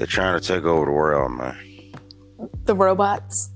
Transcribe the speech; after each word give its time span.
They're 0.00 0.06
trying 0.06 0.40
to 0.40 0.46
take 0.46 0.64
over 0.64 0.86
the 0.86 0.92
world, 0.92 1.32
man. 1.32 1.92
The 2.64 2.74
robots. 2.74 3.50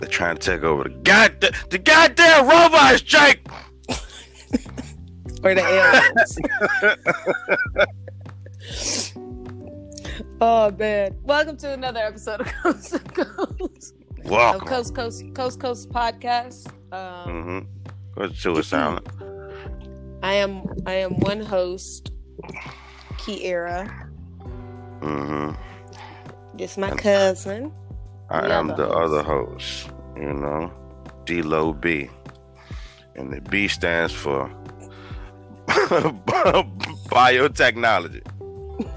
They're 0.00 0.08
trying 0.08 0.38
to 0.38 0.40
take 0.40 0.62
over 0.62 0.84
the 0.84 0.88
god 1.02 1.42
the 1.68 1.76
goddamn 1.76 2.48
robots, 2.48 3.02
Jake. 3.02 3.46
or 5.44 5.54
the 5.54 5.60
aliens. 5.60 6.38
oh 10.40 10.70
man! 10.70 11.18
Welcome 11.22 11.58
to 11.58 11.74
another 11.74 12.00
episode 12.00 12.40
of 12.40 12.46
Coast 12.46 12.92
to 12.92 12.98
Coast. 13.00 13.94
Welcome. 14.24 14.62
Of 14.62 14.68
Coast 14.68 14.94
Coast 14.94 15.34
Coast 15.34 15.60
Coast 15.60 15.90
podcast. 15.90 16.66
Um, 16.94 17.28
Mm-hmm. 17.28 18.38
Go 18.42 18.54
to 18.54 18.62
silent. 18.62 19.06
I 20.22 20.32
am 20.32 20.62
I 20.86 20.94
am 20.94 21.20
one 21.20 21.40
host, 21.42 22.10
Kiera. 23.18 24.01
Mm-hmm. 25.02 26.56
This 26.56 26.78
my 26.78 26.90
cousin. 26.90 27.72
I 28.30 28.48
am 28.48 28.68
the 28.68 28.86
host. 28.86 28.94
other 28.94 29.22
host, 29.22 29.90
you 30.16 30.32
know, 30.32 30.72
D 31.24 31.42
Lo 31.42 31.72
B. 31.72 32.08
And 33.14 33.32
the 33.32 33.40
B 33.40 33.68
stands 33.68 34.12
for 34.12 34.50
biotechnology. 37.12 38.22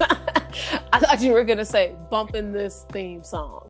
I 0.92 0.98
thought 0.98 1.20
you 1.20 1.32
were 1.32 1.44
gonna 1.44 1.64
say 1.64 1.94
bumping 2.10 2.52
this 2.52 2.86
theme 2.90 3.22
song. 3.22 3.65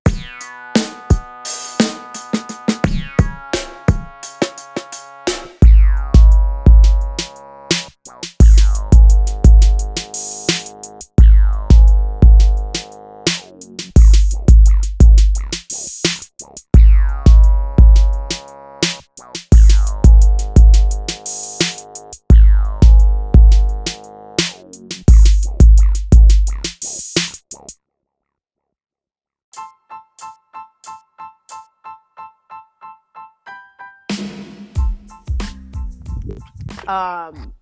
Um, 36.88 37.52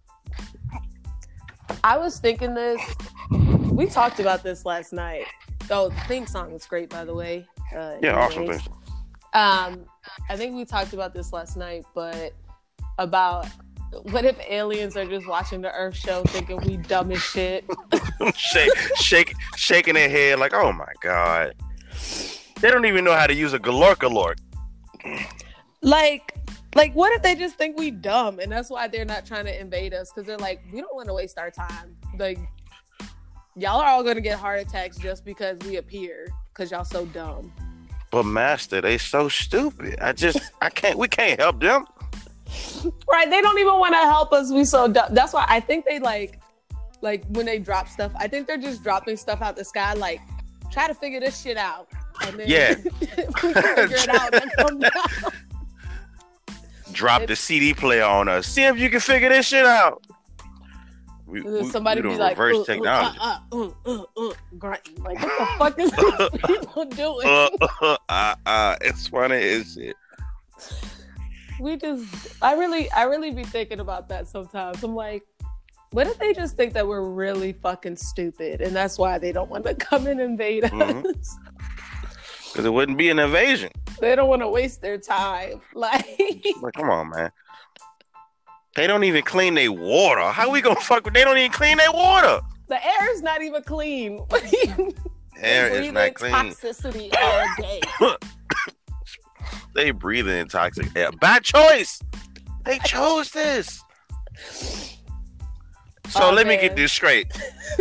I 1.83 1.97
was 1.97 2.19
thinking 2.19 2.55
this. 2.55 2.81
We 3.71 3.87
talked 3.87 4.21
about 4.21 4.43
this 4.43 4.65
last 4.65 4.93
night. 4.93 5.27
Oh, 5.71 5.89
the 5.89 6.01
theme 6.03 6.27
song 6.27 6.53
is 6.53 6.67
great, 6.67 6.91
by 6.91 7.05
the 7.05 7.15
way. 7.15 7.47
Uh, 7.75 7.97
Yeah, 8.03 8.19
awesome 8.19 8.47
thing. 8.47 8.61
Um, 9.33 9.87
I 10.29 10.37
think 10.37 10.55
we 10.55 10.65
talked 10.65 10.93
about 10.93 11.13
this 11.13 11.33
last 11.33 11.57
night, 11.57 11.85
but 11.95 12.33
about 12.99 13.47
what 14.03 14.25
if 14.25 14.37
aliens 14.49 14.97
are 14.97 15.05
just 15.05 15.27
watching 15.27 15.61
the 15.61 15.73
Earth 15.73 15.97
show, 15.97 16.23
thinking 16.25 16.59
we 16.67 16.77
dumb 16.77 17.11
as 17.13 17.23
shit? 17.23 17.65
shake, 18.37 18.77
shake, 18.97 19.35
shaking 19.57 19.95
their 19.95 20.09
head 20.09 20.39
like, 20.39 20.55
oh 20.55 20.73
my 20.73 20.93
god. 21.01 21.55
They 22.61 22.71
don't 22.71 22.87
even 22.87 23.05
know 23.05 23.15
how 23.15 23.27
to 23.27 23.35
use 23.35 23.53
a 23.53 23.59
galork 23.59 23.97
galork. 23.97 24.37
like, 25.83 26.35
like 26.75 26.93
what 26.95 27.13
if 27.13 27.23
they 27.23 27.35
just 27.35 27.57
think 27.57 27.79
we 27.79 27.91
dumb, 27.91 28.39
and 28.41 28.51
that's 28.51 28.71
why 28.71 28.89
they're 28.89 29.05
not 29.05 29.25
trying 29.27 29.45
to 29.47 29.61
invade 29.61 29.95
us 29.95 30.11
because 30.11 30.27
they're 30.27 30.39
like, 30.39 30.63
we 30.73 30.81
don't 30.81 30.95
want 30.95 31.09
to 31.09 31.15
waste 31.15 31.39
our 31.39 31.51
time. 31.51 31.97
Like, 32.19 32.39
y'all 33.57 33.81
are 33.81 33.89
all 33.89 34.03
gonna 34.03 34.21
get 34.21 34.39
heart 34.39 34.61
attacks 34.61 34.97
just 34.99 35.25
because 35.25 35.59
we 35.67 35.77
appear 35.77 36.29
because 36.53 36.71
y'all 36.71 36.85
so 36.85 37.07
dumb. 37.07 37.53
But 38.11 38.25
master, 38.25 38.81
they 38.81 38.99
so 38.99 39.29
stupid. 39.29 39.99
I 40.01 40.13
just, 40.13 40.39
I 40.63 40.71
can't. 40.71 40.97
We 40.99 41.09
can't 41.09 41.41
help 41.41 41.61
them. 41.61 41.87
Right? 43.11 43.29
They 43.31 43.41
don't 43.41 43.59
even 43.59 43.79
want 43.79 43.95
to 43.95 43.99
help 44.01 44.33
us. 44.33 44.53
We 44.53 44.65
so 44.65 44.87
dumb. 44.87 45.15
That's 45.15 45.33
why 45.33 45.47
I 45.49 45.59
think 45.59 45.87
they 45.87 45.99
like, 45.99 46.39
like 47.01 47.25
when 47.31 47.47
they 47.47 47.59
drop 47.59 47.89
stuff. 47.89 48.13
I 48.17 48.29
think 48.29 48.47
they're 48.47 48.59
just 48.59 48.83
dropping 48.83 49.17
stuff 49.17 49.41
out 49.41 49.57
the 49.57 49.65
sky. 49.65 49.95
Like, 49.95 50.21
try 50.71 50.87
to 50.87 50.95
figure 50.95 51.19
this 51.19 51.41
shit 51.41 51.57
out. 51.57 51.89
And 52.23 52.39
then 52.39 52.47
Yeah. 52.47 52.75
if 52.77 52.85
we 53.43 53.53
can 53.55 53.63
figure 53.63 53.97
it 53.97 54.09
out. 54.09 55.33
Then 56.95 57.01
come 57.01 57.09
down. 57.09 57.19
Drop 57.19 57.29
the 57.29 57.37
CD 57.37 57.75
player 57.75 58.05
on 58.05 58.29
us. 58.29 58.47
See 58.47 58.65
if 58.65 58.79
you 58.79 58.91
can 58.91 59.01
figure 59.01 59.29
this 59.29 59.47
shit 59.47 59.67
out. 59.67 60.03
We, 61.27 61.41
we- 61.43 61.71
somebody 61.71 62.01
we 62.03 62.11
be 62.11 62.17
like, 62.17 62.39
reverse 62.39 62.57
uh, 62.57 62.61
uh, 62.61 62.65
technology. 62.65 63.19
uh, 63.21 63.39
uh, 63.53 63.69
uh, 63.87 64.05
uh, 64.17 64.33
grunting. 64.59 65.03
Like, 65.03 65.21
what 65.23 65.39
the 65.39 65.47
fuck 65.59 65.79
is 65.81 65.91
these 66.41 66.41
people 66.47 66.85
doing? 66.87 67.27
Uh, 67.29 67.49
uh, 67.81 67.97
uh, 68.09 68.35
uh, 68.47 68.77
it's 68.83 69.09
funny 69.09 69.37
as 69.37 69.73
shit. 69.75 69.97
we 71.61 71.77
just 71.77 72.05
i 72.43 72.55
really 72.55 72.91
i 72.93 73.05
really 73.05 73.31
be 73.31 73.45
thinking 73.45 73.79
about 73.81 74.09
that 74.09 74.27
sometimes 74.27 74.83
i'm 74.83 74.95
like 74.95 75.23
what 75.93 76.07
if 76.07 76.19
they 76.19 76.33
just 76.33 76.57
think 76.57 76.73
that 76.73 76.87
we're 76.87 77.03
really 77.09 77.53
fucking 77.53 77.95
stupid 77.97 78.61
and 78.61 78.75
that's 78.75 78.99
why 78.99 79.19
they 79.19 79.31
don't 79.31 79.49
want 79.51 79.65
to 79.65 79.73
come 79.91 80.07
and 80.09 80.21
invade 80.21 80.65
Mhm. 80.65 81.05
us 81.05 81.39
Because 82.53 82.65
it 82.65 82.73
wouldn't 82.73 82.99
be 82.99 83.09
an 83.11 83.19
invasion. 83.21 83.71
They 84.01 84.15
don't 84.17 84.29
want 84.29 84.43
to 84.43 84.49
waste 84.49 84.81
their 84.83 84.99
time 84.99 85.61
like 85.75 86.07
Like, 86.61 86.75
come 86.75 86.91
on, 86.91 87.11
man. 87.11 87.31
They 88.77 88.87
don't 88.89 89.05
even 89.05 89.23
clean 89.23 89.55
their 89.55 89.71
water. 89.71 90.23
How 90.23 90.51
we 90.51 90.61
gonna 90.61 90.81
fuck 90.81 91.05
with? 91.05 91.15
They 91.15 91.23
don't 91.25 91.39
even 91.39 91.53
clean 91.53 91.77
their 91.79 91.93
water. 91.93 92.41
the 92.69 92.85
air 92.85 93.13
is 93.15 93.23
not 93.23 93.41
even 93.43 93.63
clean 93.63 94.19
What 94.29 94.43
do 94.51 94.57
you- 94.57 94.95
Air 95.41 95.69
is 95.69 95.93
not 95.93 96.15
clean. 96.15 96.33
toxicity 96.33 97.13
all 97.17 97.47
day 97.59 97.81
They 99.75 99.91
breathe 99.91 100.29
in 100.29 100.49
toxic 100.49 100.87
air 100.97 101.11
by 101.21 101.41
choice. 101.41 102.01
They 102.65 102.79
chose 102.87 103.31
this. 103.33 103.83
So 106.09 106.29
Oh, 106.29 106.33
let 106.33 106.47
me 106.47 106.57
get 106.57 106.77
this 106.77 106.93
straight. 106.93 107.27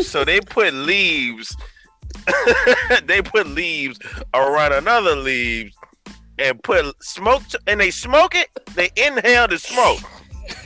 So 0.01 0.25
they 0.25 0.41
put 0.57 0.73
leaves. 0.73 1.55
they 3.05 3.21
put 3.21 3.47
leaves 3.47 3.99
around 4.33 4.73
another 4.73 5.15
leaves 5.15 5.75
and 6.39 6.61
put 6.63 6.85
smoke 7.03 7.45
to, 7.47 7.59
and 7.67 7.79
they 7.79 7.91
smoke 7.91 8.35
it. 8.35 8.49
They 8.75 8.89
inhale 8.97 9.47
the 9.47 9.57
smoke. 9.59 9.99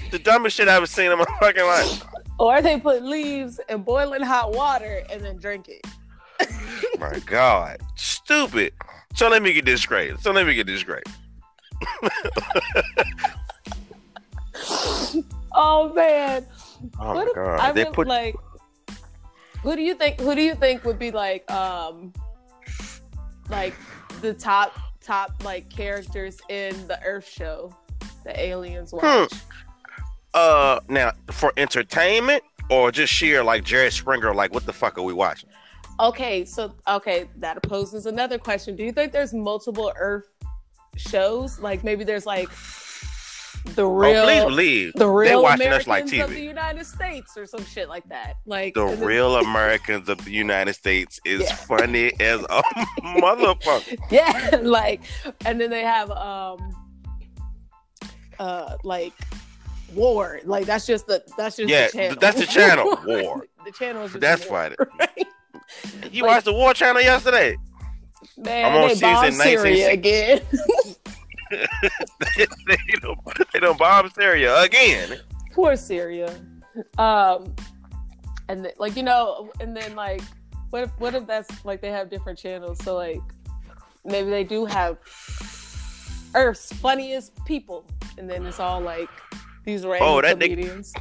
The 0.09 0.19
dumbest 0.19 0.55
shit 0.55 0.69
I've 0.69 0.77
ever 0.77 0.85
seen 0.85 1.11
in 1.11 1.17
my 1.19 1.25
fucking 1.41 1.65
life. 1.65 2.01
or 2.39 2.61
they 2.61 2.79
put 2.79 3.03
leaves 3.03 3.59
in 3.67 3.83
boiling 3.83 4.21
hot 4.21 4.53
water 4.53 5.03
and 5.11 5.21
then 5.21 5.37
drink 5.37 5.67
it 5.67 5.85
My 6.99 7.19
God, 7.25 7.81
stupid. 7.95 8.71
So 9.15 9.27
let 9.27 9.41
me 9.43 9.51
get 9.51 9.65
this 9.65 9.81
straight. 9.81 10.17
So 10.21 10.31
let 10.31 10.47
me 10.47 10.53
get 10.55 10.65
this 10.65 10.79
straight. 10.79 11.03
oh 15.53 15.91
man 15.93 16.45
Oh 16.99 17.13
What 17.13 17.27
my 17.27 17.31
God, 17.35 17.59
I 17.59 17.71
they 17.73 17.83
really, 17.83 17.93
put 17.95 18.07
like. 18.07 18.35
Who 19.63 19.75
do 19.75 19.81
you 19.81 19.95
think? 19.95 20.19
Who 20.21 20.35
do 20.35 20.41
you 20.41 20.55
think 20.55 20.85
would 20.85 20.99
be 20.99 21.11
like, 21.11 21.49
um, 21.51 22.13
like 23.49 23.73
the 24.21 24.33
top 24.33 24.77
top 25.07 25.31
like 25.43 25.69
characters 25.69 26.37
in 26.49 26.75
the 26.87 27.01
Earth 27.03 27.27
show, 27.27 27.73
the 28.25 28.37
aliens 28.37 28.91
watch? 28.91 29.31
Hmm. 29.31 29.37
uh 30.33 30.79
now 30.89 31.13
for 31.31 31.53
entertainment 31.55 32.43
or 32.69 32.91
just 32.91 33.13
sheer 33.13 33.41
like 33.43 33.63
Jerry 33.63 33.89
Springer. 33.89 34.35
Like 34.35 34.53
what 34.53 34.65
the 34.65 34.73
fuck 34.73 34.97
are 34.97 35.03
we 35.03 35.13
watching? 35.13 35.49
Okay, 35.99 36.43
so 36.45 36.75
okay, 36.87 37.29
that 37.37 37.63
poses 37.63 38.05
another 38.05 38.37
question. 38.37 38.75
Do 38.75 38.83
you 38.83 38.91
think 38.91 39.13
there's 39.13 39.33
multiple 39.33 39.93
Earth 39.97 40.27
shows? 40.97 41.57
Like 41.59 41.83
maybe 41.85 42.03
there's 42.03 42.25
like 42.25 42.49
the 43.75 43.83
oh, 43.83 43.93
real, 43.93 44.23
please 44.25 44.43
believe 44.43 44.93
the 44.95 45.07
real 45.09 45.43
watching 45.43 45.67
Americans 45.67 45.83
us 45.83 45.87
like 45.87 46.19
of 46.23 46.29
the 46.31 46.41
United 46.41 46.85
States 46.85 47.37
or 47.37 47.45
some 47.45 47.63
shit 47.65 47.89
like 47.89 48.07
that. 48.09 48.35
Like 48.45 48.73
the 48.73 48.85
real 48.85 49.35
Americans 49.47 50.09
of 50.09 50.23
the 50.23 50.31
United 50.31 50.73
States 50.73 51.19
is 51.25 51.41
Yeah. 51.41 51.55
funny 51.55 52.11
as 52.19 52.41
a 52.49 52.61
motherfucker. 53.01 53.97
yeah 54.11 54.57
like 54.61 55.01
and 55.45 55.59
then 55.59 55.69
they 55.69 55.83
have 55.83 56.09
um 56.11 56.75
uh 58.39 58.77
like 58.83 59.13
war 59.93 60.39
like 60.45 60.65
that's 60.65 60.85
just 60.85 61.07
the 61.07 61.23
that's 61.37 61.57
just 61.57 61.69
Yeah, 61.69 61.87
the 61.87 61.91
channel. 61.93 62.17
that's 62.19 62.39
the 62.39 62.45
channel, 62.45 62.99
War. 63.05 63.45
the 63.65 63.71
channel 63.71 64.03
is 64.03 64.13
That's 64.13 64.47
war, 64.49 64.63
funny. 64.75 64.75
right? 64.99 65.27
You 66.11 66.23
Like- 66.23 66.31
watched 66.31 66.45
the 66.45 66.53
War 66.53 66.73
Channel 66.73 67.01
yesterday? 67.01 67.57
man 68.37 68.65
I'm 68.71 68.83
on 68.83 68.89
season 68.91 69.31
Syria 69.33 69.91
again 69.91 70.41
they, 72.37 72.45
don't, 73.01 73.19
they 73.53 73.59
don't 73.59 73.77
bomb 73.77 74.09
Syria 74.11 74.61
again. 74.61 75.19
poor 75.53 75.75
Syria 75.75 76.33
um 76.99 77.53
and 78.49 78.63
th- 78.63 78.75
like 78.77 78.95
you 78.95 79.03
know 79.03 79.51
and 79.59 79.75
then 79.75 79.95
like 79.95 80.21
what 80.69 80.83
if 80.83 80.89
what 80.99 81.15
if 81.15 81.25
that's 81.25 81.65
like 81.65 81.81
they 81.81 81.89
have 81.89 82.09
different 82.09 82.37
channels 82.37 82.77
so 82.83 82.95
like 82.95 83.19
maybe 84.05 84.29
they 84.29 84.43
do 84.43 84.65
have 84.65 84.97
Earth's 86.35 86.71
funniest 86.73 87.33
people 87.45 87.85
and 88.17 88.29
then 88.29 88.45
it's 88.45 88.59
all 88.59 88.79
like 88.81 89.09
these 89.65 89.85
random 89.85 90.07
Oh, 90.07 90.21
that 90.21 90.39
they- 90.39 90.49
comedians 90.49 90.93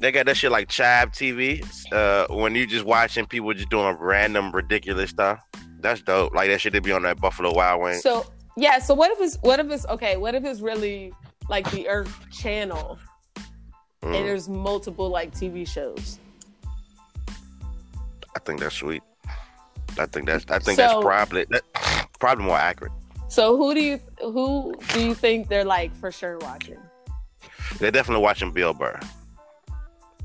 They 0.00 0.12
got 0.12 0.26
that 0.26 0.36
shit 0.36 0.50
like 0.52 0.68
Chab 0.68 1.14
TV. 1.16 1.64
Uh, 1.90 2.26
when 2.34 2.54
you 2.54 2.66
just 2.66 2.84
watching 2.84 3.24
people 3.24 3.54
just 3.54 3.70
doing 3.70 3.96
random 3.98 4.52
ridiculous 4.52 5.08
stuff. 5.08 5.40
That's 5.80 6.02
dope. 6.02 6.34
Like 6.34 6.50
that 6.50 6.60
shit 6.60 6.74
they 6.74 6.80
be 6.80 6.92
on 6.92 7.02
that 7.04 7.18
Buffalo 7.18 7.54
Wild 7.54 7.80
Wings. 7.80 8.02
So 8.02 8.26
yeah, 8.56 8.78
so 8.78 8.94
what 8.94 9.10
if 9.12 9.20
it's 9.20 9.36
what 9.42 9.60
if 9.60 9.70
it's 9.70 9.86
okay? 9.86 10.16
What 10.16 10.34
if 10.34 10.44
it's 10.44 10.60
really 10.60 11.12
like 11.48 11.70
the 11.70 11.88
Earth 11.88 12.14
Channel 12.30 12.98
Mm, 14.02 14.14
and 14.14 14.26
there's 14.28 14.48
multiple 14.48 15.08
like 15.08 15.32
TV 15.32 15.66
shows? 15.66 16.18
I 18.34 18.38
think 18.40 18.60
that's 18.60 18.76
sweet. 18.76 19.02
I 19.98 20.06
think 20.06 20.26
that's 20.26 20.44
I 20.50 20.58
think 20.58 20.76
So- 20.76 20.82
that's 20.86 21.00
probably 21.02 21.46
that, 21.50 21.62
probably 22.20 22.44
more 22.44 22.58
accurate. 22.58 22.92
So 23.28 23.56
who 23.56 23.74
do 23.74 23.82
you 23.82 24.00
who 24.20 24.74
do 24.92 25.04
you 25.04 25.14
think 25.14 25.48
they're 25.48 25.64
like 25.64 25.94
for 25.96 26.12
sure 26.12 26.38
watching? 26.38 26.78
They're 27.78 27.90
definitely 27.90 28.22
watching 28.22 28.52
Bill 28.52 28.72
Burr. 28.72 29.00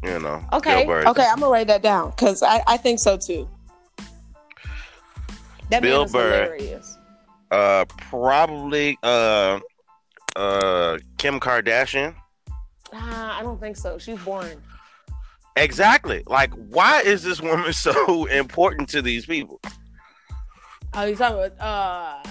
You 0.03 0.19
know. 0.19 0.43
Okay, 0.53 0.85
okay, 0.87 1.25
I'm 1.25 1.39
gonna 1.39 1.49
write 1.49 1.67
that 1.67 1.81
down 1.81 2.11
because 2.11 2.43
I 2.43 2.63
I 2.67 2.77
think 2.77 2.99
so 2.99 3.17
too. 3.17 3.49
That 5.69 5.81
Bill 5.81 6.05
Burr. 6.05 6.43
hilarious. 6.43 6.97
Uh, 7.51 7.85
probably 7.97 8.97
uh, 9.03 9.59
uh, 10.37 10.97
Kim 11.17 11.39
Kardashian. 11.39 12.15
Ah, 12.93 13.37
I 13.37 13.43
don't 13.43 13.59
think 13.59 13.75
so. 13.75 13.97
She's 13.97 14.19
boring. 14.19 14.61
Exactly. 15.57 16.23
Like, 16.27 16.53
why 16.53 17.01
is 17.01 17.23
this 17.23 17.41
woman 17.41 17.73
so 17.73 18.25
important 18.25 18.87
to 18.89 19.01
these 19.01 19.25
people? 19.25 19.59
Oh, 20.93 21.05
you 21.05 21.15
talking 21.15 21.37
about? 21.37 21.59
Uh, 21.59 22.29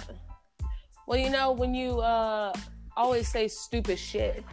well, 1.06 1.18
you 1.18 1.30
know 1.30 1.52
when 1.52 1.74
you 1.74 2.00
uh 2.00 2.52
always 2.96 3.28
say 3.28 3.48
stupid 3.48 3.98
shit, 3.98 4.44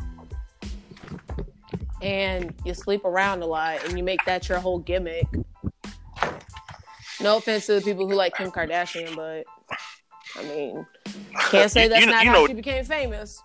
and 2.01 2.53
you 2.65 2.73
sleep 2.73 3.05
around 3.05 3.41
a 3.41 3.45
lot, 3.45 3.85
and 3.85 3.97
you 3.97 4.03
make 4.03 4.23
that 4.25 4.49
your 4.49 4.59
whole 4.59 4.79
gimmick. 4.79 5.27
No 7.19 7.37
offense 7.37 7.65
to 7.65 7.75
the 7.75 7.81
people 7.81 8.07
who 8.07 8.15
like 8.15 8.35
Kim 8.35 8.51
Kardashian, 8.51 9.15
but 9.15 9.45
I 10.35 10.43
mean, 10.43 10.85
can't 11.51 11.71
say 11.71 11.83
You- 11.83 11.89
that's 11.89 12.05
you, 12.05 12.11
not 12.11 12.23
you 12.23 12.29
how 12.31 12.35
know, 12.41 12.47
she 12.47 12.53
became 12.53 12.83
famous. 12.83 13.41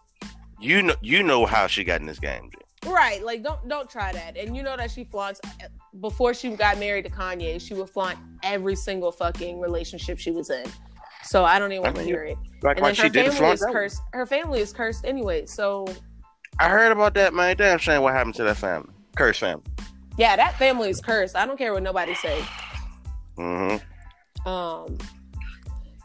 you 0.61 0.82
know, 0.82 0.94
you 1.02 1.23
know 1.23 1.46
how 1.46 1.67
she 1.67 1.84
got 1.84 2.00
in 2.00 2.06
this 2.06 2.19
game. 2.19 2.50
G. 2.50 2.58
Right, 2.90 3.23
like 3.25 3.43
don't 3.44 3.69
don't 3.69 3.88
try 3.88 4.12
that. 4.12 4.37
And 4.37 4.56
you 4.56 4.62
know 4.64 4.76
that 4.76 4.90
she 4.90 5.05
flaunts 5.05 5.40
before 6.00 6.34
she 6.34 6.50
got 6.50 6.79
married 6.79 7.05
to 7.05 7.11
Kanye, 7.11 7.61
she 7.61 7.75
would 7.75 7.88
flaunt 7.88 8.19
every 8.43 8.75
single 8.75 9.12
fucking 9.12 9.61
relationship 9.61 10.19
she 10.19 10.32
was 10.32 10.50
in. 10.50 10.64
So 11.23 11.44
I 11.44 11.61
don't 11.61 11.70
even 11.70 11.84
I 11.87 11.88
want 11.90 11.96
to 11.99 12.02
hear 12.05 12.25
it. 12.25 12.37
Like, 12.62 12.79
And 12.79 12.82
like 12.85 12.96
she 12.96 13.02
her 13.02 13.08
did 13.08 13.26
it 13.26 13.35
family 13.35 13.52
is 13.52 13.64
cursed. 13.64 14.00
Her 14.12 14.26
family 14.26 14.61
is 14.61 14.73
cursed 14.73 15.05
anyway. 15.05 15.46
So 15.46 15.87
I 16.58 16.69
heard 16.69 16.90
about 16.90 17.14
that, 17.14 17.32
man. 17.32 17.56
Damn 17.56 17.78
shame 17.78 18.02
what 18.02 18.14
happened 18.14 18.35
to 18.37 18.43
that 18.44 18.56
family. 18.56 18.90
Cursed 19.17 19.38
family. 19.40 19.62
yeah, 20.19 20.35
that 20.35 20.58
family 20.58 20.90
is 20.90 21.00
cursed. 21.00 21.37
I 21.37 21.46
don't 21.46 21.56
care 21.56 21.73
what 21.73 21.85
nobody 21.85 22.14
say. 22.17 22.44
Mm-hmm. 23.38 24.49
Um, 24.49 24.99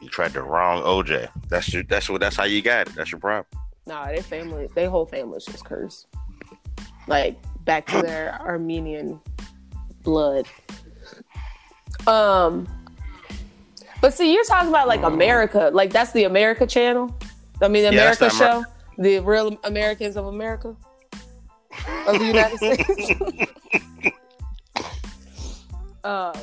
You 0.01 0.09
tried 0.09 0.33
the 0.33 0.43
wrong 0.43 0.83
OJ. 0.83 1.29
That's 1.49 1.73
your. 1.73 1.83
That's 1.83 2.09
what. 2.09 2.21
That's 2.21 2.35
how 2.35 2.43
you 2.43 2.61
got 2.61 2.87
it. 2.87 2.95
That's 2.95 3.11
your 3.11 3.19
problem. 3.19 3.45
nah, 3.85 4.05
their 4.07 4.21
family, 4.21 4.67
their 4.75 4.89
whole 4.89 5.05
family 5.05 5.37
is 5.37 5.45
just 5.45 5.65
cursed. 5.65 6.07
Like 7.07 7.37
back 7.65 7.87
to 7.87 8.01
their 8.01 8.39
Armenian 8.41 9.19
blood. 10.03 10.47
Um, 12.05 12.67
but 14.01 14.13
see, 14.13 14.33
you're 14.33 14.45
talking 14.45 14.69
about 14.69 14.87
like 14.87 15.01
America, 15.01 15.71
like 15.73 15.91
that's 15.91 16.11
the 16.11 16.25
America 16.25 16.67
channel. 16.67 17.15
I 17.61 17.67
mean, 17.67 17.83
the 17.83 17.93
Yeah, 17.93 18.01
America 18.01 18.25
the 18.25 18.29
show, 18.29 18.65
the 18.97 19.19
real 19.19 19.57
Americans 19.63 20.15
of 20.15 20.27
America 20.27 20.75
of 22.07 22.19
the 22.19 22.25
United 22.25 22.57
States. 22.61 23.11
um, 26.03 26.33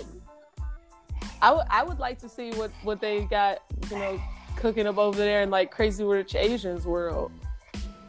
I 1.45 1.53
would 1.53 1.67
I 1.69 1.83
would 1.83 1.99
like 1.99 2.19
to 2.21 2.29
see 2.29 2.53
what 2.53 2.71
what 2.85 3.03
they 3.03 3.25
got, 3.25 3.59
you 3.91 3.99
know, 3.99 4.19
cooking 4.57 4.87
up 4.87 4.97
over 4.97 5.19
there 5.19 5.43
in 5.43 5.51
like 5.51 5.71
Crazy 5.71 6.03
Rich 6.03 6.35
Asians 6.35 6.87
world. 6.87 7.33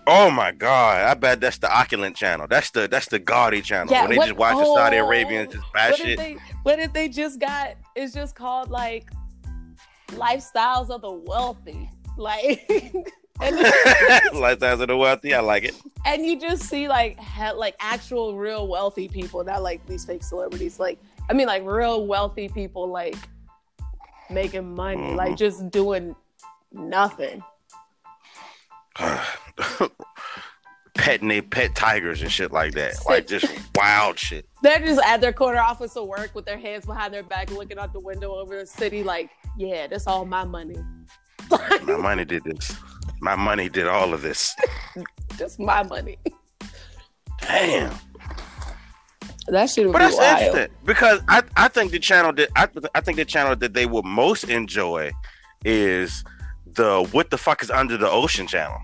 Oh 0.08 0.32
my 0.32 0.54
god! 0.54 1.06
I 1.06 1.14
bet 1.16 1.42
that's 1.42 1.58
the 1.58 1.68
Opulent 1.70 2.16
channel. 2.16 2.48
That's 2.48 2.70
the 2.72 2.88
that's 2.88 3.08
the 3.08 3.20
Gaudy 3.20 3.62
channel. 3.62 3.92
Yeah, 3.92 4.04
when 4.04 4.12
they 4.12 4.18
what- 4.18 4.28
just 4.28 4.38
watch 4.38 4.56
the 4.56 4.74
Saudi 4.74 4.98
oh, 4.98 5.06
Arabians 5.06 5.54
just 5.54 5.74
bash 5.74 6.00
What 6.00 6.08
if 6.08 6.18
they 6.18 6.38
what 6.64 6.80
if 6.80 6.94
they 6.94 7.10
just 7.10 7.40
got 7.42 7.76
it's 7.94 8.14
just 8.14 8.36
called 8.36 8.70
like 8.70 9.10
lifestyles 10.12 10.90
of 10.90 11.02
the 11.02 11.12
wealthy. 11.12 11.90
Like 12.18 12.66
Lifestyles 13.40 14.80
of 14.80 14.88
the 14.88 14.96
wealthy. 14.96 15.34
I 15.34 15.42
like 15.42 15.66
it. 15.66 15.76
and 16.06 16.26
you 16.26 16.40
just 16.40 16.64
see 16.64 16.88
like 16.88 17.20
he, 17.20 17.52
like 17.52 17.76
actual 17.82 18.38
real 18.38 18.70
wealthy 18.70 19.10
people, 19.10 19.44
not 19.44 19.62
like 19.62 19.86
these 19.88 20.06
fake 20.06 20.24
celebrities. 20.24 20.80
Like 20.80 21.00
I 21.30 21.34
mean 21.34 21.48
like 21.48 21.64
real 21.66 22.06
wealthy 22.06 22.50
people 22.50 22.88
like 22.88 23.16
making 24.30 24.76
money, 24.76 24.98
Mhm. 25.02 25.16
like 25.16 25.36
just 25.38 25.70
doing 25.72 26.16
nothing. 26.72 27.44
Petting 30.96 31.28
they 31.28 31.42
pet 31.42 31.76
tigers 31.76 32.22
and 32.22 32.32
shit 32.32 32.52
like 32.54 32.74
that. 32.74 32.94
Like 33.06 33.28
just 33.28 33.46
wild 33.76 34.18
shit. 34.18 34.48
They're 34.64 34.80
just 34.80 35.02
at 35.06 35.20
their 35.22 35.34
corner 35.34 35.60
office 35.60 35.96
of 35.98 36.08
work 36.08 36.34
with 36.34 36.46
their 36.46 36.58
hands 36.58 36.86
behind 36.86 37.14
their 37.14 37.22
back, 37.24 37.52
looking 37.52 37.78
out 37.78 37.92
the 37.94 38.00
window 38.00 38.34
over 38.34 38.58
the 38.60 38.66
city, 38.66 39.04
like, 39.04 39.30
yeah, 39.58 39.88
that's 39.88 40.08
all 40.08 40.26
my 40.26 40.46
money. 40.46 40.78
My 41.50 41.98
money 41.98 42.26
did 42.26 42.44
this. 42.46 42.76
My 43.22 43.36
money 43.36 43.70
did 43.70 43.88
all 43.88 44.14
of 44.14 44.22
this. 44.22 44.56
just 45.38 45.60
my 45.60 45.84
money. 45.84 46.18
Damn. 47.42 47.94
That 49.48 49.70
shit 49.70 49.86
would 49.86 49.94
But 49.94 50.00
that's 50.00 50.18
wild. 50.18 50.42
interesting 50.42 50.76
because 50.86 51.22
I, 51.28 51.44
I 51.56 51.68
think 51.68 51.92
the 51.92 52.00
channel 52.00 52.34
that 52.34 52.50
I, 52.56 52.68
I 52.96 53.02
think 53.02 53.18
the 53.18 53.26
channel 53.26 53.56
that 53.56 53.74
they 53.74 53.86
would 53.86 54.06
most 54.06 54.46
enjoy 54.46 55.12
is 55.64 56.24
the 56.66 57.08
what 57.12 57.30
the 57.30 57.38
fuck 57.38 57.62
is 57.62 57.70
under 57.70 57.96
the 57.98 58.10
ocean 58.10 58.48
channel. 58.48 58.78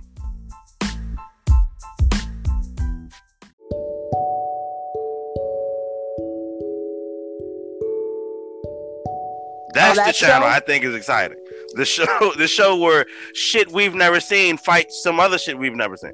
That's 9.73 9.97
Oh, 9.97 10.05
the 10.05 10.13
channel 10.13 10.47
show? 10.47 10.53
I 10.53 10.59
think 10.59 10.83
is 10.83 10.95
exciting. 10.95 11.37
The 11.75 11.85
show, 11.85 12.33
the 12.37 12.47
show 12.47 12.75
where 12.77 13.05
shit 13.33 13.71
we've 13.71 13.95
never 13.95 14.19
seen 14.19 14.57
fights 14.57 15.01
some 15.01 15.19
other 15.19 15.37
shit 15.37 15.57
we've 15.57 15.75
never 15.75 15.95
seen. 15.97 16.11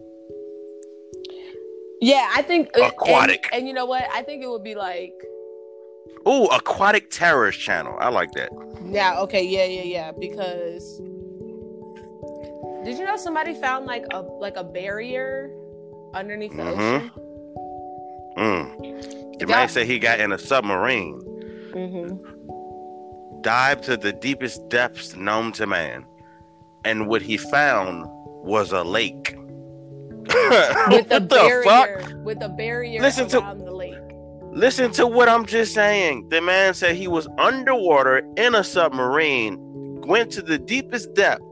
Yeah, 2.01 2.29
I 2.35 2.41
think 2.41 2.69
and- 2.75 2.85
Aquatic. 2.85 3.47
And, 3.51 3.67
you 3.67 3.73
know 3.73 3.85
what? 3.85 4.03
I 4.13 4.21
think 4.21 4.43
it 4.43 4.49
would 4.49 4.63
be 4.63 4.75
like, 4.75 5.13
Ooh, 6.27 6.45
aquatic 6.47 7.09
terrorist 7.09 7.59
channel. 7.59 7.95
I 7.99 8.09
like 8.09 8.31
that. 8.33 8.49
yeah, 8.85 9.19
okay, 9.21 9.43
yeah, 9.43 9.65
yeah, 9.65 9.83
yeah. 9.83 10.11
Because 10.11 10.97
did 12.85 12.97
you 12.97 13.05
know 13.05 13.15
somebody 13.17 13.53
found 13.53 13.85
like 13.85 14.05
a 14.13 14.21
like 14.21 14.55
a 14.57 14.63
barrier 14.63 15.49
underneath 16.13 16.51
the 16.55 16.63
Mhm. 16.63 16.71
ocean? 16.73 17.11
Mm. 18.37 19.39
The 19.39 19.45
Yeah. 19.47 19.55
man 19.55 19.69
said 19.69 19.85
he 19.87 19.99
got 19.99 20.19
in 20.19 20.31
a 20.31 20.37
submarine, 20.37 21.19
Mm-hmm. 21.73 23.41
dived 23.41 23.83
to 23.85 23.97
the 23.97 24.11
deepest 24.13 24.67
depths 24.69 25.15
known 25.15 25.51
to 25.53 25.65
man, 25.67 26.05
and 26.85 27.07
what 27.07 27.21
he 27.21 27.37
found 27.37 28.05
was 28.43 28.71
a 28.73 28.83
lake. 28.83 29.36
With 30.89 31.09
what 31.09 31.09
the 31.09 31.19
fuck? 31.21 31.29
barrier, 31.29 32.21
with 32.23 32.41
a 32.43 32.49
barrier 32.49 33.01
Listen 33.01 33.27
to- 33.29 33.55
the 33.57 33.71
lake. 33.71 33.95
Listen 34.51 34.91
to 34.93 35.05
what 35.05 35.29
I'm 35.29 35.45
just 35.45 35.73
saying. 35.73 36.29
The 36.29 36.41
man 36.41 36.73
said 36.73 36.95
he 36.95 37.07
was 37.07 37.27
underwater 37.37 38.23
in 38.37 38.55
a 38.55 38.63
submarine, 38.63 39.57
went 40.01 40.31
to 40.31 40.41
the 40.41 40.57
deepest 40.57 41.13
depth, 41.13 41.43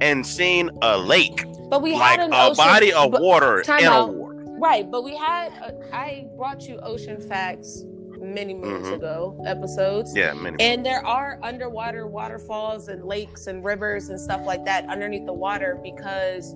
and 0.00 0.26
seen 0.26 0.70
a 0.82 0.98
lake, 0.98 1.44
But 1.70 1.82
we 1.82 1.94
like 1.94 2.20
had 2.20 2.30
a 2.30 2.34
ocean, 2.42 2.56
body 2.56 2.92
of 2.92 3.10
but- 3.12 3.22
water 3.22 3.60
in 3.60 3.84
a 3.84 3.90
out. 3.90 4.14
water. 4.14 4.34
Right, 4.60 4.90
but 4.90 5.02
we 5.04 5.16
had. 5.16 5.52
Uh, 5.62 5.70
I 5.92 6.26
brought 6.36 6.68
you 6.68 6.78
ocean 6.80 7.20
facts 7.20 7.84
many 8.20 8.52
moons 8.54 8.88
Mhm. 8.88 8.94
ago 8.96 9.40
episodes. 9.46 10.14
Yeah, 10.16 10.32
many. 10.34 10.56
And 10.60 10.84
there 10.84 11.04
are 11.06 11.38
underwater 11.44 12.06
waterfalls 12.08 12.88
and 12.88 13.04
lakes 13.04 13.46
and 13.46 13.64
rivers 13.64 14.08
and 14.08 14.20
stuff 14.20 14.44
like 14.44 14.64
that 14.64 14.84
underneath 14.88 15.24
the 15.26 15.32
water 15.32 15.78
because 15.82 16.54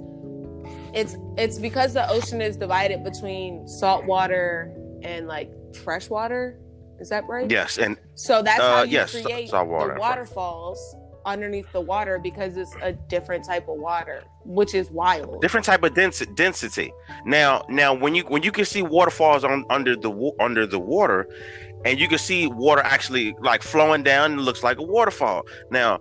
it's 0.94 1.16
it's 1.36 1.58
because 1.58 1.94
the 1.94 2.08
ocean 2.10 2.40
is 2.40 2.56
divided 2.56 3.02
between 3.04 3.66
salt 3.66 4.04
water 4.04 4.72
and 5.02 5.26
like 5.26 5.50
fresh 5.84 6.08
water. 6.10 6.58
Is 7.00 7.08
that 7.08 7.24
right? 7.28 7.50
yes, 7.50 7.78
and 7.78 7.96
So 8.14 8.42
that's 8.42 8.60
Uh, 8.60 8.76
how 8.76 8.82
you 8.84 8.92
yes, 8.92 9.10
create 9.10 9.48
salt 9.50 9.68
water 9.68 9.94
the 9.94 10.00
waterfalls 10.00 10.96
underneath 11.24 11.70
the 11.72 11.80
water 11.80 12.18
because 12.18 12.56
it's 12.56 12.74
a 12.82 12.92
different 12.92 13.44
type 13.44 13.68
of 13.68 13.76
water, 13.76 14.22
which 14.44 14.74
is 14.74 14.90
wild. 14.90 15.40
different 15.40 15.64
type 15.66 15.82
of 15.82 15.94
dens- 15.94 16.24
density. 16.34 16.92
Now, 17.24 17.64
now 17.68 17.94
when 17.94 18.14
you 18.14 18.22
when 18.24 18.42
you 18.42 18.52
can 18.52 18.64
see 18.64 18.82
waterfalls 18.82 19.42
on 19.44 19.64
under 19.70 19.96
the 19.96 20.32
under 20.40 20.66
the 20.66 20.78
water, 20.78 21.26
and 21.84 21.98
you 21.98 22.06
can 22.06 22.18
see 22.18 22.46
water 22.46 22.82
actually 22.84 23.34
like 23.40 23.62
flowing 23.62 24.02
down, 24.04 24.34
it 24.34 24.42
looks 24.42 24.62
like 24.62 24.78
a 24.78 24.82
waterfall. 24.82 25.42
Now, 25.70 25.98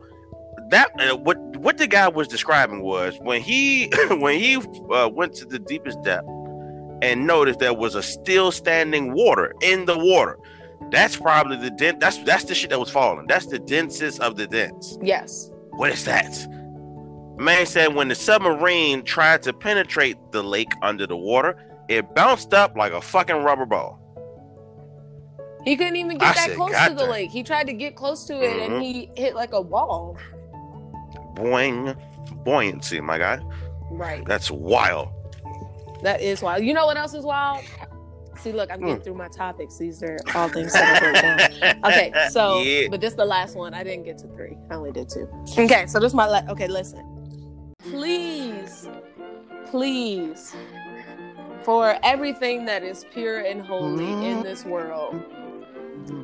that 0.71 0.89
uh, 0.99 1.15
what 1.17 1.37
what 1.57 1.77
the 1.77 1.87
guy 1.87 2.07
was 2.07 2.27
describing 2.27 2.81
was 2.81 3.17
when 3.21 3.41
he 3.41 3.91
when 4.09 4.39
he 4.39 4.57
uh, 4.91 5.09
went 5.13 5.33
to 5.35 5.45
the 5.45 5.59
deepest 5.59 6.01
depth 6.03 6.27
and 7.01 7.25
noticed 7.27 7.59
there 7.59 7.73
was 7.73 7.95
a 7.95 8.03
still 8.03 8.51
standing 8.51 9.13
water 9.13 9.53
in 9.61 9.85
the 9.85 9.97
water. 9.97 10.37
That's 10.89 11.15
probably 11.15 11.57
the 11.57 11.69
dent. 11.71 11.99
That's 11.99 12.17
that's 12.23 12.45
the 12.45 12.55
shit 12.55 12.69
that 12.71 12.79
was 12.79 12.89
falling. 12.89 13.27
That's 13.27 13.45
the 13.45 13.59
densest 13.59 14.19
of 14.19 14.35
the 14.35 14.47
dents. 14.47 14.97
Yes. 15.01 15.49
What 15.71 15.91
is 15.91 16.03
that? 16.05 16.35
Man 17.37 17.65
said 17.65 17.95
when 17.95 18.07
the 18.09 18.15
submarine 18.15 19.03
tried 19.03 19.41
to 19.43 19.53
penetrate 19.53 20.17
the 20.31 20.43
lake 20.43 20.71
under 20.81 21.07
the 21.07 21.17
water, 21.17 21.55
it 21.87 22.13
bounced 22.13 22.53
up 22.53 22.75
like 22.75 22.93
a 22.93 23.01
fucking 23.01 23.37
rubber 23.37 23.65
ball. 23.65 23.97
He 25.63 25.75
couldn't 25.75 25.95
even 25.95 26.11
I 26.17 26.19
get 26.19 26.35
that 26.35 26.47
said, 26.49 26.55
close 26.55 26.71
to 26.71 26.93
the 26.93 27.01
damn." 27.01 27.09
lake. 27.09 27.29
He 27.31 27.43
tried 27.43 27.67
to 27.67 27.73
get 27.73 27.95
close 27.95 28.25
to 28.25 28.41
it 28.41 28.61
and 28.63 28.73
Mhm. 28.73 28.81
he 28.83 29.09
hit 29.15 29.35
like 29.35 29.53
a 29.53 29.61
wall. 29.61 30.17
Boing, 31.35 31.95
buoyancy, 32.43 33.01
my 33.01 33.17
guy. 33.17 33.39
Right. 33.89 34.25
That's 34.25 34.49
wild. 34.51 35.09
That 36.03 36.21
is 36.21 36.41
wild. 36.41 36.63
You 36.63 36.73
know 36.73 36.85
what 36.85 36.97
else 36.97 37.13
is 37.13 37.23
wild? 37.25 37.63
See, 38.37 38.51
look, 38.53 38.71
I'm 38.71 38.79
Hmm. 38.79 38.87
getting 38.87 39.01
through 39.03 39.13
my 39.15 39.27
topics. 39.27 39.77
These 39.77 40.01
are 40.01 40.17
all 40.33 40.49
things 40.49 40.73
that 40.73 41.59
down. 41.61 41.83
Okay, 41.91 42.11
so 42.31 42.61
yeah. 42.61 42.87
but 42.89 42.99
this 43.01 43.11
is 43.11 43.17
the 43.17 43.25
last 43.25 43.55
one. 43.55 43.73
I 43.73 43.83
didn't 43.83 44.03
get 44.05 44.17
to 44.19 44.27
three. 44.29 44.57
I 44.69 44.75
only 44.75 44.91
did 44.91 45.09
two. 45.09 45.29
Okay, 45.57 45.85
so 45.85 45.99
this 45.99 46.07
is 46.11 46.15
my 46.15 46.25
la- 46.27 46.49
okay. 46.51 46.67
Listen, 46.67 47.05
please, 47.91 48.87
please, 49.69 50.55
for 51.63 51.97
everything 52.03 52.65
that 52.65 52.81
is 52.83 53.05
pure 53.13 53.39
and 53.41 53.61
holy 53.61 54.11
in 54.27 54.41
this 54.41 54.65
world, 54.65 55.21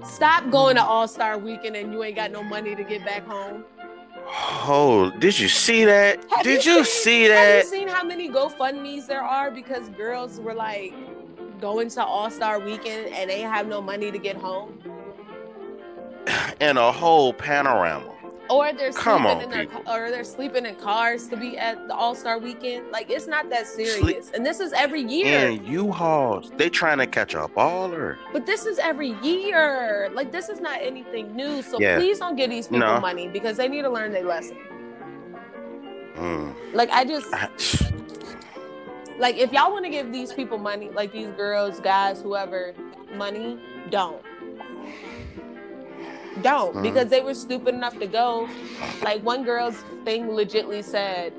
stop 0.04 0.50
going 0.50 0.76
to 0.78 0.84
All 0.84 1.08
Star 1.08 1.38
Weekend 1.38 1.76
and 1.76 1.94
you 1.94 2.02
ain't 2.04 2.16
got 2.16 2.32
no 2.32 2.42
money 2.42 2.76
to 2.76 2.84
get 2.84 3.06
back 3.06 3.26
home. 3.28 3.64
Oh, 4.30 5.12
did 5.20 5.40
you 5.40 5.48
see 5.48 5.86
that? 5.86 6.24
Have 6.32 6.44
did 6.44 6.66
you 6.66 6.74
you, 6.80 6.86
seen- 6.86 7.04
see 7.04 7.28
that? 7.30 7.38
Have 7.38 7.64
you 7.64 7.70
seen 7.70 7.88
how 7.88 8.04
many 8.04 8.30
GoFundmes 8.30 9.08
there 9.08 9.24
are 9.24 9.50
because 9.50 9.88
girls 9.90 10.40
were 10.40 10.54
like 10.54 10.94
going 11.62 11.90
to 11.90 12.04
All 12.04 12.30
Star 12.30 12.60
Weekend 12.60 13.14
and 13.14 13.30
they 13.30 13.42
have 13.42 13.68
no 13.68 13.82
money 13.82 14.12
to 14.12 14.18
get 14.18 14.36
home? 14.36 14.78
And 16.60 16.78
a 16.78 16.92
whole 16.92 17.34
panorama. 17.34 18.14
Or 18.50 18.74
they're 18.74 18.92
Come 18.92 19.24
sleeping 19.24 19.38
on, 19.38 19.44
in 19.44 19.50
their 19.50 19.66
people. 19.68 19.92
or 19.94 20.10
they're 20.12 20.24
sleeping 20.24 20.66
in 20.66 20.76
cars 20.76 21.28
to 21.28 21.38
be 21.38 21.58
at 21.58 21.88
the 21.88 21.96
All 21.96 22.16
Star 22.16 22.40
Weekend. 22.40 22.92
Like 22.92 23.10
it's 23.10 23.28
not 23.28 23.50
that 23.50 23.68
serious, 23.68 24.32
and 24.32 24.46
this 24.46 24.60
is 24.60 24.74
every 24.74 25.02
year. 25.02 25.50
And 25.50 25.66
U-Hauls, 25.68 26.52
they 26.58 26.70
trying 26.70 26.98
to 27.00 27.08
catch 27.08 27.34
a 27.34 27.48
baller. 27.48 28.18
But 28.34 28.46
this 28.46 28.66
is 28.66 28.80
every 28.80 29.14
year. 29.22 30.10
Like 30.14 30.32
this 30.32 30.50
is 30.50 30.60
not 30.60 30.80
anything 30.82 31.36
new. 31.36 31.62
So 31.62 31.80
Yeah. 31.80 31.98
please 31.98 32.20
don't 32.20 32.36
give 32.36 32.50
these 32.50 32.68
people 32.68 32.80
No. 32.88 33.00
money 33.00 33.28
because 33.28 33.58
they 33.58 33.68
need 33.68 33.82
to 33.84 33.90
learn 33.90 34.12
their 34.12 34.24
lesson. 34.26 34.58
Mm. 36.16 36.54
Like 36.74 36.90
I 36.92 37.06
just 37.06 37.28
I- 37.34 37.50
like 39.20 39.38
if 39.38 39.52
y'all 39.52 39.72
want 39.72 39.86
to 39.86 39.90
give 39.92 40.12
these 40.12 40.34
people 40.34 40.58
money, 40.58 40.90
like 40.90 41.12
these 41.12 41.30
girls, 41.30 41.80
guys, 41.80 42.22
whoever, 42.22 42.74
money, 43.16 43.60
don't. 43.90 44.22
Don't 46.42 46.76
Mhm. 46.76 46.84
because 46.84 47.08
they 47.10 47.22
were 47.22 47.34
stupid 47.34 47.74
enough 47.76 47.98
to 48.00 48.08
go. 48.08 48.48
Like 49.02 49.22
one 49.24 49.44
girl's 49.44 49.78
thing 50.06 50.28
legitly 50.30 50.84
said, 50.84 51.34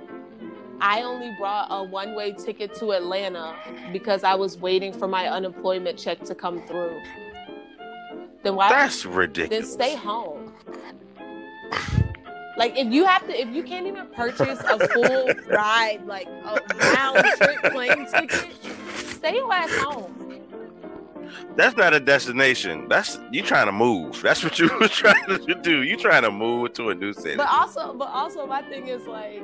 I 0.80 1.02
only 1.02 1.34
brought 1.38 1.66
a 1.70 1.82
one 1.84 2.14
way 2.14 2.32
ticket 2.32 2.74
to 2.76 2.92
Atlanta 2.92 3.54
because 3.92 4.24
I 4.24 4.34
was 4.34 4.58
waiting 4.58 4.92
for 4.92 5.08
my 5.08 5.28
unemployment 5.28 5.98
check 5.98 6.20
to 6.24 6.34
come 6.34 6.62
through. 6.66 7.00
Then 8.42 8.54
why 8.54 8.68
That's 8.68 9.04
ridiculous. 9.04 9.74
then 9.74 9.80
stay 9.88 9.94
home? 9.96 10.52
Like 12.56 12.76
if 12.76 12.92
you 12.92 13.04
have 13.04 13.24
to 13.28 13.40
if 13.40 13.48
you 13.50 13.62
can't 13.62 13.86
even 13.86 14.06
purchase 14.08 14.58
a 14.60 14.88
full 14.88 15.28
ride, 15.48 16.00
like 16.06 16.26
a 16.26 16.60
round 16.94 17.24
trip 17.36 17.72
plane 17.72 18.06
ticket, 18.10 18.46
stay 18.96 19.36
your 19.36 19.52
ass 19.52 19.72
home. 19.76 20.17
That's 21.56 21.76
not 21.76 21.94
a 21.94 22.00
destination. 22.00 22.88
That's 22.88 23.18
you 23.32 23.42
trying 23.42 23.66
to 23.66 23.72
move. 23.72 24.20
That's 24.22 24.42
what 24.42 24.58
you 24.58 24.70
was 24.80 24.90
trying 24.90 25.26
to 25.26 25.54
do. 25.62 25.82
You 25.82 25.96
trying 25.96 26.22
to 26.22 26.30
move 26.30 26.72
to 26.74 26.90
a 26.90 26.94
new 26.94 27.12
city. 27.12 27.36
But 27.36 27.48
also, 27.50 27.94
but 27.94 28.08
also, 28.08 28.46
my 28.46 28.62
thing 28.62 28.88
is 28.88 29.06
like, 29.06 29.42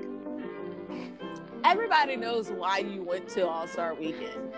everybody 1.64 2.17
knows 2.17 2.50
why 2.50 2.79
you 2.79 3.03
went 3.03 3.29
to 3.31 3.47
All 3.47 3.67
Star 3.67 3.95
Weekend, 3.95 4.53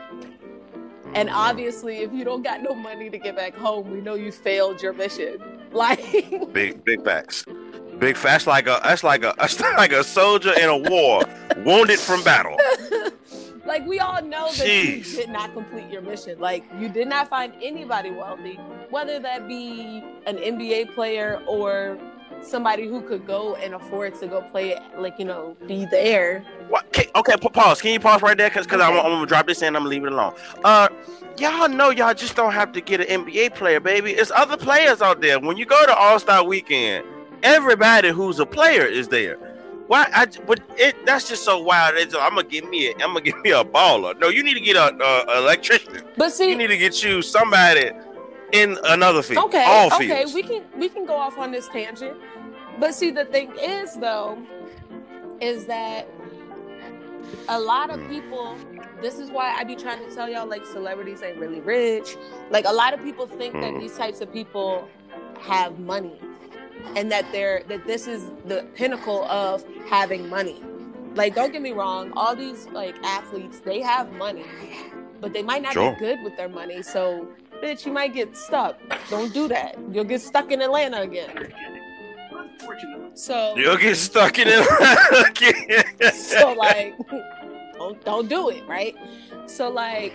and 1.14 1.28
mm-hmm. 1.28 1.38
obviously, 1.38 1.98
if 1.98 2.12
you 2.12 2.24
don't 2.24 2.42
got 2.42 2.62
no 2.62 2.74
money 2.74 3.10
to 3.10 3.18
get 3.18 3.36
back 3.36 3.54
home, 3.54 3.90
we 3.90 4.00
know 4.00 4.14
you 4.14 4.32
failed 4.32 4.82
your 4.82 4.92
mission. 4.92 5.42
Like, 5.72 6.30
Big 6.54 6.82
big 6.84 7.04
facts. 7.04 7.44
Big 7.98 8.16
facts 8.16 8.46
like 8.46 8.66
a 8.66 8.80
that's 8.82 9.04
like 9.04 9.24
a 9.24 9.34
that's 9.38 9.60
like 9.60 9.92
a 9.92 10.02
soldier 10.02 10.52
in 10.58 10.70
a 10.70 10.76
war, 10.76 11.22
wounded 11.66 11.98
from 11.98 12.22
battle. 12.22 12.56
Like 13.66 13.86
we 13.86 13.98
all 13.98 14.22
know 14.22 14.46
that 14.46 14.66
Jeez. 14.66 15.10
you 15.10 15.16
did 15.16 15.30
not 15.30 15.52
complete 15.52 15.90
your 15.90 16.02
mission. 16.02 16.38
Like, 16.38 16.64
you 16.78 16.88
did 16.88 17.08
not 17.08 17.28
find 17.28 17.52
anybody 17.62 18.10
wealthy, 18.10 18.54
whether 18.90 19.18
that 19.20 19.48
be 19.48 20.02
an 20.26 20.36
NBA 20.36 20.94
player 20.94 21.42
or 21.46 21.98
somebody 22.42 22.86
who 22.86 23.00
could 23.00 23.26
go 23.26 23.56
and 23.56 23.74
afford 23.74 24.14
to 24.20 24.26
go 24.26 24.42
play, 24.42 24.78
like 24.96 25.18
you 25.18 25.24
know, 25.24 25.56
be 25.66 25.86
there. 25.90 26.44
What? 26.68 26.92
Can, 26.92 27.06
okay, 27.16 27.36
pause. 27.36 27.80
Can 27.80 27.92
you 27.92 28.00
pause 28.00 28.22
right 28.22 28.36
there? 28.36 28.48
Because 28.48 28.66
because 28.66 28.80
I'm, 28.80 28.94
I'm 28.94 29.02
gonna 29.02 29.26
drop 29.26 29.46
this 29.46 29.62
in. 29.62 29.68
I'm 29.68 29.82
gonna 29.82 29.88
leave 29.88 30.04
it 30.04 30.12
alone. 30.12 30.34
Uh, 30.64 30.88
y'all 31.38 31.68
know 31.68 31.90
y'all 31.90 32.14
just 32.14 32.36
don't 32.36 32.52
have 32.52 32.72
to 32.72 32.80
get 32.80 33.00
an 33.00 33.24
NBA 33.24 33.54
player, 33.54 33.80
baby. 33.80 34.12
It's 34.12 34.30
other 34.30 34.56
players 34.56 35.02
out 35.02 35.20
there. 35.20 35.38
When 35.40 35.56
you 35.56 35.66
go 35.66 35.84
to 35.86 35.94
All 35.94 36.18
Star 36.18 36.44
Weekend, 36.44 37.04
everybody 37.42 38.10
who's 38.10 38.38
a 38.38 38.46
player 38.46 38.84
is 38.84 39.08
there. 39.08 39.38
Why? 39.86 40.08
I 40.12 40.26
but 40.46 40.60
it 40.76 40.94
that's 41.06 41.28
just 41.28 41.44
so 41.44 41.62
wild. 41.62 41.94
It's, 41.96 42.14
I'm 42.14 42.30
gonna 42.30 42.44
give 42.44 42.68
me 42.68 42.88
a 42.88 42.92
I'm 42.94 43.12
gonna 43.12 43.20
give 43.20 43.40
me 43.42 43.50
a 43.52 43.64
baller. 43.64 44.18
No, 44.18 44.28
you 44.28 44.42
need 44.42 44.54
to 44.54 44.60
get 44.60 44.76
a, 44.76 44.94
a, 44.96 45.24
a 45.34 45.38
electrician. 45.38 46.02
But 46.16 46.32
see, 46.32 46.50
You 46.50 46.56
need 46.56 46.66
to 46.68 46.76
get 46.76 47.02
you 47.04 47.22
somebody 47.22 47.90
in 48.52 48.78
another 48.84 49.22
field. 49.22 49.46
Okay, 49.46 49.64
all 49.64 49.86
okay, 49.94 50.08
fields. 50.08 50.34
we 50.34 50.42
can 50.42 50.64
we 50.76 50.88
can 50.88 51.06
go 51.06 51.16
off 51.16 51.38
on 51.38 51.52
this 51.52 51.68
tangent. 51.68 52.16
But 52.80 52.94
see 52.94 53.10
the 53.10 53.24
thing 53.26 53.52
is 53.60 53.94
though, 53.94 54.38
is 55.40 55.66
that 55.66 56.08
a 57.48 57.58
lot 57.58 57.90
of 57.90 58.00
Hmm. 58.00 58.08
people 58.10 58.56
this 59.02 59.18
is 59.18 59.30
why 59.30 59.54
I 59.54 59.62
be 59.62 59.76
trying 59.76 59.98
to 60.08 60.14
tell 60.14 60.28
y'all 60.28 60.48
like 60.48 60.64
celebrities 60.64 61.22
ain't 61.22 61.38
really 61.38 61.60
rich. 61.60 62.16
Like 62.50 62.64
a 62.66 62.72
lot 62.72 62.94
of 62.94 63.02
people 63.02 63.26
think 63.26 63.52
that 63.54 63.74
Hmm. 63.74 63.80
these 63.80 63.96
types 63.96 64.20
of 64.20 64.32
people 64.32 64.88
have 65.40 65.78
money 65.78 66.18
and 66.94 67.10
that 67.10 67.30
they're 67.32 67.62
that 67.68 67.86
this 67.86 68.06
is 68.06 68.30
the 68.46 68.66
pinnacle 68.74 69.24
of 69.24 69.64
having 69.88 70.28
money. 70.28 70.62
Like 71.14 71.34
don't 71.34 71.52
get 71.52 71.62
me 71.62 71.72
wrong, 71.72 72.12
all 72.14 72.36
these 72.36 72.66
like 72.68 72.96
athletes, 73.02 73.60
they 73.60 73.80
have 73.80 74.12
money, 74.12 74.44
but 75.20 75.32
they 75.32 75.42
might 75.42 75.62
not 75.62 75.72
Sure. 75.72 75.92
be 75.92 75.98
good 75.98 76.18
with 76.22 76.36
their 76.36 76.48
money. 76.48 76.82
So 76.82 77.26
bitch, 77.62 77.86
you 77.86 77.92
might 77.92 78.12
get 78.14 78.36
stuck. 78.36 78.78
Don't 79.10 79.32
do 79.32 79.48
that. 79.48 79.76
You'll 79.90 80.04
get 80.04 80.20
stuck 80.20 80.52
in 80.52 80.60
Atlanta 80.60 81.00
again. 81.02 81.52
So 83.14 83.54
You'll 83.56 83.76
get 83.78 83.96
stuck 83.96 84.38
in 84.38 84.48
it 84.50 85.26
again. 85.28 86.12
so 86.14 86.52
like 86.52 86.94
don't 87.74 88.04
don't 88.04 88.28
do 88.28 88.50
it, 88.50 88.66
right? 88.66 88.94
So 89.46 89.70
like 89.70 90.12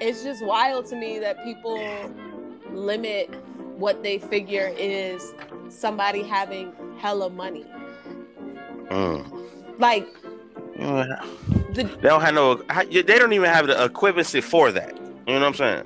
it's 0.00 0.22
just 0.22 0.44
wild 0.44 0.86
to 0.86 0.96
me 0.96 1.18
that 1.20 1.42
people 1.44 1.78
limit 2.72 3.30
what 3.78 4.02
they 4.02 4.18
figure 4.18 4.72
is 4.76 5.32
somebody 5.68 6.22
having 6.22 6.72
hella 6.98 7.30
money. 7.30 7.66
Mm. 8.90 9.48
Like 9.78 10.06
Yeah. 10.78 11.22
the 11.72 11.84
They 11.84 12.08
don't 12.08 12.20
have 12.22 12.34
no. 12.34 12.54
They 12.56 13.02
don't 13.02 13.32
even 13.32 13.48
have 13.50 13.66
the 13.66 13.74
equivalency 13.74 14.42
for 14.42 14.70
that. 14.72 14.96
You 15.26 15.34
know 15.34 15.40
what 15.40 15.46
I'm 15.46 15.54
saying? 15.54 15.84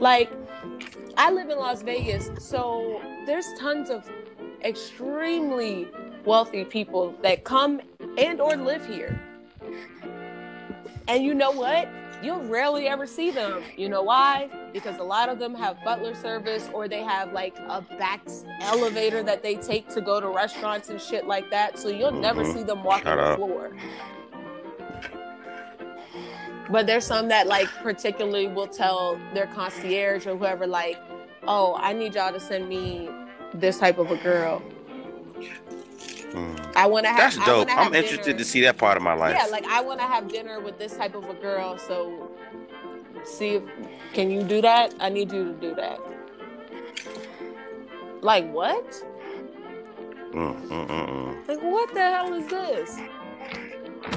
like 0.00 0.30
I 1.16 1.30
live 1.30 1.48
in 1.48 1.58
Las 1.58 1.82
Vegas, 1.82 2.30
so 2.38 3.00
there's 3.26 3.46
tons 3.58 3.88
of 3.90 4.10
extremely 4.64 5.88
wealthy 6.24 6.64
people 6.64 7.14
that 7.22 7.44
come 7.44 7.80
and 8.18 8.40
or 8.40 8.56
live 8.56 8.84
here. 8.86 9.18
And 11.06 11.22
you 11.22 11.34
know 11.34 11.52
what? 11.52 11.88
You'll 12.24 12.42
rarely 12.44 12.88
ever 12.88 13.06
see 13.06 13.30
them. 13.30 13.62
You 13.76 13.90
know 13.90 14.02
why? 14.02 14.48
Because 14.72 14.98
a 14.98 15.02
lot 15.02 15.28
of 15.28 15.38
them 15.38 15.54
have 15.54 15.76
butler 15.84 16.14
service 16.14 16.70
or 16.72 16.88
they 16.88 17.02
have 17.02 17.34
like 17.34 17.54
a 17.68 17.82
back 17.82 18.22
elevator 18.62 19.22
that 19.22 19.42
they 19.42 19.56
take 19.56 19.88
to 19.90 20.00
go 20.00 20.20
to 20.20 20.28
restaurants 20.28 20.88
and 20.88 20.98
shit 20.98 21.26
like 21.26 21.50
that. 21.50 21.78
So 21.78 21.88
you'll 21.90 22.12
never 22.12 22.42
Mhm. 22.42 22.54
see 22.54 22.62
them 22.62 22.82
walking 22.82 23.04
Shut 23.04 23.18
the 23.18 23.22
up. 23.24 23.36
floor. 23.36 23.72
But 26.70 26.86
there's 26.86 27.04
some 27.04 27.28
that 27.28 27.46
like 27.46 27.68
particularly 27.82 28.46
will 28.46 28.68
tell 28.68 29.18
their 29.34 29.46
concierge 29.48 30.26
or 30.26 30.34
whoever 30.34 30.66
like, 30.66 30.96
"Oh, 31.46 31.74
I 31.78 31.92
need 31.92 32.14
y'all 32.14 32.32
to 32.32 32.40
send 32.40 32.70
me 32.70 33.10
this 33.52 33.78
type 33.78 33.98
of 33.98 34.10
a 34.10 34.16
girl. 34.16 34.62
Mm. 36.34 36.76
I 36.76 36.86
want 36.86 37.04
to 37.04 37.10
have." 37.10 37.34
That's 37.34 37.46
dope. 37.46 37.68
I'm 37.70 37.94
interested 37.94 38.24
dinner. 38.24 38.38
to 38.38 38.44
see 38.44 38.60
that 38.62 38.76
part 38.76 38.96
of 38.96 39.02
my 39.02 39.14
life. 39.14 39.36
Yeah, 39.38 39.46
like 39.46 39.64
I 39.66 39.80
want 39.80 40.00
to 40.00 40.06
have 40.06 40.28
dinner 40.28 40.60
with 40.60 40.78
this 40.78 40.96
type 40.96 41.14
of 41.14 41.28
a 41.28 41.34
girl. 41.34 41.78
So, 41.78 42.30
see 43.24 43.56
if 43.56 43.62
can 44.12 44.30
you 44.30 44.42
do 44.42 44.60
that? 44.60 44.94
I 45.00 45.08
need 45.08 45.32
you 45.32 45.44
to 45.44 45.52
do 45.54 45.74
that. 45.74 45.98
Like 48.20 48.50
what? 48.52 48.84
Mm, 50.32 50.68
mm. 50.68 51.48
Like 51.48 51.62
what 51.62 51.92
the 51.94 52.00
hell 52.00 52.32
is 52.32 52.46
this? 52.48 52.98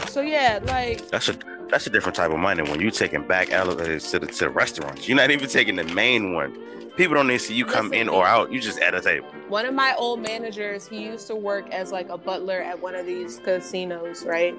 So 0.09 0.21
yeah, 0.21 0.59
like 0.63 1.07
That's 1.09 1.29
a 1.29 1.37
That's 1.69 1.87
a 1.87 1.89
different 1.89 2.15
type 2.15 2.31
of 2.31 2.39
money 2.39 2.63
when 2.63 2.79
you 2.79 2.89
taking 2.91 3.27
back 3.27 3.51
elevators 3.51 4.09
to 4.11 4.19
the 4.19 4.27
to 4.27 4.45
the 4.45 4.49
restaurants. 4.49 5.07
You're 5.07 5.17
not 5.17 5.31
even 5.31 5.47
taking 5.47 5.75
the 5.75 5.83
main 5.83 6.33
one. 6.33 6.57
People 6.97 7.13
don't 7.13 7.27
need 7.27 7.39
to 7.39 7.45
see 7.45 7.53
you 7.53 7.65
come 7.65 7.89
Listen, 7.89 8.01
in 8.01 8.09
or 8.09 8.25
out. 8.25 8.51
You 8.51 8.59
just 8.59 8.79
at 8.79 8.95
a 8.95 9.01
table. 9.01 9.27
One 9.49 9.67
of 9.67 9.73
my 9.75 9.93
old 9.97 10.19
managers, 10.19 10.87
he 10.87 11.03
used 11.03 11.27
to 11.27 11.35
work 11.35 11.69
as 11.69 11.91
like 11.91 12.09
a 12.09 12.17
butler 12.17 12.59
at 12.59 12.81
one 12.81 12.95
of 12.95 13.05
these 13.05 13.37
casinos, 13.39 14.25
right? 14.25 14.55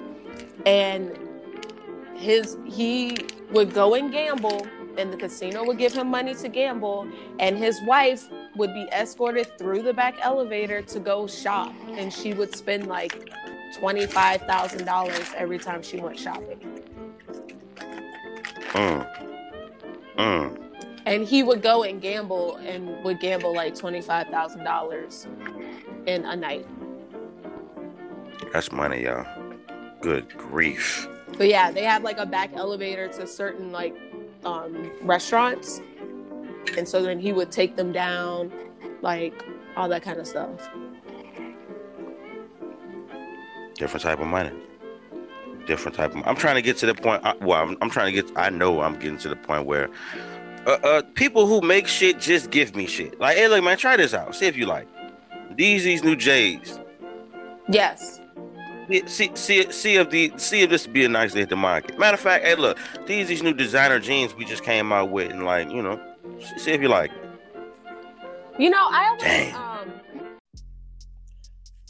And 0.65 1.17
his 2.15 2.57
he 2.65 3.17
would 3.51 3.73
go 3.73 3.95
and 3.95 4.11
gamble 4.11 4.65
and 4.97 5.11
the 5.11 5.17
casino 5.17 5.63
would 5.65 5.77
give 5.77 5.93
him 5.93 6.07
money 6.07 6.33
to 6.35 6.49
gamble 6.49 7.07
and 7.39 7.57
his 7.57 7.79
wife 7.83 8.27
would 8.55 8.73
be 8.73 8.87
escorted 8.91 9.57
through 9.57 9.81
the 9.81 9.93
back 9.93 10.15
elevator 10.21 10.81
to 10.81 10.99
go 10.99 11.27
shop 11.27 11.73
and 11.91 12.11
she 12.11 12.33
would 12.33 12.55
spend 12.55 12.87
like 12.87 13.29
$25,000 13.79 15.33
every 15.35 15.59
time 15.59 15.81
she 15.81 15.97
went 15.97 16.19
shopping. 16.19 16.59
Mm. 18.73 19.07
Mm. 20.17 20.68
And 21.09 21.27
he 21.27 21.41
would 21.41 21.63
go 21.63 21.83
and 21.83 21.99
gamble 21.99 22.57
and 22.57 23.03
would 23.03 23.19
gamble 23.19 23.55
like 23.55 23.73
$25,000 23.73 26.07
in 26.07 26.23
a 26.23 26.35
night. 26.35 26.67
That's 28.53 28.71
money, 28.71 29.05
y'all. 29.05 29.25
Good 30.01 30.29
grief. 30.37 31.07
But 31.35 31.47
yeah, 31.47 31.71
they 31.71 31.83
have 31.83 32.03
like 32.03 32.19
a 32.19 32.27
back 32.27 32.51
elevator 32.53 33.07
to 33.07 33.25
certain 33.25 33.71
like 33.71 33.95
um 34.45 34.91
restaurants. 35.01 35.81
And 36.77 36.87
so 36.87 37.01
then 37.01 37.17
he 37.17 37.33
would 37.33 37.51
take 37.51 37.75
them 37.75 37.91
down, 37.91 38.51
like 39.01 39.43
all 39.75 39.89
that 39.89 40.03
kind 40.03 40.19
of 40.19 40.27
stuff. 40.27 40.69
Different 43.73 44.03
type 44.03 44.19
of 44.19 44.27
money. 44.27 44.51
Different 45.65 45.97
type 45.97 46.15
of. 46.15 46.21
I'm 46.27 46.35
trying 46.35 46.53
to 46.55 46.61
get 46.61 46.77
to 46.77 46.85
the 46.85 46.93
point. 46.93 47.23
Well, 47.41 47.63
I'm, 47.63 47.75
I'm 47.81 47.89
trying 47.89 48.13
to 48.13 48.21
get. 48.21 48.31
I 48.37 48.51
know 48.51 48.81
I'm 48.81 48.99
getting 48.99 49.17
to 49.19 49.29
the 49.29 49.35
point 49.35 49.65
where 49.65 49.89
uh, 50.65 50.77
uh, 50.83 51.01
people 51.15 51.47
who 51.47 51.61
make 51.61 51.87
shit 51.87 52.19
just 52.19 52.51
give 52.51 52.75
me 52.75 52.85
shit. 52.85 53.19
Like, 53.19 53.37
hey, 53.37 53.47
look, 53.47 53.63
man, 53.63 53.77
try 53.77 53.97
this 53.97 54.13
out. 54.13 54.35
See 54.35 54.45
if 54.45 54.57
you 54.57 54.65
like. 54.65 54.87
These 55.55 55.83
these 55.83 56.03
new 56.03 56.15
J's. 56.15 56.79
Yes. 57.67 58.21
See, 58.89 59.35
see, 59.35 59.71
see, 59.71 59.95
if 59.97 60.09
the 60.09 60.31
see 60.37 60.61
if 60.61 60.69
this 60.69 60.85
would 60.85 60.93
be 60.93 61.05
a 61.05 61.09
nice 61.09 61.33
day 61.33 61.41
at 61.41 61.49
the 61.49 61.55
market. 61.55 61.99
Matter 61.99 62.15
of 62.15 62.19
fact, 62.19 62.43
hey, 62.43 62.55
look, 62.55 62.77
these 63.05 63.27
these 63.27 63.43
new 63.43 63.53
designer 63.53 63.99
jeans 63.99 64.33
we 64.35 64.45
just 64.45 64.63
came 64.63 64.91
out 64.91 65.11
with, 65.11 65.31
and 65.31 65.45
like, 65.45 65.69
you 65.69 65.81
know, 65.83 65.99
see 66.57 66.71
if 66.71 66.81
you 66.81 66.87
like. 66.87 67.11
You 68.57 68.69
know, 68.69 68.87
I 68.89 69.07
always 69.07 69.23
Damn. 69.23 69.55
um 69.55 69.91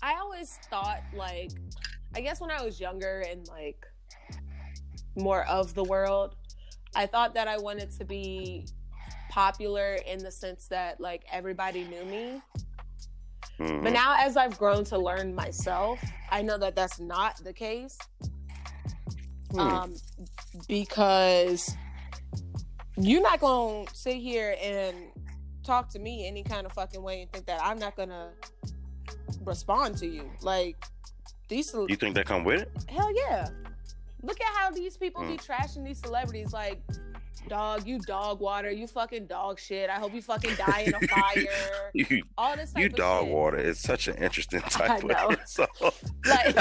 I 0.01 0.15
always 0.15 0.59
thought 0.69 1.01
like 1.15 1.51
I 2.15 2.21
guess 2.21 2.41
when 2.41 2.51
I 2.51 2.61
was 2.63 2.79
younger 2.79 3.23
and 3.29 3.47
like 3.47 3.85
more 5.15 5.45
of 5.47 5.73
the 5.73 5.83
world, 5.83 6.35
I 6.95 7.05
thought 7.05 7.33
that 7.35 7.47
I 7.47 7.57
wanted 7.57 7.91
to 7.97 8.05
be 8.05 8.65
popular 9.29 9.97
in 10.07 10.19
the 10.19 10.31
sense 10.31 10.67
that 10.67 10.99
like 10.99 11.23
everybody 11.31 11.83
knew 11.85 12.03
me. 12.05 12.41
Mhm. 13.59 13.83
But 13.83 13.93
now 13.93 14.15
as 14.19 14.37
I've 14.37 14.57
grown 14.57 14.83
to 14.85 14.97
learn 14.97 15.35
myself, 15.35 15.99
I 16.31 16.41
know 16.41 16.57
that 16.57 16.75
that's 16.75 16.99
not 16.99 17.37
the 17.43 17.53
case. 17.53 17.97
Hmm. 19.51 19.59
Um 19.59 19.95
because 20.67 21.75
you're 22.97 23.21
not 23.21 23.39
going 23.39 23.85
to 23.85 23.95
sit 23.95 24.15
here 24.17 24.55
and 24.61 24.95
talk 25.63 25.89
to 25.89 25.99
me 25.99 26.27
any 26.27 26.43
kind 26.43 26.65
of 26.65 26.73
fucking 26.73 27.01
way 27.01 27.21
and 27.21 27.31
think 27.31 27.45
that 27.45 27.61
I'm 27.63 27.79
not 27.79 27.95
going 27.95 28.09
to 28.09 28.29
respond 29.45 29.97
to 29.97 30.07
you. 30.07 30.29
Like 30.41 30.75
these 31.47 31.73
you 31.87 31.95
think 31.95 32.15
that 32.15 32.25
come 32.25 32.43
with 32.43 32.61
it? 32.63 32.71
hell 32.89 33.13
yeah. 33.15 33.47
Look 34.21 34.39
at 34.41 34.47
how 34.57 34.71
these 34.71 34.97
people 34.97 35.21
be 35.23 35.37
Mm. 35.37 35.45
trashing 35.45 35.85
these 35.85 35.99
celebrities 35.99 36.51
like 36.53 36.81
dog, 37.47 37.87
you 37.87 37.97
dog 37.99 38.41
water, 38.41 38.69
you 38.69 38.85
fucking 38.85 39.25
dog 39.25 39.57
shit. 39.59 39.89
I 39.89 39.93
hope 39.95 40.13
you 40.13 40.21
fucking 40.21 40.55
die 40.55 40.83
in 40.87 40.93
a 40.93 41.07
fire. 41.07 41.45
You 41.93 42.21
All 42.37 42.55
this 42.55 42.73
type 42.73 42.83
you 42.83 42.89
dog 42.89 43.23
shit. 43.25 43.33
water 43.33 43.57
is 43.57 43.79
such 43.79 44.07
an 44.09 44.15
interesting 44.17 44.61
type 44.69 45.03
of 45.03 45.39
so 45.47 45.65
Like- 46.27 46.55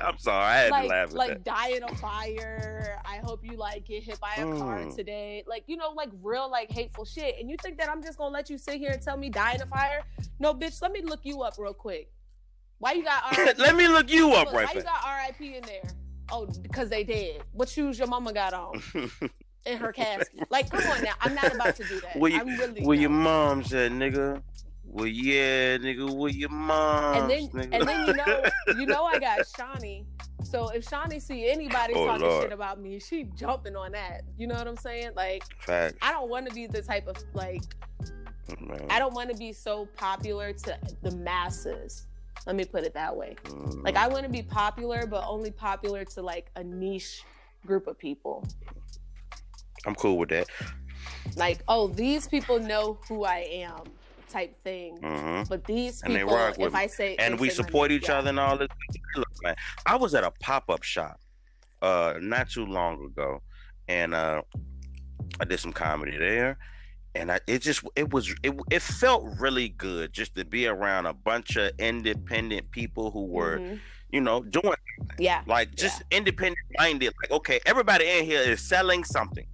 I'm 0.00 0.18
sorry, 0.18 0.44
I 0.44 0.56
had 0.60 0.70
like 0.70 0.82
to 0.82 0.88
laugh 0.88 1.08
at 1.08 1.14
like 1.14 1.28
that. 1.30 1.44
die 1.44 1.68
in 1.70 1.82
a 1.82 1.94
fire. 1.96 3.00
I 3.04 3.16
hope 3.18 3.40
you 3.44 3.56
like 3.56 3.84
get 3.84 4.02
hit 4.04 4.18
by 4.20 4.32
a 4.36 4.44
car 4.44 4.78
Mm. 4.78 4.94
today. 4.96 5.42
Like 5.46 5.64
you 5.66 5.76
know, 5.76 5.90
like 5.90 6.10
real 6.22 6.48
like 6.50 6.70
hateful 6.70 7.04
shit. 7.04 7.34
And 7.40 7.50
you 7.50 7.56
think 7.62 7.76
that 7.78 7.88
I'm 7.90 8.02
just 8.02 8.18
gonna 8.18 8.32
let 8.32 8.48
you 8.48 8.58
sit 8.58 8.76
here 8.76 8.90
and 8.92 9.02
tell 9.02 9.16
me 9.16 9.28
die 9.30 9.54
in 9.54 9.62
a 9.62 9.66
fire? 9.66 10.02
No, 10.38 10.54
bitch. 10.54 10.80
Let 10.80 10.92
me 10.92 11.02
look 11.02 11.20
you 11.24 11.42
up 11.42 11.54
real 11.58 11.74
quick. 11.74 12.10
Why 12.78 12.92
you 12.92 13.04
got 13.04 13.36
RIP? 13.36 13.58
Let 13.58 13.76
me 13.76 13.88
look 13.88 14.10
you 14.10 14.32
up 14.32 14.46
Look, 14.46 14.54
right 14.54 14.66
why 14.68 14.72
you 14.74 14.82
got 14.82 15.04
RIP 15.04 15.40
in 15.56 15.62
there? 15.64 15.82
Oh, 16.30 16.46
because 16.62 16.88
they 16.88 17.04
did. 17.04 17.42
What 17.52 17.68
shoes 17.68 17.98
your 17.98 18.08
mama 18.08 18.32
got 18.32 18.52
on 18.54 18.82
in 19.66 19.78
her 19.78 19.92
casket? 19.92 20.46
Like, 20.50 20.70
come 20.70 20.84
on 20.90 21.02
now. 21.02 21.12
I'm 21.20 21.34
not 21.34 21.54
about 21.54 21.76
to 21.76 21.84
do 21.84 22.00
that. 22.00 22.16
Where 22.16 22.30
you- 22.30 22.44
really. 22.58 22.82
Where 22.84 22.96
your 22.96 23.10
mom's 23.10 23.72
at, 23.74 23.92
nigga? 23.92 24.42
Well, 24.84 25.06
yeah, 25.06 25.78
nigga. 25.78 26.10
Where 26.14 26.30
your 26.30 26.50
mom's, 26.50 27.18
and 27.22 27.30
then 27.30 27.48
nigga? 27.48 27.78
and 27.80 27.88
then 27.88 28.06
you 28.06 28.14
know 28.14 28.42
you 28.80 28.86
know 28.86 29.04
I 29.04 29.18
got 29.18 29.40
Shawnee. 29.56 30.04
So 30.44 30.68
if 30.68 30.86
Shawnee 30.86 31.18
see 31.20 31.48
anybody 31.48 31.94
Oh, 31.96 32.06
talking 32.06 32.26
Lord. 32.26 32.42
shit 32.42 32.52
about 32.52 32.78
me, 32.80 32.98
she 32.98 33.24
jumping 33.34 33.74
on 33.76 33.92
that. 33.92 34.22
You 34.36 34.46
know 34.48 34.54
what 34.56 34.66
I'm 34.66 34.76
saying? 34.76 35.10
Like 35.16 35.44
Facts, 35.60 35.96
I 36.02 36.12
don't 36.12 36.28
want 36.28 36.46
to 36.48 36.54
be 36.54 36.66
the 36.66 36.82
type 36.82 37.06
of 37.06 37.16
like 37.32 37.62
oh, 38.50 38.54
man. 38.60 38.86
I 38.90 38.98
don't 38.98 39.14
want 39.14 39.30
to 39.30 39.36
be 39.36 39.52
so 39.52 39.86
popular 39.96 40.52
to 40.52 40.78
the 41.02 41.12
masses. 41.12 42.06
Let 42.46 42.56
me 42.56 42.64
put 42.64 42.84
it 42.84 42.94
that 42.94 43.16
way. 43.16 43.36
Mm. 43.44 43.84
Like 43.84 43.96
I 43.96 44.08
want 44.08 44.24
to 44.24 44.30
be 44.30 44.42
popular, 44.42 45.06
but 45.06 45.24
only 45.26 45.50
popular 45.50 46.04
to 46.04 46.22
like 46.22 46.50
a 46.56 46.64
niche 46.64 47.22
group 47.66 47.86
of 47.86 47.98
people. 47.98 48.44
I'm 49.86 49.94
cool 49.94 50.18
with 50.18 50.28
that. 50.30 50.46
Like, 51.36 51.62
oh, 51.68 51.88
these 51.88 52.26
people 52.28 52.58
know 52.58 52.98
who 53.08 53.24
I 53.24 53.38
am, 53.50 53.84
type 54.28 54.54
thing. 54.62 54.96
hmm 54.98 55.42
But 55.48 55.64
these 55.64 56.02
And 56.02 56.14
they 56.14 56.20
people, 56.20 56.34
rock 56.36 56.58
if 56.58 56.72
me. 56.72 56.78
I 56.78 56.86
say 56.86 57.16
And 57.16 57.38
we 57.38 57.48
support 57.50 57.90
name, 57.90 57.98
each 57.98 58.08
yeah. 58.08 58.18
other 58.18 58.28
and 58.30 58.40
all 58.40 58.56
this. 58.58 58.68
Look, 59.16 59.28
man, 59.42 59.54
I 59.86 59.96
was 59.96 60.14
at 60.14 60.24
a 60.24 60.30
pop 60.40 60.68
up 60.68 60.82
shop, 60.82 61.20
uh, 61.80 62.14
not 62.20 62.50
too 62.50 62.66
long 62.66 63.04
ago, 63.04 63.40
and 63.88 64.14
uh, 64.14 64.42
I 65.40 65.44
did 65.44 65.60
some 65.60 65.72
comedy 65.72 66.16
there. 66.16 66.58
And 67.14 67.30
I, 67.30 67.40
it 67.46 67.58
just 67.60 67.84
it 67.94 68.10
was 68.12 68.34
it, 68.42 68.54
it 68.70 68.80
felt 68.80 69.24
really 69.38 69.68
good 69.70 70.12
just 70.12 70.34
to 70.36 70.44
be 70.44 70.66
around 70.66 71.06
a 71.06 71.12
bunch 71.12 71.56
of 71.56 71.72
independent 71.78 72.70
people 72.70 73.10
who 73.10 73.26
were 73.26 73.58
Mhm. 73.58 73.80
you 74.10 74.20
know 74.22 74.42
doing 74.42 74.74
Yeah. 75.18 75.42
like 75.46 75.74
just 75.74 76.02
independent 76.10 76.58
minded 76.78 77.12
like 77.22 77.30
okay 77.30 77.60
everybody 77.66 78.06
in 78.08 78.24
here 78.24 78.40
is 78.40 78.62
selling 78.66 79.04
something. 79.04 79.46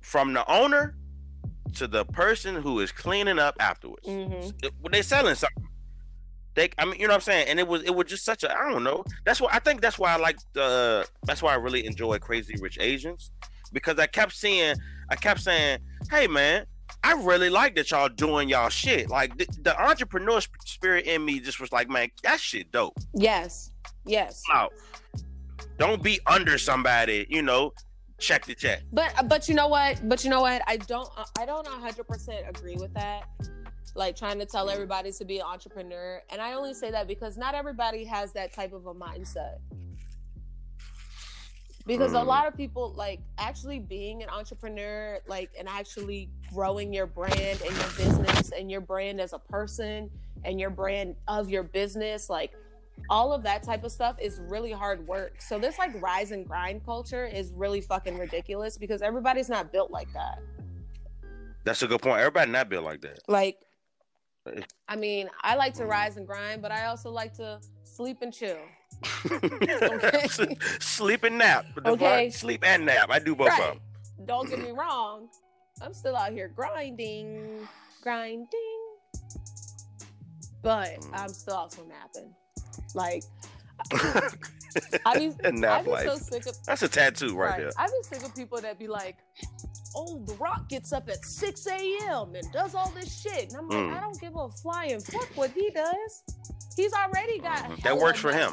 From 0.00 0.32
the 0.32 0.48
owner 0.50 0.94
to 1.74 1.86
the 1.86 2.04
person 2.04 2.54
who 2.56 2.80
is 2.80 2.92
cleaning 2.92 3.38
up 3.38 3.56
afterwards. 3.60 4.06
Hmm 4.06 4.32
it- 4.62 4.72
they're 4.92 5.02
selling 5.02 5.34
something. 5.34 5.64
They 6.54 6.70
i 6.78 6.84
mean 6.84 6.94
you 7.00 7.06
know 7.08 7.12
what 7.12 7.16
i'm 7.16 7.20
saying? 7.22 7.48
And 7.48 7.58
it 7.58 7.66
was 7.66 7.82
it 7.82 7.94
was 7.94 8.06
just 8.06 8.24
such 8.24 8.44
a 8.44 8.56
i 8.56 8.70
don't 8.70 8.84
know. 8.84 9.04
That's 9.24 9.40
why 9.40 9.50
i 9.52 9.58
think 9.58 9.80
that's 9.80 9.98
why 9.98 10.12
i 10.12 10.16
like 10.16 10.38
the 10.52 11.06
that's 11.24 11.42
why 11.42 11.52
i 11.52 11.56
really 11.56 11.84
enjoy 11.86 12.18
crazy 12.20 12.54
rich 12.60 12.78
asians 12.80 13.32
because 13.72 13.98
i 13.98 14.06
kept 14.06 14.32
seeing 14.32 14.74
i 15.10 15.14
kept 15.16 15.40
saying 15.40 15.78
hey 16.10 16.26
man 16.26 16.64
I 17.04 17.12
really 17.12 17.50
like 17.50 17.76
that 17.76 17.90
y'all 17.90 18.08
doing 18.08 18.48
y'all 18.48 18.68
shit. 18.68 19.08
Like 19.08 19.38
the, 19.38 19.46
the 19.62 19.80
entrepreneur 19.80 20.40
spirit 20.64 21.06
in 21.06 21.24
me 21.24 21.40
just 21.40 21.60
was 21.60 21.70
like, 21.72 21.88
man, 21.88 22.10
that 22.22 22.40
shit 22.40 22.72
dope. 22.72 22.94
Yes. 23.14 23.70
Yes. 24.04 24.42
out. 24.52 24.72
Don't 25.78 26.02
be 26.02 26.18
under 26.26 26.58
somebody, 26.58 27.26
you 27.28 27.42
know. 27.42 27.72
Check 28.18 28.46
the 28.46 28.54
check. 28.54 28.82
But 28.92 29.28
but 29.28 29.48
you 29.48 29.54
know 29.54 29.68
what? 29.68 30.06
But 30.08 30.24
you 30.24 30.30
know 30.30 30.40
what? 30.40 30.60
I 30.66 30.76
don't 30.76 31.08
uh, 31.16 31.24
I 31.38 31.46
don't 31.46 31.64
100% 31.64 32.48
agree 32.48 32.74
with 32.74 32.92
that. 32.94 33.28
Like 33.94 34.16
trying 34.16 34.40
to 34.40 34.46
tell 34.46 34.66
mm. 34.66 34.72
everybody 34.72 35.12
to 35.12 35.24
be 35.24 35.38
an 35.38 35.46
entrepreneur, 35.46 36.20
and 36.30 36.40
I 36.40 36.54
only 36.54 36.74
say 36.74 36.90
that 36.90 37.06
because 37.06 37.36
not 37.36 37.54
everybody 37.54 38.04
has 38.04 38.32
that 38.32 38.52
type 38.52 38.72
of 38.72 38.86
a 38.86 38.94
mindset. 38.94 39.58
Because 41.88 42.12
a 42.12 42.16
Mm. 42.18 42.26
lot 42.26 42.46
of 42.46 42.54
people 42.54 42.92
like 42.92 43.18
actually 43.38 43.78
being 43.80 44.22
an 44.22 44.28
entrepreneur, 44.28 45.20
like 45.26 45.50
and 45.58 45.66
actually 45.66 46.28
growing 46.54 46.92
your 46.92 47.06
brand 47.06 47.62
and 47.62 47.74
your 47.76 47.90
business 47.96 48.52
and 48.52 48.70
your 48.70 48.82
brand 48.82 49.20
as 49.22 49.32
a 49.32 49.38
person 49.38 50.10
and 50.44 50.60
your 50.60 50.68
brand 50.68 51.16
of 51.26 51.48
your 51.48 51.62
business, 51.62 52.28
like 52.28 52.52
all 53.08 53.32
of 53.32 53.42
that 53.44 53.62
type 53.62 53.84
of 53.84 53.90
stuff 53.90 54.16
is 54.20 54.38
really 54.48 54.70
hard 54.70 55.06
work. 55.08 55.40
So 55.40 55.58
this 55.58 55.78
like 55.78 56.00
rise 56.02 56.30
and 56.30 56.46
grind 56.46 56.84
culture 56.84 57.24
is 57.24 57.52
really 57.54 57.80
fucking 57.80 58.18
ridiculous 58.18 58.76
because 58.76 59.00
everybody's 59.00 59.48
not 59.48 59.72
built 59.72 59.90
like 59.90 60.12
that. 60.12 60.40
That's 61.64 61.82
a 61.82 61.86
good 61.86 62.02
point. 62.02 62.18
Everybody 62.18 62.50
not 62.50 62.68
built 62.68 62.84
like 62.84 63.00
that. 63.00 63.20
Like 63.28 63.56
Eh. 64.46 64.60
I 64.88 64.96
mean, 64.96 65.30
I 65.40 65.56
like 65.56 65.72
to 65.74 65.86
rise 65.86 66.16
and 66.18 66.26
grind, 66.26 66.60
but 66.60 66.70
I 66.70 66.84
also 66.86 67.10
like 67.10 67.32
to 67.34 67.60
sleep 67.84 68.18
and 68.22 68.32
chill. 68.32 68.58
Sleep 70.80 71.24
and 71.24 71.38
nap. 71.38 71.66
Okay. 71.86 72.30
Sleep 72.30 72.64
and 72.66 72.86
nap. 72.86 73.08
I 73.10 73.18
do 73.18 73.34
both 73.34 73.52
of 73.52 73.58
them. 73.58 73.80
Don't 74.26 74.48
get 74.50 74.58
me 74.60 74.70
wrong. 74.72 75.28
I'm 75.80 75.94
still 75.94 76.16
out 76.16 76.32
here 76.32 76.48
grinding, 76.48 77.66
grinding. 78.02 78.48
But 80.62 80.88
Mm. 81.00 81.10
I'm 81.14 81.28
still 81.28 81.54
also 81.54 81.84
napping. 81.86 82.34
Like 82.94 83.22
I 85.06 85.18
be, 85.18 85.32
I 85.44 85.50
Nap 85.52 85.84
be 85.84 85.90
life. 85.90 86.06
so 86.08 86.16
sick 86.16 86.46
of 86.46 86.56
That's 86.66 86.82
a 86.82 86.88
tattoo 86.88 87.36
right, 87.36 87.50
right. 87.50 87.58
there. 87.60 87.70
I 87.78 87.86
be 87.86 87.92
sick 88.02 88.24
of 88.24 88.34
people 88.34 88.60
that 88.60 88.78
be 88.78 88.88
like, 88.88 89.16
"Oh, 89.94 90.18
The 90.26 90.34
Rock 90.34 90.68
gets 90.68 90.92
up 90.92 91.08
at 91.08 91.24
six 91.24 91.66
a.m. 91.68 92.34
and 92.34 92.52
does 92.52 92.74
all 92.74 92.90
this 92.90 93.20
shit," 93.22 93.50
and 93.50 93.56
I'm 93.56 93.68
like, 93.68 93.78
Mm. 93.78 93.96
I 93.96 94.00
don't 94.00 94.20
give 94.20 94.34
a 94.36 94.48
flying 94.48 95.00
fuck 95.00 95.28
what 95.36 95.50
he 95.52 95.70
does. 95.70 96.22
He's 96.76 96.92
already 96.92 97.38
got 97.38 97.64
Mhm. 97.70 97.82
That 97.84 97.96
works 97.98 98.18
for 98.18 98.32
him. 98.32 98.52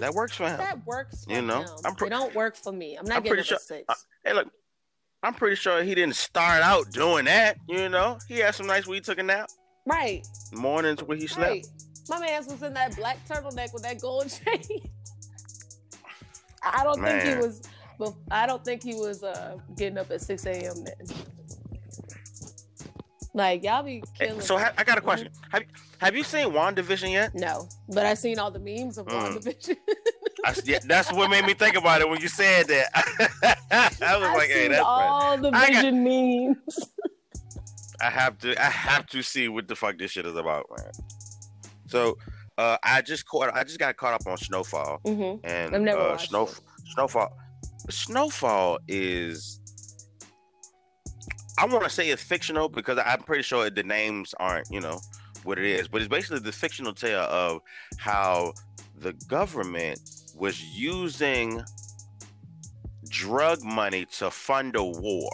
That 0.00 0.14
works 0.14 0.36
for 0.36 0.48
him. 0.48 0.58
That 0.58 0.84
works 0.86 1.24
for 1.24 1.32
You 1.32 1.42
know, 1.42 1.60
him. 1.62 1.68
I'm 1.84 1.94
pre- 1.94 2.08
it 2.08 2.10
don't 2.10 2.34
work 2.34 2.56
for 2.56 2.72
me. 2.72 2.96
I'm 2.96 3.04
not 3.06 3.18
I'm 3.18 3.22
getting 3.22 3.36
pretty 3.36 3.42
up 3.42 3.46
sure- 3.46 3.56
at 3.56 3.60
six. 3.62 3.84
uh, 3.88 3.94
Hey, 4.24 4.32
look, 4.34 4.48
I'm 5.22 5.34
pretty 5.34 5.56
sure 5.56 5.82
he 5.82 5.94
didn't 5.94 6.16
start 6.16 6.62
out 6.62 6.90
doing 6.92 7.26
that. 7.26 7.58
You 7.68 7.88
know, 7.88 8.18
he 8.28 8.38
had 8.38 8.54
some 8.54 8.66
nights 8.66 8.86
where 8.86 8.94
he 8.94 9.00
took 9.00 9.18
a 9.18 9.22
nap, 9.22 9.48
right, 9.86 10.26
mornings 10.52 11.02
where 11.02 11.16
he 11.16 11.26
slept. 11.26 11.50
right. 11.50 11.66
My 12.08 12.18
man's 12.18 12.46
was 12.48 12.62
in 12.62 12.74
that 12.74 12.96
black 12.96 13.18
turtleneck 13.28 13.72
with 13.72 13.82
that 13.84 14.00
gold 14.00 14.30
chain. 14.44 14.90
I 16.62 16.82
don't 16.84 17.00
think 17.02 17.22
he 17.22 17.34
was. 17.36 17.62
But 17.98 18.14
I 18.30 18.46
don't 18.46 18.64
think 18.64 18.82
he 18.82 18.94
was 18.94 19.22
uh, 19.22 19.58
getting 19.76 19.98
up 19.98 20.10
at 20.10 20.20
six 20.22 20.44
a.m. 20.46 20.84
Then. 20.84 20.94
Like 23.34 23.62
y'all 23.62 23.82
be 23.82 24.02
Hey, 24.18 24.26
killing. 24.28 24.40
so 24.40 24.56
me. 24.56 24.62
ha- 24.62 24.72
I 24.76 24.84
got 24.84 24.98
a 24.98 25.00
question. 25.00 25.29
Have 25.50 25.64
Have 25.98 26.16
you 26.16 26.24
seen 26.24 26.48
WandaVision 26.48 27.12
yet? 27.12 27.34
No, 27.34 27.68
but 27.88 28.06
I've 28.06 28.18
seen 28.18 28.38
all 28.38 28.50
the 28.50 28.58
memes 28.60 28.98
of 28.98 29.06
Mm. 29.06 29.36
WandaVision. 29.36 29.76
I, 30.44 30.54
yeah, 30.64 30.78
that's 30.84 31.12
what 31.12 31.28
made 31.30 31.44
me 31.44 31.52
think 31.54 31.76
about 31.76 32.00
it 32.00 32.08
when 32.08 32.20
you 32.20 32.28
said 32.28 32.66
that. 32.68 32.88
I 34.00 34.16
was 34.16 34.28
I 34.28 34.36
like, 34.36 34.48
"Hey, 34.48 34.68
that's 34.68 34.82
funny." 34.82 35.08
all 35.08 35.38
the 35.38 35.48
I 35.52 35.70
got- 35.70 35.82
Vision 35.84 36.04
memes. 36.04 36.88
I 38.02 38.08
have 38.10 38.38
to 38.38 38.58
I 38.60 38.70
have 38.70 39.06
to 39.08 39.22
see 39.22 39.48
what 39.48 39.68
the 39.68 39.76
fuck 39.76 39.98
this 39.98 40.12
shit 40.12 40.24
is 40.24 40.34
about, 40.36 40.64
man. 40.78 40.90
So 41.88 42.16
uh 42.56 42.78
I 42.82 43.02
just 43.02 43.26
caught 43.26 43.54
I 43.54 43.62
just 43.64 43.78
got 43.78 43.94
caught 43.98 44.14
up 44.14 44.26
on 44.26 44.38
Snowfall 44.38 45.00
hmm 45.04 45.34
and 45.44 45.74
I've 45.74 45.82
never 45.82 46.00
uh 46.00 46.16
Snow 46.16 46.44
it. 46.44 46.60
Snowfall 46.94 47.28
Snowfall 47.90 48.78
is 48.88 49.60
I 51.58 51.66
want 51.66 51.84
to 51.84 51.90
say 51.90 52.08
it's 52.08 52.22
fictional 52.22 52.70
because 52.70 52.98
I'm 53.04 53.20
pretty 53.22 53.42
sure 53.42 53.68
the 53.68 53.82
names 53.82 54.34
aren't, 54.40 54.66
you 54.70 54.80
know, 54.80 54.98
what 55.44 55.58
it 55.58 55.64
is, 55.64 55.88
but 55.88 56.00
it's 56.00 56.08
basically 56.08 56.40
the 56.40 56.52
fictional 56.52 56.92
tale 56.92 57.20
of 57.20 57.60
how 57.96 58.52
the 58.98 59.12
government 59.28 60.00
was 60.36 60.62
using 60.62 61.62
drug 63.08 63.62
money 63.62 64.04
to 64.04 64.30
fund 64.30 64.76
a 64.76 64.84
war. 64.84 65.30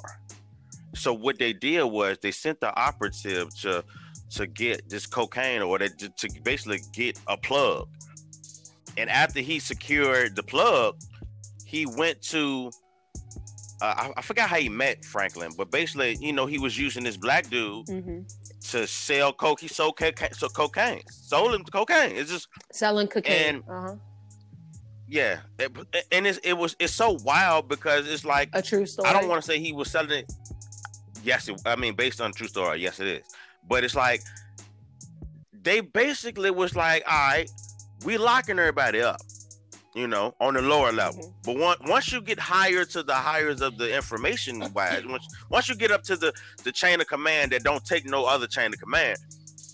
So 0.94 1.12
what 1.12 1.38
they 1.38 1.52
did 1.52 1.84
was 1.84 2.18
they 2.22 2.30
sent 2.30 2.60
the 2.60 2.74
operative 2.74 3.54
to 3.60 3.84
to 4.28 4.46
get 4.46 4.88
this 4.88 5.06
cocaine 5.06 5.62
or 5.62 5.78
they, 5.78 5.88
to, 5.88 6.08
to 6.08 6.28
basically 6.42 6.80
get 6.92 7.18
a 7.28 7.36
plug. 7.36 7.88
And 8.96 9.08
after 9.08 9.40
he 9.40 9.60
secured 9.60 10.34
the 10.34 10.42
plug, 10.42 10.96
he 11.64 11.86
went 11.86 12.22
to 12.22 12.70
uh, 13.82 13.94
I, 13.96 14.12
I 14.16 14.22
forgot 14.22 14.48
how 14.48 14.56
he 14.56 14.70
met 14.70 15.04
Franklin, 15.04 15.52
but 15.56 15.70
basically, 15.70 16.16
you 16.18 16.32
know, 16.32 16.46
he 16.46 16.58
was 16.58 16.78
using 16.78 17.04
this 17.04 17.16
black 17.16 17.48
dude 17.50 17.88
hmm 17.88 18.20
to 18.70 18.86
sell 18.86 19.32
coke. 19.32 19.60
He 19.60 19.68
sold 19.68 19.96
cocaine, 19.96 20.32
so 20.32 20.48
cocaine, 20.48 21.02
sold 21.10 21.54
him 21.54 21.64
cocaine. 21.64 22.16
It's 22.16 22.30
just 22.30 22.48
Selling 22.72 23.08
cocaine. 23.08 23.56
And- 23.56 23.62
uh-huh. 23.68 23.94
yeah, 25.08 25.38
It- 25.58 26.06
and 26.12 26.26
it's, 26.26 26.38
it 26.38 26.54
was 26.54 26.76
it's 26.78 26.92
so 26.92 27.12
wild 27.24 27.68
because 27.68 28.08
it's 28.08 28.24
like 28.24 28.50
A 28.52 28.62
true 28.62 28.86
story. 28.86 29.08
I 29.08 29.12
don't 29.12 29.28
want 29.28 29.42
to 29.42 29.46
say 29.46 29.58
he 29.58 29.72
was 29.72 29.90
selling 29.90 30.10
it. 30.10 30.32
Yes, 31.22 31.48
it, 31.48 31.60
I 31.66 31.76
mean 31.76 31.94
based 31.94 32.20
on 32.20 32.32
true 32.32 32.48
story. 32.48 32.80
Yes, 32.80 33.00
it 33.00 33.06
is. 33.06 33.22
But 33.68 33.82
it's 33.84 33.94
like 33.96 34.22
they 35.62 35.80
basically 35.80 36.50
was 36.50 36.76
like, 36.76 37.02
all 37.10 37.12
right, 37.28 37.50
we 38.04 38.18
locking 38.18 38.58
everybody 38.58 39.00
up, 39.02 39.20
you 39.96 40.06
know, 40.06 40.34
on 40.40 40.54
the 40.54 40.62
lower 40.62 40.92
level. 40.92 41.22
Mhm. 41.24 41.32
But 41.44 41.56
once 41.56 41.80
once 41.86 42.12
you 42.12 42.20
get 42.20 42.38
higher 42.38 42.84
to 42.84 43.02
the 43.02 43.14
highers 43.14 43.62
of 43.62 43.78
the 43.78 43.92
information 43.96 44.60
wise, 44.74 45.04
once 45.06 45.26
once 45.48 45.68
you 45.70 45.74
get 45.74 45.90
up 45.90 46.02
to 46.04 46.16
the 46.16 46.32
the 46.64 46.70
chain 46.70 47.00
of 47.00 47.06
command 47.06 47.52
that 47.52 47.64
don't 47.64 47.84
take 47.84 48.04
no 48.04 48.26
other 48.26 48.46
chain 48.46 48.74
of 48.74 48.78
command. 48.78 49.18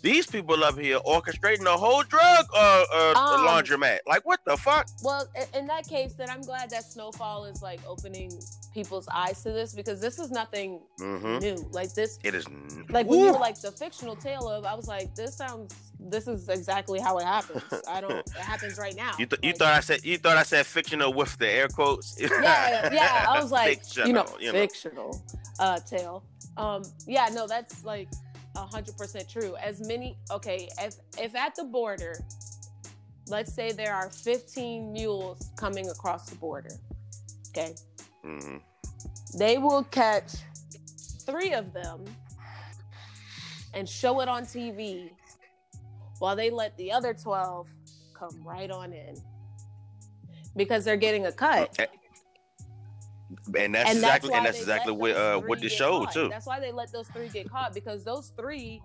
These 0.03 0.27
people 0.27 0.65
up 0.65 0.79
here 0.79 0.99
orchestrating 1.07 1.65
a 1.67 1.77
whole 1.77 2.03
drug 2.03 2.47
uh, 2.55 2.85
uh, 2.93 3.15
Um, 3.17 3.47
laundromat. 3.47 4.01
Like 4.07 4.27
what 4.27 4.41
the 4.45 4.57
fuck? 4.57 4.89
Well, 5.03 5.29
in 5.55 5.67
that 5.69 5.87
case, 5.87 6.15
then 6.15 6.29
I'm 6.29 6.41
glad 6.43 6.71
that 6.71 6.85
Snowfall 6.85 7.45
is 7.45 7.63
like 7.63 7.81
opening 7.87 8.31
people's 8.75 9.07
eyes 9.13 9.43
to 9.45 9.53
this 9.53 9.75
because 9.75 10.01
this 10.01 10.19
is 10.19 10.31
nothing 10.31 10.81
hmm 10.99 11.39
new. 11.39 11.69
Like 11.71 11.95
this, 11.95 12.19
It 12.25 12.35
is 12.35 12.47
n- 12.47 12.85
like 12.91 13.07
when 13.07 13.21
you 13.21 13.33
were 13.33 13.39
like 13.39 13.61
the 13.61 13.71
fictional 13.71 14.17
tale 14.17 14.49
of, 14.49 14.65
I 14.65 14.75
was 14.75 14.89
like, 14.89 15.15
this 15.15 15.37
sounds, 15.37 15.73
this 16.01 16.27
is 16.27 16.49
exactly 16.49 16.99
how 16.99 17.19
it 17.19 17.25
happens. 17.25 17.63
I 17.89 18.01
don't, 18.01 18.13
it 18.13 18.33
happens 18.53 18.79
right 18.79 18.97
now. 18.97 19.13
You, 19.19 19.27
th- 19.27 19.41
you 19.45 19.53
thought 19.53 19.73
I 19.75 19.81
said 19.81 20.05
you 20.05 20.19
thought 20.19 20.37
I 20.37 20.43
said 20.43 20.67
fictional 20.67 21.13
with 21.13 21.39
the 21.39 21.49
air 21.49 21.69
quotes. 21.69 22.17
yeah, 22.21 22.89
yeah. 22.93 23.27
I 23.29 23.41
was 23.41 23.53
like, 23.53 23.85
fictional, 23.85 24.07
you 24.07 24.15
know, 24.15 24.27
Fictional, 24.53 25.13
fictional 25.13 25.27
uh 25.61 25.79
tale. 25.81 26.25
Um, 26.57 26.83
yeah, 27.07 27.29
no, 27.33 27.47
that's 27.47 27.85
like 27.85 28.09
a 28.57 28.67
hundred 28.67 28.97
percent 28.97 29.29
true. 29.29 29.57
As 29.57 29.81
many, 29.81 30.17
okay, 30.31 30.69
if 30.79 30.97
if 31.19 31.35
at 31.35 31.55
the 31.55 31.65
border, 31.65 32.23
let's 33.29 33.53
say 33.53 33.73
there 33.73 33.95
are 33.95 34.11
15 34.11 34.93
mules 34.93 35.51
coming 35.57 35.89
across 35.89 36.29
the 36.29 36.37
border, 36.37 36.75
okay, 37.51 37.75
Mhm. 38.25 38.61
they 39.39 39.59
will 39.59 39.85
catch 39.85 40.33
three 41.25 41.53
of 41.55 41.73
them 41.73 42.05
and 43.75 43.89
show 43.89 44.21
it 44.21 44.29
on 44.29 44.45
TV 44.45 45.11
while 46.19 46.37
they 46.37 46.51
let 46.51 46.77
the 46.77 46.93
other 46.93 47.15
12 47.15 47.67
come 48.15 48.43
right 48.45 48.71
on 48.71 48.93
in 48.93 49.17
because 50.57 50.85
they're 50.85 50.97
getting 50.97 51.27
a 51.27 51.33
cut. 51.33 51.77
And 53.57 53.75
that's 53.75 53.91
and 53.91 53.99
exactly 53.99 54.31
why 54.31 54.37
and 54.39 54.47
that's 54.47 54.59
exactly 54.61 54.93
what 54.93 55.17
uh 55.17 55.39
what 55.41 55.71
showed 55.71 56.05
caught. 56.05 56.13
too. 56.13 56.29
That's 56.29 56.47
why 56.47 56.61
they 56.61 56.73
let 56.73 56.93
those 56.93 57.09
three 57.09 57.29
get 57.29 57.51
caught 57.51 57.75
because 57.75 58.05
those 58.05 58.33
three 58.37 58.83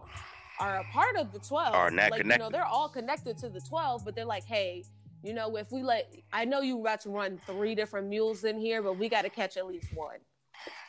are 0.59 0.77
a 0.79 0.83
part 0.85 1.15
of 1.17 1.31
the 1.31 1.39
twelve. 1.39 1.75
Are 1.75 1.91
not 1.91 2.11
like, 2.11 2.23
You 2.23 2.37
know, 2.37 2.49
they're 2.49 2.65
all 2.65 2.89
connected 2.89 3.37
to 3.39 3.49
the 3.49 3.61
twelve, 3.61 4.03
but 4.05 4.15
they're 4.15 4.25
like, 4.25 4.43
hey, 4.45 4.83
you 5.23 5.33
know, 5.33 5.55
if 5.57 5.71
we 5.71 5.83
let, 5.83 6.13
I 6.31 6.45
know 6.45 6.61
you 6.61 6.79
about 6.79 7.01
to 7.01 7.09
run 7.09 7.39
three 7.45 7.75
different 7.75 8.07
mules 8.07 8.43
in 8.43 8.59
here, 8.59 8.81
but 8.81 8.97
we 8.97 9.09
got 9.09 9.23
to 9.23 9.29
catch 9.29 9.57
at 9.57 9.65
least 9.67 9.87
one. 9.93 10.17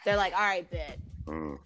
They're 0.04 0.16
like, 0.16 0.32
all 0.34 0.40
right, 0.46 0.68
bet 0.70 0.98
Mm. 1.26 1.58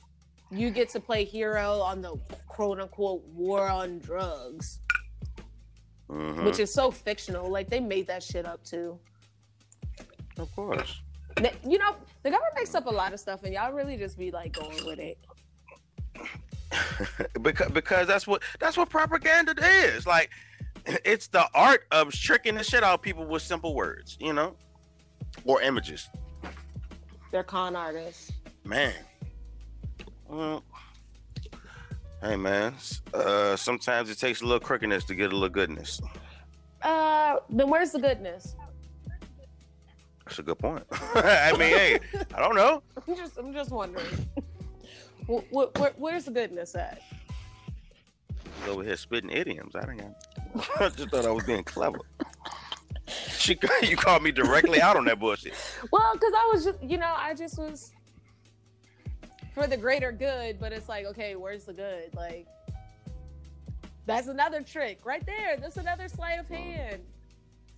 you 0.50 0.70
get 0.70 0.88
to 0.90 1.00
play 1.00 1.24
hero 1.24 1.80
on 1.80 2.00
the 2.02 2.16
quote 2.48 2.80
unquote 2.80 3.22
war 3.26 3.68
on 3.68 3.98
drugs, 4.00 4.80
Mhm. 6.08 6.44
which 6.44 6.58
is 6.58 6.72
so 6.72 6.90
fictional. 6.90 7.48
Like 7.50 7.68
they 7.70 7.80
made 7.80 8.06
that 8.08 8.22
shit 8.22 8.46
up 8.46 8.64
too. 8.64 8.98
of 10.38 10.50
course. 10.56 11.00
They- 11.36 11.54
You 11.64 11.78
know, 11.78 11.96
the 12.22 12.30
government 12.30 12.54
makes 12.54 12.74
up 12.74 12.86
a 12.86 12.90
lot 12.90 13.12
of 13.12 13.20
stuff, 13.20 13.42
and 13.44 13.52
y'all 13.52 13.72
really 13.72 13.96
just 13.96 14.18
be 14.18 14.30
like 14.30 14.52
going 14.52 14.84
with 14.84 14.98
it. 14.98 15.18
because 17.42 17.70
because 17.72 18.06
that's 18.06 18.26
what 18.26 18.42
that's 18.58 18.76
what 18.76 18.88
propaganda 18.88 19.54
is. 19.60 20.06
Like 20.06 20.30
it's 20.86 21.26
the 21.28 21.46
art 21.54 21.84
of 21.90 22.12
tricking 22.12 22.54
the 22.54 22.64
shit 22.64 22.82
out 22.82 22.94
of 22.94 23.02
people 23.02 23.26
with 23.26 23.42
simple 23.42 23.74
words, 23.74 24.16
you 24.20 24.32
know, 24.32 24.56
or 25.44 25.60
images. 25.62 26.08
They're 27.30 27.42
con 27.42 27.76
artists. 27.76 28.32
Man. 28.64 28.94
Well, 30.28 30.62
hey 32.22 32.36
man, 32.36 32.74
uh, 33.12 33.56
sometimes 33.56 34.08
it 34.08 34.18
takes 34.18 34.40
a 34.40 34.44
little 34.44 34.60
crookedness 34.60 35.04
to 35.04 35.14
get 35.14 35.30
a 35.30 35.34
little 35.34 35.48
goodness. 35.48 36.00
Uh, 36.80 37.36
then 37.50 37.68
where's 37.68 37.92
the 37.92 37.98
goodness? 38.00 38.56
That's 40.32 40.38
a 40.38 40.42
good 40.44 40.58
point. 40.58 40.82
I 41.14 41.52
mean, 41.58 41.68
hey, 41.68 42.00
I 42.34 42.40
don't 42.40 42.56
know. 42.56 42.82
I'm 43.06 43.14
just, 43.14 43.36
I'm 43.36 43.52
just 43.52 43.70
wondering. 43.70 44.06
wh- 45.28 45.42
wh- 45.50 45.78
where, 45.78 45.92
where's 45.98 46.24
the 46.24 46.30
goodness 46.30 46.74
at? 46.74 47.02
He's 48.30 48.68
over 48.68 48.82
here 48.82 48.96
spitting 48.96 49.28
idioms. 49.28 49.76
I 49.76 49.80
didn't. 49.80 50.14
I 50.80 50.88
just 50.88 51.10
thought 51.10 51.26
I 51.26 51.30
was 51.30 51.44
being 51.44 51.64
clever. 51.64 51.98
She, 53.06 53.58
you 53.82 53.94
called 53.94 54.22
me 54.22 54.32
directly 54.32 54.80
out 54.80 54.96
on 54.96 55.04
that 55.04 55.20
bullshit. 55.20 55.52
Well, 55.92 56.14
because 56.14 56.32
I 56.34 56.50
was 56.50 56.64
just, 56.64 56.82
you 56.82 56.96
know, 56.96 57.12
I 57.14 57.34
just 57.34 57.58
was 57.58 57.92
for 59.52 59.66
the 59.66 59.76
greater 59.76 60.12
good, 60.12 60.58
but 60.58 60.72
it's 60.72 60.88
like, 60.88 61.04
okay, 61.04 61.36
where's 61.36 61.64
the 61.64 61.74
good? 61.74 62.14
Like, 62.14 62.46
that's 64.06 64.28
another 64.28 64.62
trick 64.62 65.00
right 65.04 65.26
there. 65.26 65.58
That's 65.60 65.76
another 65.76 66.08
sleight 66.08 66.38
of 66.38 66.48
hand. 66.48 67.02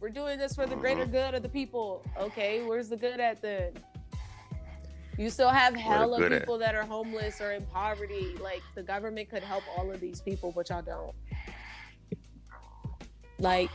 We're 0.00 0.10
doing 0.10 0.38
this 0.38 0.54
for 0.54 0.66
the 0.66 0.76
greater 0.76 1.06
good 1.06 1.34
of 1.34 1.42
the 1.42 1.48
people. 1.48 2.04
Okay, 2.18 2.62
where's 2.66 2.88
the 2.88 2.96
good 2.96 3.20
at 3.20 3.40
then? 3.40 3.72
You 5.16 5.30
still 5.30 5.48
have 5.50 5.74
hella 5.76 6.18
good 6.18 6.32
at? 6.32 6.40
people 6.42 6.58
that 6.58 6.74
are 6.74 6.82
homeless 6.82 7.40
or 7.40 7.52
in 7.52 7.64
poverty. 7.66 8.36
Like 8.42 8.62
the 8.74 8.82
government 8.82 9.30
could 9.30 9.42
help 9.44 9.62
all 9.78 9.90
of 9.90 10.00
these 10.00 10.20
people, 10.20 10.52
but 10.54 10.68
y'all 10.70 10.82
don't. 10.82 11.14
Like, 13.38 13.70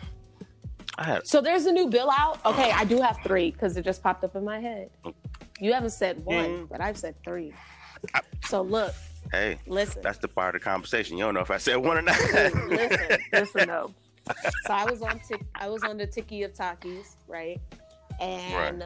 I 0.97 1.03
had 1.05 1.27
so 1.27 1.41
there's 1.41 1.65
a 1.65 1.71
new 1.71 1.87
bill 1.87 2.11
out. 2.11 2.45
Okay, 2.45 2.71
I 2.71 2.83
do 2.85 3.01
have 3.01 3.17
three 3.23 3.51
because 3.51 3.77
it 3.77 3.85
just 3.85 4.03
popped 4.03 4.23
up 4.23 4.35
in 4.35 4.43
my 4.43 4.59
head. 4.59 4.89
You 5.59 5.73
haven't 5.73 5.91
said 5.91 6.23
one, 6.25 6.45
Mhm. 6.45 6.69
but 6.69 6.81
I've 6.81 6.97
said 6.97 7.15
three. 7.23 7.53
I- 8.13 8.21
So 8.45 8.61
look, 8.61 8.93
hey. 9.31 9.57
listen, 9.67 10.01
That's 10.01 10.17
the 10.19 10.27
part 10.27 10.55
of 10.55 10.61
the 10.61 10.65
conversation. 10.65 11.17
You 11.17 11.23
don't 11.25 11.33
know 11.33 11.41
if 11.41 11.51
I 11.51 11.57
said 11.57 11.77
one 11.77 11.97
or 11.97 12.01
not. 12.01 12.19
listen, 12.69 13.19
listen 13.33 13.67
though. 13.67 13.93
so 14.65 14.73
I 14.73 14.85
was 14.89 15.01
on 15.01 15.19
Tik 15.19 15.41
I 15.55 15.69
was 15.69 15.83
on 15.83 15.97
the 15.97 16.07
Tiki 16.07 16.43
of 16.43 16.53
Takis, 16.53 17.15
right? 17.27 17.59
And 18.19 18.85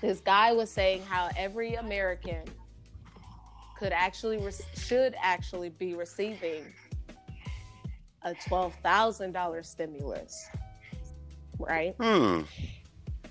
this 0.00 0.20
guy 0.20 0.52
was 0.52 0.70
saying 0.70 1.02
how 1.02 1.28
every 1.36 1.74
American 1.74 2.44
could 3.78 3.92
actually 3.92 4.38
re- 4.38 4.52
should 4.76 5.14
actually 5.22 5.68
be 5.70 5.94
receiving 5.94 6.64
a 8.22 8.34
twelve 8.46 8.74
thousand 8.82 9.32
dollar 9.32 9.62
stimulus, 9.62 10.48
right? 11.58 11.94
Hmm. 12.00 12.42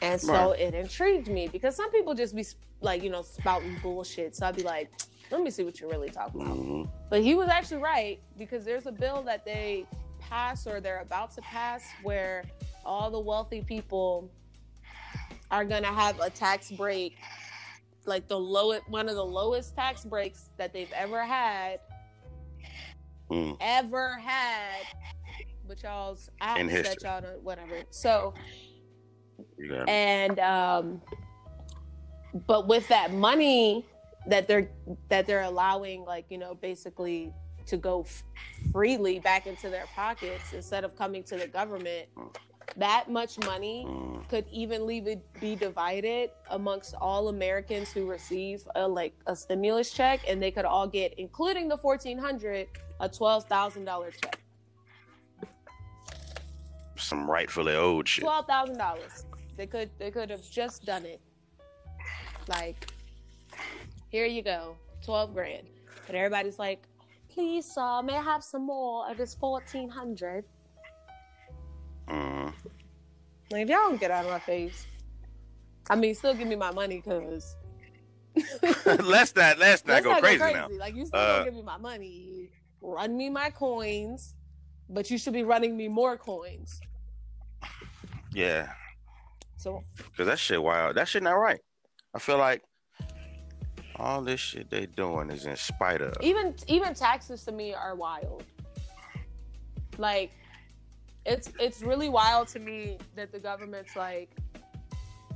And 0.02 0.19
so 0.19 0.52
Right. 0.52 0.60
it 0.60 0.74
intrigued 0.74 1.28
me 1.28 1.47
because 1.47 1.76
some 1.76 1.91
people 1.91 2.13
just 2.15 2.36
be 2.36 2.43
like, 2.82 3.04
you 3.04 3.10
know, 3.12 3.21
spouting 3.21 3.78
bullshit. 3.84 4.36
So 4.36 4.47
I'd 4.47 4.56
be 4.56 4.63
like, 4.63 4.89
let 5.30 5.41
me 5.41 5.52
see 5.52 5.63
what 5.63 5.80
you're 5.80 5.89
really 5.89 6.10
talking 6.10 6.41
about. 6.41 6.58
Mhm. 6.58 6.89
But 7.10 7.21
he 7.21 7.36
was 7.36 7.47
actually 7.50 7.82
right 7.82 8.19
because 8.38 8.65
there's 8.65 8.88
a 8.88 8.91
bill 8.91 9.21
that 9.24 9.45
they 9.45 9.86
pass 10.31 10.65
or 10.65 10.79
they're 10.79 11.01
about 11.01 11.29
to 11.35 11.41
pass 11.41 11.83
where 12.03 12.43
all 12.85 13.11
the 13.11 13.19
wealthy 13.19 13.61
people 13.61 14.31
are 15.51 15.65
going 15.65 15.83
to 15.83 15.89
have 15.89 16.17
a 16.21 16.29
tax 16.29 16.71
break 16.71 17.17
like 18.05 18.27
the 18.29 18.39
lowest 18.39 18.89
one 18.89 19.09
of 19.09 19.15
the 19.15 19.23
lowest 19.25 19.75
tax 19.75 20.05
breaks 20.05 20.49
that 20.57 20.73
they've 20.73 20.91
ever 20.93 21.23
had 21.23 21.79
Mm. 23.29 23.55
ever 23.61 24.15
had 24.17 24.81
but 25.65 25.81
y'all's 25.83 26.29
In 26.57 26.67
history. 26.67 26.95
y'all 27.01 27.21
don't 27.21 27.41
whatever 27.43 27.75
so 27.91 28.33
it. 29.57 29.87
and 29.87 30.37
um 30.39 31.01
but 32.47 32.67
with 32.67 32.85
that 32.89 33.13
money 33.13 33.85
that 34.27 34.49
they're 34.49 34.69
that 35.07 35.27
they're 35.27 35.43
allowing 35.43 36.03
like 36.03 36.25
you 36.29 36.37
know 36.37 36.55
basically 36.55 37.31
to 37.71 37.77
go 37.77 38.01
f- 38.01 38.23
freely 38.71 39.17
back 39.19 39.47
into 39.47 39.69
their 39.69 39.86
pockets 39.95 40.53
instead 40.53 40.84
of 40.84 40.95
coming 40.95 41.23
to 41.23 41.38
the 41.38 41.47
government 41.47 42.07
that 42.77 43.10
much 43.10 43.38
money 43.45 43.86
Mm. 43.88 44.27
could 44.29 44.45
evenly 44.51 45.01
be, 45.01 45.15
be 45.41 45.55
divided 45.55 46.29
amongst 46.51 46.93
all 46.95 47.27
Americans 47.29 47.91
who 47.91 48.05
receive 48.10 48.67
a 48.75 48.88
like 48.88 49.13
a 49.27 49.36
stimulus 49.36 49.91
check 49.91 50.19
and 50.27 50.41
they 50.41 50.51
could 50.51 50.63
all 50.65 50.88
get 50.88 51.13
including 51.17 51.67
the 51.67 51.75
1400 51.77 52.67
a 53.01 53.10
$12,000 53.10 54.12
check 54.23 54.39
Some 56.97 57.29
rightfully 57.29 57.73
owed 57.75 58.07
shit. 58.07 58.23
twelve 58.23 58.45
thousand 58.47 58.77
dollars. 58.77 59.25
They 59.57 59.65
could 59.67 59.89
they 59.97 60.12
could 60.12 60.29
have 60.29 60.43
just 60.49 60.86
done 60.86 61.05
it. 61.05 61.19
Like, 62.47 62.88
here 64.10 64.25
you 64.25 64.41
go, 64.43 64.75
twelve 65.03 65.34
grand. 65.34 65.67
But 66.07 66.15
everybody's 66.15 66.60
like, 66.60 66.84
please, 67.33 67.65
sir, 67.65 68.01
may 68.03 68.15
I 68.17 68.21
have 68.21 68.43
some 68.43 68.65
more 68.65 69.09
of 69.09 69.17
this 69.17 69.35
fourteen 69.35 69.89
hundred? 69.89 70.45
Mm. 72.09 72.53
Like, 73.51 73.63
if 73.63 73.69
y'all 73.69 73.89
don't 73.89 73.99
get 73.99 74.11
out 74.11 74.25
of 74.25 74.31
my 74.31 74.39
face, 74.39 74.85
I 75.89 75.95
mean, 75.95 76.15
still 76.15 76.33
give 76.33 76.47
me 76.47 76.55
my 76.55 76.71
money, 76.71 77.01
cause 77.01 77.55
let's 79.03 79.35
not 79.35 79.57
let's 79.57 79.85
not 79.85 79.93
let's 79.93 80.05
go 80.05 80.11
not 80.11 80.21
crazy, 80.21 80.37
go 80.37 80.43
crazy. 80.45 80.57
now. 80.59 80.69
Like, 80.79 80.95
you 80.95 81.05
still 81.05 81.19
Uh, 81.19 81.35
don't 81.37 81.45
give 81.45 81.53
me 81.55 81.61
my 81.63 81.77
money. 81.77 82.49
Run 82.81 83.15
me 83.15 83.29
my 83.29 83.49
coins, 83.49 84.33
but 84.89 85.09
you 85.11 85.17
should 85.17 85.33
be 85.33 85.43
running 85.43 85.77
me 85.77 85.87
more 85.87 86.17
coins. 86.17 86.79
Yeah, 88.33 88.69
So 89.57 89.83
because 89.95 90.27
that 90.27 90.39
shit 90.39 90.61
wild. 90.63 90.95
That 90.95 91.07
shit 91.07 91.21
not 91.21 91.33
right. 91.33 91.59
I 92.15 92.19
feel 92.19 92.37
like 92.37 92.63
all 94.01 94.21
this 94.21 94.39
shit 94.39 94.69
they 94.69 94.87
doing 94.87 95.29
is 95.29 95.45
in 95.45 95.55
spite 95.55 96.01
of. 96.01 96.13
even 96.21 96.55
even 96.67 96.93
taxes 96.93 97.45
to 97.45 97.51
me 97.51 97.73
are 97.73 97.95
wild. 97.95 98.43
Like 99.97 100.31
it's 101.25 101.51
it's 101.59 101.81
really 101.81 102.09
wild 102.09 102.47
to 102.49 102.59
me 102.59 102.97
that 103.15 103.31
the 103.31 103.39
government's 103.39 103.95
like 103.95 104.31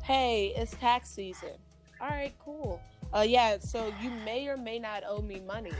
hey 0.03 0.53
it's 0.57 0.71
tax 0.77 1.09
season. 1.09 1.51
All 2.01 2.09
right 2.09 2.33
cool. 2.43 2.81
Uh 3.13 3.25
yeah 3.27 3.57
so 3.59 3.93
you 4.01 4.09
may 4.25 4.47
or 4.47 4.57
may 4.57 4.79
not 4.79 5.03
owe 5.07 5.21
me 5.21 5.39
money. 5.41 5.71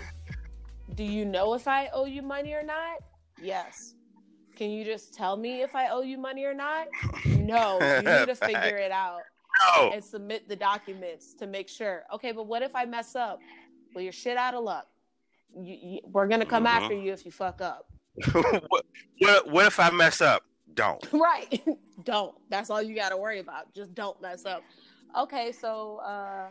Do 0.94 1.04
you 1.04 1.26
know 1.26 1.56
if 1.56 1.68
i 1.68 1.90
owe 1.92 2.06
you 2.06 2.22
money 2.22 2.54
or 2.54 2.64
not? 2.64 3.00
Yes. 3.42 3.96
Can 4.56 4.70
you 4.70 4.86
just 4.86 5.14
tell 5.14 5.36
me 5.36 5.64
if 5.64 5.76
i 5.76 5.90
owe 5.90 6.02
you 6.02 6.18
money 6.20 6.46
or 6.46 6.54
not? 6.54 6.88
No 7.26 7.80
you 7.82 8.04
need 8.04 8.28
to 8.28 8.36
figure 8.50 8.78
it 8.78 8.92
out 8.92 9.22
No. 9.78 9.92
and 9.92 10.04
submit 10.04 10.48
the 10.50 10.56
documents 10.56 11.34
to 11.36 11.48
make 11.48 11.70
sure. 11.70 12.04
Okay, 12.14 12.32
but 12.32 12.48
what 12.48 12.62
if 12.62 12.76
I 12.76 12.86
mess 12.86 13.16
up? 13.16 13.40
Well, 13.94 14.04
you're 14.04 14.12
shit 14.14 14.38
out 14.38 14.54
of 14.54 14.64
luck. 14.64 14.88
You, 15.56 15.78
you, 15.82 16.00
we're 16.06 16.28
gonna 16.28 16.46
come 16.46 16.66
Mhm. 16.66 16.70
after 16.78 16.94
you 16.96 17.14
if 17.14 17.26
you 17.26 17.32
fuck 17.32 17.62
up. 17.62 17.88
what, 18.34 18.86
what 19.20 19.48
what 19.50 19.66
if 19.68 19.80
I 19.80 19.90
mess 19.92 20.20
up? 20.22 20.44
Don't. 20.74 21.06
right? 21.14 21.64
don't. 22.04 22.36
That's 22.50 22.70
all 22.70 22.82
you 22.82 22.96
got 22.96 23.10
to 23.10 23.18
worry 23.18 23.40
about. 23.40 23.74
Just 23.74 23.94
don't 23.96 24.22
mess 24.22 24.46
up. 24.46 24.64
Okay, 25.18 25.52
so 25.54 25.98
uh, 25.98 26.50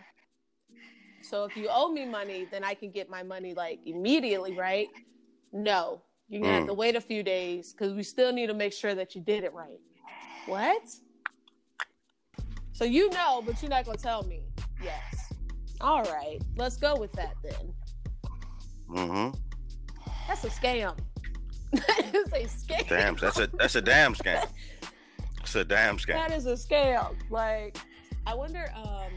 so 1.23 1.45
if 1.45 1.57
you 1.57 1.69
owe 1.71 1.91
me 1.93 2.07
money, 2.07 2.47
then 2.51 2.65
I 2.65 2.75
can 2.75 2.91
get 2.91 3.11
my 3.11 3.23
money 3.23 3.53
like 3.55 3.81
immediately, 3.85 4.57
right? 4.57 4.89
No, 5.53 6.01
you're 6.29 6.41
gonna 6.43 6.55
have 6.55 6.63
Mm. 6.65 6.69
to 6.69 6.75
wait 6.75 6.97
a 6.97 7.01
few 7.01 7.23
days 7.23 7.73
because 7.73 7.93
we 7.95 8.03
still 8.03 8.33
need 8.33 8.47
to 8.47 8.55
make 8.55 8.73
sure 8.73 8.95
that 8.95 9.15
you 9.15 9.21
did 9.21 9.45
it 9.45 9.53
right. 9.53 9.81
What? 10.47 10.83
So 12.75 12.85
you 12.85 13.09
know, 13.11 13.43
but 13.47 13.63
you're 13.63 13.71
not 13.71 13.87
gonna 13.87 13.97
tell 13.97 14.25
me. 14.25 14.43
Yes. 14.83 15.33
All 15.81 16.03
right, 16.03 16.41
let's 16.57 16.77
go 16.77 16.97
with 16.97 17.13
that 17.13 17.35
then. 17.43 17.73
Mm-hmm. 18.91 19.39
That's 20.29 20.45
a 20.45 20.51
scam. 20.51 20.99
It's 21.99 22.33
a 22.33 22.73
scam. 22.73 22.89
Damn, 22.89 23.17
that's 23.17 23.39
a 23.39 23.49
that's 23.49 23.75
a 23.75 23.83
damn 23.83 24.15
scam. 24.15 24.47
It's 25.43 25.55
a 25.57 25.65
damn 25.65 25.99
scam. 25.99 26.15
That 26.15 26.33
is 26.33 26.47
a 26.47 26.53
scam. 26.53 27.15
Like, 27.31 27.77
I 28.27 28.35
wonder. 28.35 28.73
Um, 28.77 29.11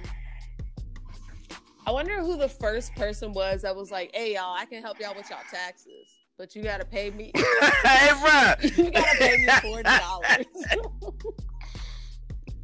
I 1.86 1.91
wonder 1.91 2.20
who 2.20 2.36
the 2.36 2.50
first 2.50 2.93
person 2.96 3.32
was 3.32 3.62
that 3.62 3.76
was 3.76 3.91
like, 3.91 4.12
"Hey, 4.13 4.34
y'all, 4.36 4.56
I 4.56 4.65
can 4.65 4.82
help 4.82 5.00
y'all 5.00 5.15
with 5.15 5.30
y'all 5.30 5.39
taxes, 5.52 6.10
but 6.38 6.56
you 6.56 6.63
gotta 6.63 6.86
pay 6.86 7.12
me. 7.12 7.32
hey, 7.84 8.10
bro, 8.22 8.84
you 8.86 8.91
gotta 8.91 9.17
pay 9.17 9.38
me 9.38 9.48
forty 9.62 9.84
dollars." 9.84 10.46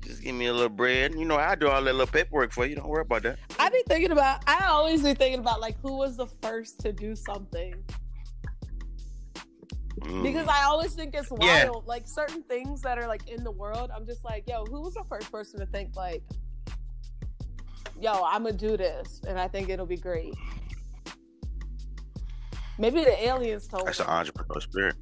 Just 0.06 0.22
give 0.24 0.36
me 0.36 0.48
a 0.48 0.54
little 0.54 0.70
bread. 0.70 1.14
You 1.16 1.26
know, 1.26 1.38
I 1.38 1.56
do 1.56 1.68
all 1.68 1.82
that 1.84 1.94
little 1.94 2.08
paperwork 2.08 2.52
for 2.52 2.66
you. 2.66 2.76
Don't 2.76 2.88
worry 2.88 3.02
about 3.02 3.24
that. 3.24 3.40
I 3.60 3.70
be 3.70 3.84
thinking 3.88 4.12
about. 4.12 4.44
I 4.48 4.66
always 4.68 5.02
be 5.04 5.14
thinking 5.14 5.40
about 5.40 5.60
like 5.62 5.78
who 5.82 5.98
was 5.98 6.18
the 6.18 6.28
first 6.42 6.80
to 6.82 6.92
do 6.94 7.16
something 7.16 7.74
Mm. 10.02 10.22
because 10.22 10.48
I 10.50 10.64
always 10.64 10.94
think 10.94 11.16
it's 11.16 11.30
wild. 11.30 11.42
Yeah. 11.42 11.70
Like 11.86 12.08
certain 12.10 12.44
things 12.44 12.82
that 12.82 12.98
are 12.98 13.08
like 13.08 13.30
in 13.30 13.42
the 13.42 13.52
world, 13.52 13.90
I'm 13.96 14.06
just 14.06 14.26
like, 14.26 14.44
yo, 14.50 14.66
who 14.66 14.82
was 14.82 14.96
the 14.96 15.04
first 15.08 15.32
person 15.32 15.60
to 15.62 15.66
think 15.68 15.96
like, 15.96 16.22
yo, 18.02 18.22
I'm 18.26 18.44
gonna 18.44 18.58
do 18.58 18.76
this, 18.76 19.22
and 19.26 19.40
I 19.40 19.48
think 19.48 19.70
it'll 19.70 19.86
be 19.86 19.96
great. 19.96 20.34
Maybe 22.78 23.04
the 23.04 23.26
aliens 23.26 23.68
told 23.68 23.88
that's 23.88 24.00
an 24.00 24.08
them, 24.08 24.16
entrepreneur 24.16 24.60
spirit. 24.60 24.96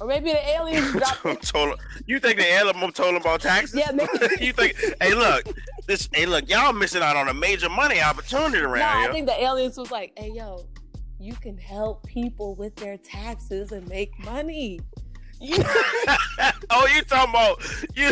Or 0.00 0.06
maybe 0.06 0.30
the 0.32 0.48
aliens 0.50 0.92
dropped. 1.22 1.46
told 1.48 1.80
you 2.06 2.18
think 2.20 2.38
the 2.38 2.46
alien 2.46 2.92
told 2.92 3.14
him 3.14 3.20
about 3.20 3.40
taxes? 3.40 3.74
Yeah, 3.78 3.90
maybe. 3.92 4.10
you 4.44 4.52
think? 4.52 4.76
Hey, 5.00 5.14
look, 5.14 5.44
this. 5.86 6.08
Hey, 6.12 6.26
look, 6.26 6.48
y'all 6.48 6.72
missing 6.72 7.02
out 7.02 7.16
on 7.16 7.28
a 7.28 7.34
major 7.34 7.68
money 7.68 8.00
opportunity 8.00 8.58
No, 8.62 8.68
around 8.70 8.96
I 8.96 9.02
here. 9.02 9.12
think 9.12 9.26
the 9.26 9.42
aliens 9.42 9.76
was 9.76 9.90
like, 9.90 10.12
hey, 10.18 10.30
yo, 10.34 10.66
you 11.18 11.34
can 11.34 11.56
help 11.58 12.06
people 12.06 12.54
with 12.54 12.76
their 12.76 12.96
taxes 12.96 13.72
and 13.72 13.86
make 13.88 14.10
money. 14.24 14.80
Oh, 16.70 16.86
you 16.94 17.02
talking 17.02 17.30
about 17.30 17.62
you? 17.94 18.10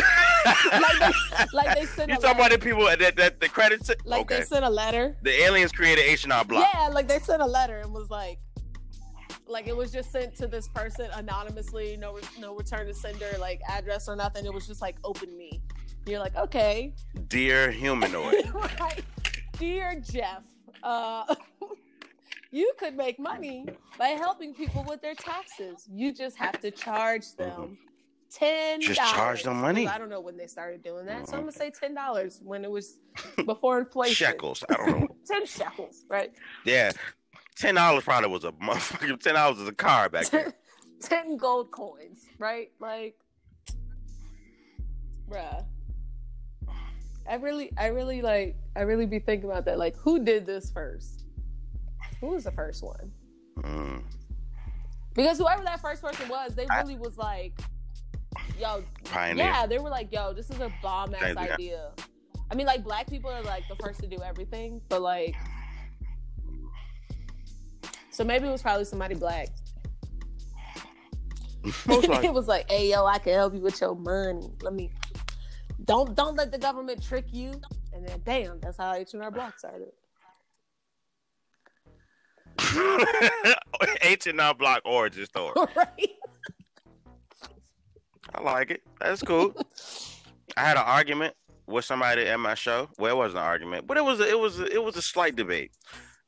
like 0.71 0.99
they, 0.99 1.45
like 1.53 1.77
they 1.77 1.85
sent 1.85 2.09
you 2.09 2.15
talking 2.17 2.31
about 2.39 2.51
the 2.51 2.57
people 2.57 2.85
that 2.85 3.15
that 3.17 3.39
the 3.39 3.49
credits? 3.49 3.91
like 4.05 4.21
okay, 4.21 4.37
they 4.37 4.43
sent 4.43 4.63
a 4.65 4.69
letter. 4.69 5.15
the 5.23 5.31
aliens 5.43 5.71
created 5.71 6.03
H 6.05 6.23
and 6.23 6.33
R 6.33 6.43
Block. 6.45 6.67
Yeah, 6.73 6.87
like 6.87 7.07
they 7.07 7.19
sent 7.19 7.41
a 7.41 7.45
letter 7.45 7.79
and 7.79 7.93
was 7.93 8.09
like, 8.09 8.39
like 9.49 9.67
it 9.67 9.75
was 9.75 9.91
just 9.91 10.11
sent 10.11 10.35
to 10.35 10.47
this 10.47 10.67
person 10.67 11.09
anonymously, 11.13 11.97
no 11.97 12.13
re- 12.13 12.21
no 12.39 12.55
return 12.55 12.87
to 12.87 12.93
sender, 12.93 13.31
like 13.39 13.61
address 13.69 14.07
or 14.07 14.15
nothing. 14.15 14.45
It 14.45 14.53
was 14.53 14.67
just 14.67 14.81
like 14.81 14.95
open 15.03 15.35
me. 15.37 15.61
You're 16.05 16.19
like, 16.19 16.35
okay, 16.35 16.93
Dear 17.27 17.69
humanoid. 17.71 18.49
right, 18.79 19.03
dear 19.59 19.99
Jeff, 19.99 20.43
uh, 20.83 21.35
you 22.51 22.71
could 22.79 22.95
make 22.95 23.19
money 23.19 23.65
by 23.97 24.09
helping 24.09 24.53
people 24.53 24.85
with 24.87 25.01
their 25.01 25.15
taxes. 25.15 25.87
You 25.89 26.13
just 26.13 26.37
have 26.37 26.59
to 26.61 26.71
charge 26.71 27.35
them. 27.35 27.77
Ten 28.29 28.81
Just 28.81 28.99
charge 28.99 29.43
them 29.43 29.61
money. 29.61 29.87
I 29.87 29.97
don't 29.97 30.09
know 30.09 30.19
when 30.19 30.35
they 30.35 30.47
started 30.47 30.83
doing 30.83 31.05
that, 31.05 31.29
so 31.29 31.35
I'm 31.35 31.41
gonna 31.41 31.51
say 31.53 31.71
ten 31.71 31.93
dollars 31.95 32.41
when 32.43 32.65
it 32.65 32.71
was 32.71 32.99
before 33.45 33.79
inflation. 33.79 34.27
Shekels. 34.27 34.63
I 34.69 34.73
don't 34.73 34.99
know. 34.99 35.07
Ten 35.25 35.45
shekels, 35.45 36.03
right? 36.09 36.31
Yeah, 36.65 36.91
ten 37.59 37.75
dollars 37.75 38.03
probably 38.03 38.29
was 38.29 38.43
a 38.43 38.51
motherfucking 38.53 39.19
ten 39.21 39.35
dollars 39.35 39.59
was 39.59 39.67
a 39.67 39.73
car 39.73 40.09
back 40.09 40.25
then. 40.31 40.53
10 40.99 41.37
gold 41.37 41.69
coins, 41.71 42.25
right? 42.39 42.71
Like, 42.79 43.15
bruh. 45.29 45.63
I 47.29 47.35
really, 47.35 47.71
I 47.77 47.87
really 47.87 48.21
like, 48.21 48.55
I 48.75 48.81
really 48.81 49.05
be 49.05 49.19
thinking 49.19 49.49
about 49.49 49.65
that. 49.65 49.77
Like, 49.77 49.95
who 49.97 50.23
did 50.23 50.45
this 50.45 50.71
first? 50.71 51.25
Who 52.21 52.27
was 52.27 52.45
the 52.45 52.51
first 52.51 52.83
one? 52.83 53.11
Mm. 53.59 54.01
Because 55.13 55.37
whoever 55.37 55.63
that 55.65 55.81
first 55.81 56.01
person 56.01 56.27
was, 56.29 56.55
they 56.55 56.65
I- 56.67 56.81
really 56.81 56.95
was 56.95 57.17
like, 57.17 57.59
yo, 58.59 58.83
Pioneer. 59.03 59.45
yeah, 59.45 59.67
they 59.67 59.77
were 59.77 59.89
like, 59.89 60.11
yo, 60.11 60.33
this 60.33 60.49
is 60.49 60.59
a 60.59 60.71
bomb 60.81 61.13
ass 61.13 61.35
idea. 61.35 61.91
I 62.49 62.55
mean, 62.55 62.65
like 62.65 62.83
black 62.83 63.07
people 63.07 63.29
are 63.29 63.43
like 63.43 63.67
the 63.67 63.75
first 63.75 63.99
to 63.99 64.07
do 64.07 64.17
everything, 64.23 64.81
but 64.89 65.01
like, 65.01 65.35
so 68.17 68.23
maybe 68.23 68.47
it 68.47 68.51
was 68.51 68.63
probably 68.63 68.83
somebody 68.83 69.13
black. 69.13 69.49
It 71.87 72.33
was 72.33 72.47
like, 72.47 72.67
hey, 72.67 72.89
yo, 72.89 73.05
I 73.05 73.19
can 73.19 73.33
help 73.33 73.53
you 73.53 73.59
with 73.59 73.79
your 73.79 73.93
money. 73.93 74.49
Let 74.63 74.73
me. 74.73 74.89
Don't 75.85 76.15
don't 76.15 76.35
let 76.35 76.51
the 76.51 76.57
government 76.57 77.03
trick 77.03 77.25
you. 77.31 77.51
And 77.93 78.07
then, 78.07 78.21
damn, 78.25 78.59
that's 78.59 78.77
how 78.77 78.93
H 78.93 79.13
and 79.13 79.21
R 79.21 79.29
Block 79.29 79.59
started. 79.59 79.91
H 84.01 84.25
and 84.25 84.41
R 84.41 84.55
Block 84.55 84.81
origin 84.85 85.25
story. 85.25 85.53
right? 85.75 86.09
I 88.33 88.41
like 88.41 88.71
it. 88.71 88.81
That's 88.99 89.21
cool. 89.21 89.53
I 90.55 90.61
had 90.61 90.77
an 90.77 90.83
argument 90.85 91.35
with 91.67 91.85
somebody 91.85 92.23
at 92.23 92.39
my 92.39 92.55
show. 92.55 92.89
Well, 92.97 93.11
it 93.11 93.17
wasn't 93.17 93.39
an 93.39 93.45
argument, 93.45 93.85
but 93.85 93.97
it 93.97 94.03
was 94.03 94.21
a, 94.21 94.27
it 94.27 94.39
was 94.39 94.59
a, 94.59 94.65
it 94.73 94.83
was 94.83 94.95
a 94.95 95.03
slight 95.03 95.35
debate 95.35 95.71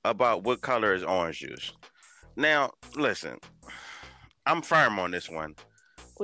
about 0.05 0.43
what 0.43 0.61
color 0.61 0.93
is 0.93 1.03
orange 1.03 1.39
juice. 1.39 1.71
Now, 2.35 2.71
listen, 2.95 3.37
I'm 4.45 4.61
firm 4.61 4.99
on 4.99 5.11
this 5.11 5.29
one. 5.29 5.55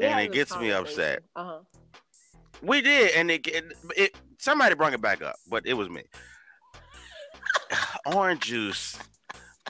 And 0.02 0.20
it 0.20 0.32
gets 0.34 0.58
me 0.58 0.72
upset. 0.72 1.24
Uh 1.36 1.44
huh. 1.44 1.60
We 2.62 2.82
did, 2.82 3.16
and 3.16 3.32
it, 3.32 3.48
it, 3.48 3.66
it 3.96 4.16
somebody 4.40 4.76
brought 4.76 4.94
it 4.94 5.02
back 5.02 5.22
up, 5.22 5.36
but 5.50 5.66
it 5.66 5.74
was 5.74 5.90
me. 5.90 6.04
orange 8.06 8.42
juice, 8.42 8.98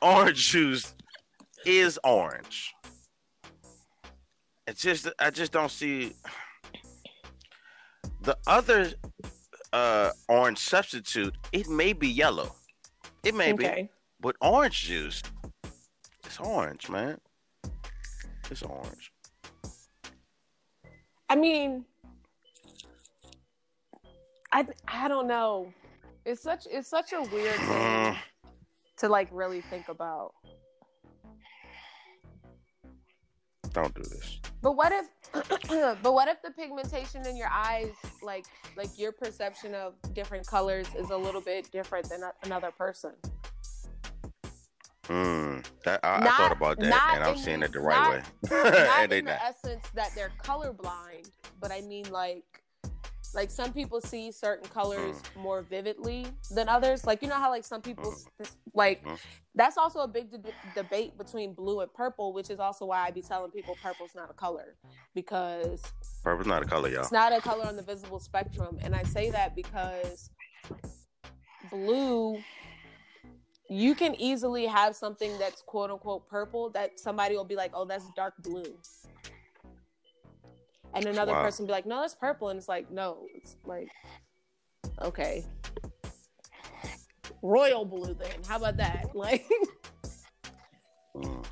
orange 0.01 0.49
juice 0.49 0.95
is 1.65 1.99
orange. 2.03 2.73
It's 4.67 4.81
just 4.81 5.09
I 5.19 5.29
just 5.29 5.51
don't 5.51 5.71
see 5.71 6.13
the 8.21 8.37
other 8.47 8.91
uh 9.73 10.11
orange 10.27 10.59
substitute. 10.59 11.35
It 11.51 11.69
may 11.69 11.93
be 11.93 12.07
yellow, 12.07 12.55
it 13.25 13.35
may 13.35 13.51
be, 13.51 13.89
but 14.19 14.35
orange 14.39 14.83
juice, 14.83 15.21
it's 16.23 16.39
orange, 16.39 16.89
man. 16.89 17.19
It's 18.49 18.61
orange. 18.61 19.11
I 21.27 21.35
mean, 21.35 21.85
I 24.51 24.67
I 24.87 25.07
don't 25.07 25.27
know. 25.27 25.73
It's 26.23 26.41
such 26.41 26.67
it's 26.69 26.87
such 26.87 27.13
a 27.13 27.21
weird 27.21 27.55
thing 27.55 28.15
to 28.97 29.09
like 29.09 29.27
really 29.31 29.61
think 29.61 29.89
about. 29.89 30.33
Don't 33.75 33.93
do 33.93 34.01
this. 34.03 34.39
But 34.61 34.71
what 34.75 34.91
if 34.91 35.05
but 36.01 36.13
what 36.13 36.27
if 36.27 36.41
the 36.41 36.49
pigmentation 36.51 37.25
in 37.27 37.35
your 37.37 37.49
eyes 37.51 37.91
like 38.23 38.45
like 38.75 38.89
your 38.97 39.11
perception 39.11 39.75
of 39.75 39.93
different 40.13 40.47
colors 40.47 40.87
is 40.97 41.09
a 41.11 41.17
little 41.17 41.41
bit 41.41 41.69
different 41.71 42.09
than 42.09 42.23
a- 42.23 42.33
another 42.43 42.71
person? 42.71 43.11
Mm, 45.09 45.63
that 45.83 45.99
I, 46.03 46.17
I 46.17 46.25
thought 46.25 46.51
about 46.51 46.79
that, 46.79 47.11
and 47.15 47.23
I'm 47.23 47.37
seeing 47.37 47.59
the- 47.59 47.67
it 47.67 47.73
the 47.73 47.79
right 47.81 48.23
not- 48.41 48.51
way. 48.51 48.71
Not 48.71 48.99
and 49.03 49.11
they 49.11 49.19
in 49.19 49.25
the 49.25 49.31
not. 49.31 49.41
essence 49.43 49.85
that 49.93 50.09
they're 50.15 50.31
colorblind, 50.43 51.29
but 51.59 51.71
I 51.71 51.81
mean 51.81 52.09
like 52.09 52.63
like 53.35 53.51
some 53.51 53.73
people 53.73 53.99
see 54.01 54.31
certain 54.31 54.67
colors 54.69 55.21
Mm. 55.21 55.41
more 55.41 55.61
vividly 55.61 56.25
than 56.51 56.69
others. 56.69 57.05
Like 57.05 57.21
you 57.21 57.27
know 57.27 57.35
how 57.35 57.49
like 57.49 57.65
some 57.65 57.81
people 57.81 58.11
Mm. 58.11 58.51
like 58.73 59.03
Mm. 59.05 59.19
that's 59.53 59.77
also 59.77 59.99
a 59.99 60.07
big 60.07 60.31
de- 60.31 60.53
debate 60.73 61.17
between 61.17 61.53
blue 61.53 61.81
and 61.81 61.93
purple, 61.93 62.33
which 62.33 62.49
is 62.49 62.59
also 62.59 62.85
why 62.85 63.05
I 63.05 63.11
be 63.11 63.21
telling 63.21 63.51
people 63.51 63.75
purple's 63.83 64.15
not 64.15 64.29
a 64.31 64.33
color 64.33 64.75
because 65.13 65.81
Purple's 66.23 66.47
not 66.47 66.63
a 66.63 66.65
color, 66.65 66.89
y'all. 66.89 67.01
it's 67.01 67.11
not 67.11 67.33
a 67.33 67.41
color 67.41 67.65
on 67.65 67.75
the 67.75 67.83
visible 67.83 68.19
spectrum. 68.19 68.79
And 68.81 68.95
I 68.95 69.03
say 69.03 69.29
that 69.31 69.55
because 69.55 70.29
blue, 71.69 72.41
you 73.69 73.95
can 73.95 74.15
easily 74.15 74.65
have 74.65 74.95
something 74.95 75.37
that's 75.39 75.61
quote 75.61 75.91
unquote 75.91 76.27
purple 76.27 76.69
that 76.71 76.99
somebody 76.99 77.35
will 77.35 77.45
be 77.45 77.55
like, 77.55 77.71
oh, 77.73 77.85
that's 77.85 78.05
dark 78.15 78.33
blue. 78.39 78.77
And 80.95 81.05
another 81.07 81.33
Wow. 81.33 81.41
person 81.43 81.65
be 81.65 81.73
like, 81.73 81.85
no, 81.85 82.01
that's 82.01 82.15
purple. 82.15 82.49
And 82.49 82.57
it's 82.57 82.69
like, 82.69 82.89
no, 82.89 83.27
it's 83.35 83.57
like, 83.65 83.89
okay. 85.01 85.45
Royal 87.41 87.85
blue 87.85 88.13
then. 88.13 88.43
How 88.47 88.57
about 88.57 88.77
that? 88.77 89.07
Like, 89.13 89.45
Mm. 91.15 91.45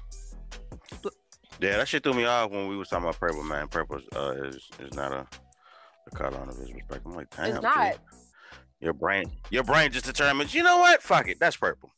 Yeah, 1.61 1.77
that 1.77 1.87
shit 1.87 2.03
threw 2.03 2.13
me 2.13 2.25
off 2.25 2.51
when 2.51 2.67
we 2.67 2.75
was 2.75 2.89
talking 2.89 3.05
about 3.05 3.17
purple, 3.17 3.43
man. 3.43 3.69
Purple 3.69 4.01
uh, 4.13 4.31
is 4.43 4.69
is 4.79 4.93
not 4.93 5.13
a, 5.13 5.25
a 6.07 6.09
color 6.13 6.37
on 6.37 6.47
the 6.49 6.53
visible 6.53 6.81
spectrum. 6.81 7.13
I'm 7.13 7.15
like, 7.15 7.29
damn, 7.29 7.45
it's 7.45 7.61
not. 7.61 7.93
G. 7.93 7.99
Your 8.81 8.91
brain, 8.91 9.31
your 9.49 9.63
brain 9.63 9.89
just 9.91 10.05
determines. 10.05 10.53
You 10.53 10.63
know 10.63 10.79
what? 10.79 11.01
Fuck 11.01 11.29
it, 11.29 11.39
that's 11.39 11.55
purple. 11.55 11.89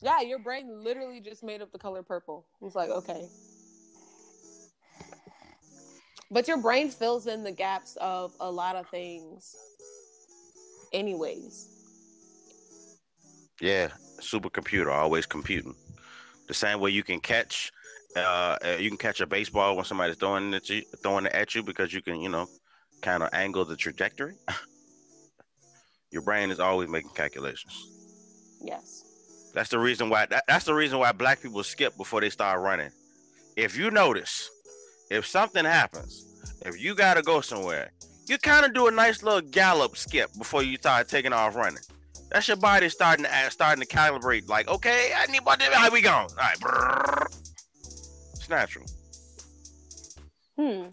Yeah, 0.00 0.22
your 0.22 0.38
brain 0.38 0.82
literally 0.82 1.20
just 1.20 1.42
made 1.42 1.60
up 1.60 1.70
the 1.72 1.78
color 1.78 2.02
purple. 2.02 2.46
It's 2.62 2.74
like, 2.74 2.88
okay. 2.88 3.28
But 6.30 6.46
your 6.46 6.58
brain 6.58 6.90
fills 6.90 7.26
in 7.26 7.42
the 7.42 7.50
gaps 7.50 7.96
of 8.00 8.32
a 8.40 8.50
lot 8.50 8.76
of 8.76 8.88
things, 8.88 9.56
anyways. 10.92 11.68
Yeah, 13.60 13.88
supercomputer, 14.20 14.92
always 14.92 15.26
computing. 15.26 15.74
The 16.46 16.54
same 16.54 16.80
way 16.80 16.90
you 16.90 17.02
can 17.02 17.20
catch, 17.20 17.72
uh, 18.16 18.56
uh, 18.64 18.76
you 18.78 18.88
can 18.88 18.98
catch 18.98 19.20
a 19.20 19.26
baseball 19.26 19.76
when 19.76 19.84
somebody's 19.84 20.16
throwing 20.16 20.54
it, 20.54 20.68
you, 20.68 20.82
throwing 21.02 21.26
it 21.26 21.32
at 21.32 21.54
you 21.54 21.62
because 21.62 21.92
you 21.92 22.00
can, 22.00 22.20
you 22.20 22.28
know, 22.28 22.46
kind 23.02 23.22
of 23.22 23.30
angle 23.32 23.64
the 23.64 23.76
trajectory. 23.76 24.34
Your 26.12 26.22
brain 26.22 26.50
is 26.50 26.60
always 26.60 26.88
making 26.88 27.10
calculations. 27.10 27.86
Yes. 28.62 29.04
That's 29.52 29.68
the 29.68 29.78
reason 29.78 30.10
why. 30.10 30.26
That, 30.26 30.44
that's 30.46 30.64
the 30.64 30.74
reason 30.74 30.98
why 30.98 31.12
black 31.12 31.42
people 31.42 31.62
skip 31.64 31.96
before 31.96 32.20
they 32.20 32.30
start 32.30 32.60
running. 32.60 32.90
If 33.56 33.76
you 33.76 33.90
notice, 33.90 34.50
if 35.10 35.26
something 35.26 35.64
happens, 35.64 36.26
if 36.62 36.80
you 36.80 36.94
gotta 36.94 37.20
go 37.22 37.40
somewhere, 37.40 37.90
you 38.28 38.38
kind 38.38 38.64
of 38.64 38.72
do 38.72 38.86
a 38.86 38.90
nice 38.90 39.22
little 39.22 39.40
gallop 39.40 39.96
skip 39.96 40.30
before 40.38 40.62
you 40.62 40.76
start 40.76 41.08
taking 41.08 41.32
off 41.32 41.56
running. 41.56 41.82
That's 42.30 42.46
your 42.46 42.56
body 42.56 42.88
starting 42.88 43.24
to 43.24 43.34
act- 43.34 43.52
starting 43.52 43.82
to 43.84 43.88
calibrate. 43.88 44.48
Like, 44.48 44.68
okay, 44.68 45.12
I 45.16 45.26
need 45.26 45.40
what? 45.40 45.60
How 45.60 45.90
we 45.90 46.00
going? 46.00 46.14
All 46.14 46.36
right, 46.38 46.58
brrr. 46.60 47.26
it's 48.34 48.48
natural. 48.48 48.86
Hmm. 50.56 50.90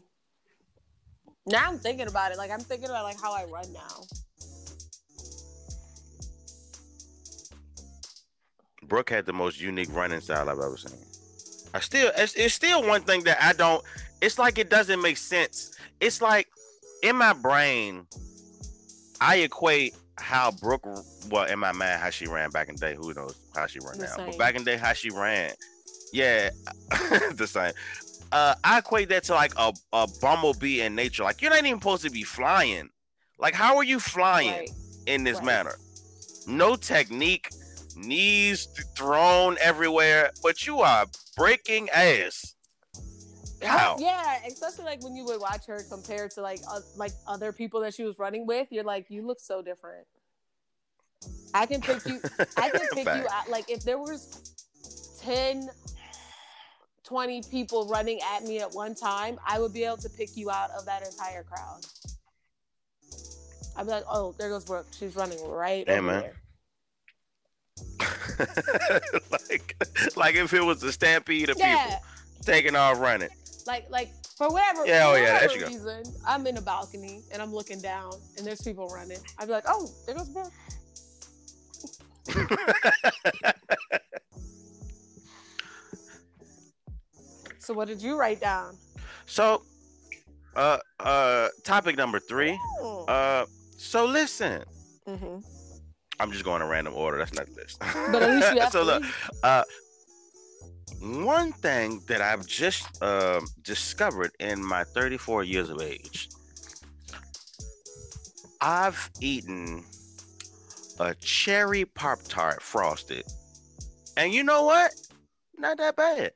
Now 1.46 1.68
I'm 1.68 1.78
thinking 1.78 2.08
about 2.08 2.32
it. 2.32 2.38
Like 2.38 2.50
I'm 2.50 2.60
thinking 2.60 2.90
about 2.90 3.04
like 3.04 3.22
how 3.22 3.34
I 3.34 3.46
run 3.46 3.72
now. 3.72 4.04
Brooke 8.88 9.10
had 9.10 9.26
the 9.26 9.34
most 9.34 9.62
unique 9.62 9.94
running 9.94 10.22
style 10.22 10.50
I've 10.50 10.60
ever 10.60 10.78
seen. 10.78 10.98
I 11.74 11.80
still, 11.80 12.12
it's, 12.18 12.34
it's 12.34 12.54
still 12.54 12.86
one 12.88 13.02
thing 13.02 13.24
that 13.26 13.38
I 13.42 13.54
don't. 13.54 13.84
It's 14.22 14.40
like 14.40 14.58
it 14.58 14.70
doesn't 14.70 15.02
make 15.02 15.18
sense. 15.18 15.76
It's 16.00 16.22
like 16.22 16.48
in 17.04 17.16
my 17.16 17.34
brain, 17.34 18.08
I 19.22 19.38
equate 19.38 19.96
how 20.18 20.52
Brooke, 20.52 20.86
well, 21.30 21.46
in 21.46 21.60
my 21.60 21.72
mind, 21.72 22.02
how 22.02 22.10
she 22.10 22.28
ran 22.28 22.50
back 22.50 22.70
in 22.70 22.76
the 22.76 22.82
day. 22.82 22.96
Who 22.96 23.14
knows 23.14 23.36
how 23.56 23.68
she 23.68 23.80
ran 23.80 23.98
The 23.98 24.06
now? 24.06 24.16
same. 24.16 24.26
But 24.28 24.38
back 24.38 24.56
in 24.56 24.64
the 24.64 24.72
day, 24.72 24.78
how 24.78 24.94
she 24.94 25.10
ran, 25.12 25.52
yeah, 26.12 26.50
the 27.36 27.48
same. 27.48 27.74
Uh, 28.32 28.56
I 28.64 28.80
equate 28.80 29.10
that 29.10 29.24
to 29.26 29.34
like 29.34 29.54
a, 29.58 29.72
a 29.94 30.08
bumblebee 30.22 30.82
in 30.82 30.96
nature. 30.96 31.24
Like 31.24 31.42
you're 31.42 31.52
not 31.52 31.64
even 31.66 31.80
supposed 31.80 32.04
to 32.04 32.10
be 32.10 32.24
flying. 32.24 32.90
Like 33.40 33.54
how 33.54 33.78
are 33.78 33.84
you 33.84 34.00
flying 34.00 34.50
Right. 34.52 34.70
in 35.06 35.24
this 35.24 35.38
Right. 35.38 35.46
manner? 35.46 35.76
No 36.48 36.76
technique, 36.76 37.50
knees 37.96 38.66
th- 38.68 38.88
thrown 38.98 39.58
everywhere, 39.62 40.32
but 40.42 40.66
you 40.66 40.80
are 40.82 41.06
breaking 41.36 41.90
ass. 41.92 42.56
How? 43.62 43.98
Yeah, 44.00 44.38
especially 44.48 44.86
like 44.86 45.04
when 45.04 45.16
you 45.16 45.26
would 45.26 45.42
watch 45.42 45.66
her 45.68 45.84
compared 45.90 46.32
to 46.32 46.42
like 46.42 46.60
uh, 46.70 46.82
like 46.96 47.12
other 47.26 47.52
people 47.52 47.82
that 47.82 47.94
she 47.94 48.04
was 48.04 48.20
running 48.20 48.46
with, 48.46 48.68
you're 48.72 48.84
like, 48.84 49.10
you 49.10 49.26
look 49.26 49.40
so 49.40 49.62
different. 49.62 50.06
I 51.54 51.66
can 51.66 51.82
pick 51.82 52.06
you. 52.06 52.22
I 52.56 52.70
can 52.70 52.88
pick 52.94 53.06
you 53.06 53.28
out. 53.32 53.50
Like 53.50 53.70
if 53.70 53.84
there 53.84 53.98
was 53.98 54.54
10, 55.22 55.70
20 57.04 57.42
people 57.50 57.88
running 57.88 58.20
at 58.36 58.44
me 58.44 58.60
at 58.60 58.74
one 58.74 58.94
time, 58.94 59.40
I 59.46 59.60
would 59.60 59.74
be 59.74 59.84
able 59.84 59.98
to 59.98 60.10
pick 60.10 60.38
you 60.38 60.52
out 60.52 60.70
of 60.72 60.86
that 60.86 61.06
entire 61.06 61.44
crowd. 61.44 61.86
I'd 63.76 63.86
be 63.86 63.92
like, 63.92 64.06
oh, 64.10 64.36
there 64.38 64.50
goes 64.50 64.66
Brooke. 64.66 64.88
She's 64.98 65.16
running 65.16 65.40
right 65.50 65.88
over 65.88 66.02
man. 66.02 66.22
there. 66.22 66.36
like, 69.32 69.76
like 70.16 70.36
if 70.36 70.54
it 70.54 70.64
was 70.64 70.84
a 70.84 70.92
stampede 70.92 71.50
of 71.50 71.58
Yeah, 71.58 71.84
people 71.86 72.00
taking 72.42 72.76
off 72.76 73.00
running. 73.00 73.30
Like 73.68 73.86
like 73.90 74.10
for 74.38 74.50
whatever, 74.52 74.86
Yeah, 74.86 75.04
oh, 75.08 75.16
yeah, 75.16 75.34
whatever 75.34 75.54
you 75.54 75.60
go. 75.62 75.68
reason, 75.68 76.04
I'm 76.26 76.48
in 76.48 76.58
a 76.58 76.62
balcony 76.62 77.24
and 77.32 77.42
I'm 77.42 77.54
looking 77.54 77.80
down 77.82 78.14
and 78.38 78.46
there's 78.48 78.62
people 78.62 78.88
running. 78.88 79.20
I'd 79.38 79.46
be 79.48 79.52
like, 79.54 79.66
oh, 79.68 79.90
there 80.06 80.16
goes 80.16 80.30
Brooke. 80.30 80.52
So 87.60 87.74
what 87.74 87.88
did 87.88 88.02
you 88.02 88.18
write 88.18 88.40
down? 88.40 88.78
So, 89.26 89.64
uh, 90.56 90.78
uh, 91.00 91.50
topic 91.64 91.98
number 91.98 92.20
three. 92.20 92.58
Oh. 92.80 93.04
Uh, 93.06 93.46
so 93.78 94.06
listen, 94.06 94.64
Mhm. 95.08 95.44
I'm 96.20 96.32
just 96.32 96.44
going 96.44 96.62
in 96.62 96.68
random 96.70 96.94
order. 96.96 97.18
That's 97.18 97.34
not 97.34 97.48
the 97.48 97.54
list. 97.54 97.80
But 97.80 98.24
at 98.24 98.30
least 98.32 98.54
you 98.54 98.60
have 98.62 98.72
so 98.72 98.84
look, 98.84 99.04
uh, 99.44 99.64
one 101.00 101.52
thing 101.52 102.02
that 102.08 102.22
I've 102.22 102.46
just 102.46 103.02
um 103.04 103.48
discovered 103.62 104.32
in 104.40 104.64
my 104.64 104.84
34 104.84 105.44
years 105.44 105.70
of 105.70 105.82
age, 105.82 106.30
I've 108.62 109.10
eaten 109.22 109.84
a 111.00 111.14
cherry 111.16 111.86
pop 111.86 112.20
tart 112.28 112.62
frosted, 112.62 113.26
and 114.16 114.34
you 114.34 114.44
know 114.44 114.64
what? 114.64 114.92
Not 115.58 115.78
that 115.78 115.96
bad. 115.96 116.32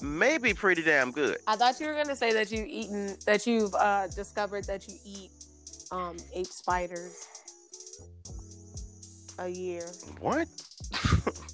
Maybe 0.00 0.52
pretty 0.54 0.82
damn 0.82 1.12
good. 1.12 1.38
I 1.46 1.56
thought 1.56 1.78
you 1.78 1.86
were 1.86 1.94
gonna 1.94 2.16
say 2.16 2.32
that 2.32 2.50
you've 2.50 2.66
eaten 2.66 3.16
that 3.26 3.46
you've 3.46 3.74
uh, 3.74 4.08
discovered 4.08 4.64
that 4.64 4.88
you 4.88 4.94
eat 5.04 5.30
um, 5.90 6.16
eight 6.34 6.46
spiders 6.46 7.28
a 9.38 9.48
year. 9.48 9.86
What? 10.20 10.48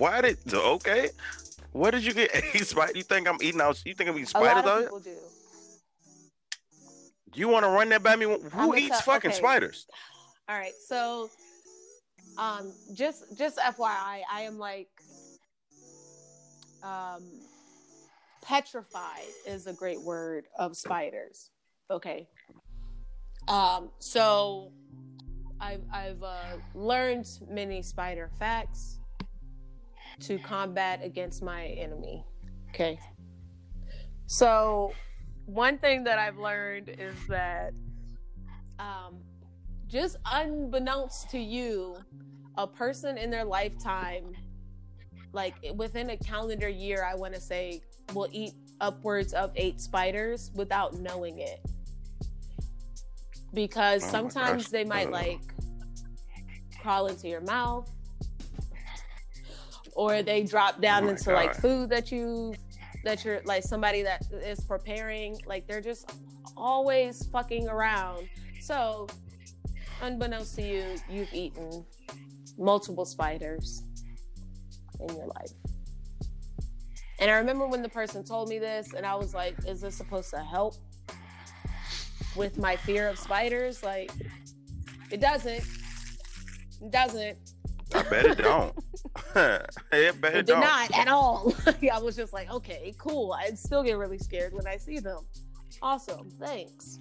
Why 0.00 0.22
did 0.22 0.38
okay? 0.50 1.10
What 1.72 1.90
did 1.90 2.06
you 2.06 2.14
get? 2.14 2.30
Eight 2.54 2.66
spider? 2.66 2.92
You 2.94 3.02
think 3.02 3.28
I'm 3.28 3.36
eating 3.42 3.60
out? 3.60 3.82
You 3.84 3.92
think 3.92 4.08
I'm 4.08 4.16
eating 4.16 4.24
spiders? 4.24 4.64
A 4.64 4.66
lot 4.66 4.78
of 4.78 4.84
people 4.84 5.00
do. 5.00 5.14
You 7.34 7.48
want 7.48 7.66
to 7.66 7.68
run 7.68 7.90
that 7.90 8.02
by 8.02 8.16
me? 8.16 8.24
Who 8.24 8.74
eats 8.76 8.88
tell- 8.88 9.00
fucking 9.00 9.32
okay. 9.32 9.38
spiders? 9.38 9.86
All 10.48 10.56
right, 10.56 10.72
so 10.86 11.28
um, 12.38 12.72
just 12.94 13.36
just 13.36 13.58
FYI, 13.58 14.22
I 14.32 14.40
am 14.40 14.58
like 14.58 14.88
um, 16.82 17.22
petrified 18.42 19.28
is 19.46 19.66
a 19.66 19.74
great 19.74 20.00
word 20.00 20.46
of 20.58 20.78
spiders. 20.78 21.50
Okay, 21.90 22.26
um, 23.48 23.90
so 23.98 24.72
I've 25.60 25.84
I've 25.92 26.22
uh, 26.22 26.56
learned 26.74 27.28
many 27.50 27.82
spider 27.82 28.30
facts 28.38 28.99
to 30.20 30.38
combat 30.38 31.00
against 31.02 31.42
my 31.42 31.66
enemy. 31.66 32.24
Okay, 32.70 32.98
so 34.26 34.92
one 35.46 35.78
thing 35.78 36.04
that 36.04 36.18
I've 36.18 36.38
learned 36.38 36.88
is 36.88 37.14
that 37.28 37.72
um, 38.78 39.18
just 39.88 40.16
unbeknownst 40.24 41.30
to 41.30 41.38
you, 41.38 41.96
a 42.56 42.66
person 42.66 43.18
in 43.18 43.30
their 43.30 43.44
lifetime, 43.44 44.32
like 45.32 45.54
within 45.74 46.10
a 46.10 46.16
calendar 46.16 46.68
year, 46.68 47.04
I 47.04 47.14
want 47.14 47.34
to 47.34 47.40
say, 47.40 47.82
will 48.14 48.28
eat 48.32 48.52
upwards 48.80 49.32
of 49.32 49.52
eight 49.56 49.80
spiders 49.80 50.50
without 50.54 50.94
knowing 50.94 51.38
it. 51.40 51.60
Because 53.52 54.04
Oh 54.04 54.10
sometimes 54.10 54.64
gosh. 54.64 54.70
they 54.70 54.84
might 54.84 55.08
Uh. 55.08 55.12
like 55.12 55.40
crawl 56.80 57.08
into 57.08 57.28
your 57.28 57.40
mouth, 57.42 57.90
or 59.94 60.22
they 60.22 60.42
drop 60.42 60.80
down 60.80 61.04
Oh 61.04 61.08
into 61.08 61.32
like 61.32 61.54
food 61.54 61.90
that 61.90 62.10
you 62.10 62.54
that 63.04 63.24
you're 63.24 63.40
like 63.44 63.62
somebody 63.62 64.02
that 64.02 64.24
is 64.32 64.60
preparing. 64.60 65.38
Like 65.46 65.66
they're 65.66 65.80
just 65.80 66.10
always 66.56 67.26
fucking 67.26 67.68
around. 67.68 68.28
So, 68.60 69.06
unbeknownst 70.02 70.56
to 70.56 70.62
you, 70.62 70.84
you've 71.08 71.32
eaten 71.32 71.84
multiple 72.58 73.04
spiders 73.04 73.82
in 75.00 75.16
your 75.16 75.26
life. 75.26 75.50
And 77.18 77.30
I 77.30 77.34
remember 77.34 77.66
when 77.66 77.82
the 77.82 77.88
person 77.88 78.24
told 78.24 78.48
me 78.48 78.58
this, 78.58 78.94
and 78.94 79.04
I 79.04 79.14
was 79.14 79.34
like, 79.34 79.54
is 79.66 79.82
this 79.82 79.94
supposed 79.94 80.30
to 80.30 80.40
help 80.40 80.76
with 82.34 82.58
my 82.58 82.76
fear 82.76 83.08
of 83.08 83.18
spiders? 83.18 83.82
Like, 83.82 84.10
it 85.10 85.20
doesn't. 85.20 85.62
It 86.82 86.90
doesn't. 86.90 87.36
I 87.94 88.02
bet 88.04 88.26
it 88.26 88.38
don't. 88.38 88.74
I 89.34 89.60
bet 89.90 89.92
it, 89.92 90.24
It 90.24 90.32
did 90.32 90.46
don't. 90.46 90.60
not 90.60 90.90
at 90.96 91.08
all. 91.08 91.52
I 91.92 91.98
was 91.98 92.16
just 92.16 92.32
like, 92.32 92.50
okay, 92.50 92.94
cool. 92.98 93.32
I 93.32 93.50
still 93.54 93.82
get 93.82 93.96
really 93.98 94.18
scared 94.18 94.52
when 94.54 94.66
I 94.66 94.76
see 94.76 94.98
them. 94.98 95.26
Awesome. 95.82 96.30
Thanks. 96.40 96.98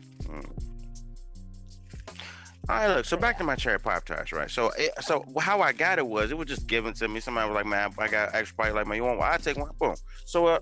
All 2.68 2.76
right, 2.76 2.88
look. 2.88 3.06
So 3.06 3.18
back 3.18 3.38
to 3.40 3.44
my 3.44 3.56
cherry 3.56 3.80
pop 3.80 4.06
tarts, 4.06 4.32
right? 4.32 4.50
So, 4.50 4.72
it, 4.78 4.92
so 5.02 5.26
how 5.40 5.60
I 5.62 5.72
got 5.74 5.98
it 5.98 6.06
was 6.06 6.30
it 6.30 6.38
was 6.38 6.48
just 6.48 6.68
given 6.68 6.94
to 6.96 7.08
me. 7.08 7.20
Somebody 7.20 7.50
was 7.50 7.56
like, 7.56 7.66
"Man, 7.66 7.92
I 7.98 8.08
got 8.08 8.28
extra 8.36 8.48
spice. 8.48 8.74
Like, 8.74 8.86
man, 8.86 8.98
you 8.98 9.04
want 9.04 9.18
one? 9.18 9.32
I 9.32 9.38
take 9.38 9.58
one. 9.58 9.72
Boom. 9.80 9.96
So, 10.26 10.46
uh, 10.46 10.60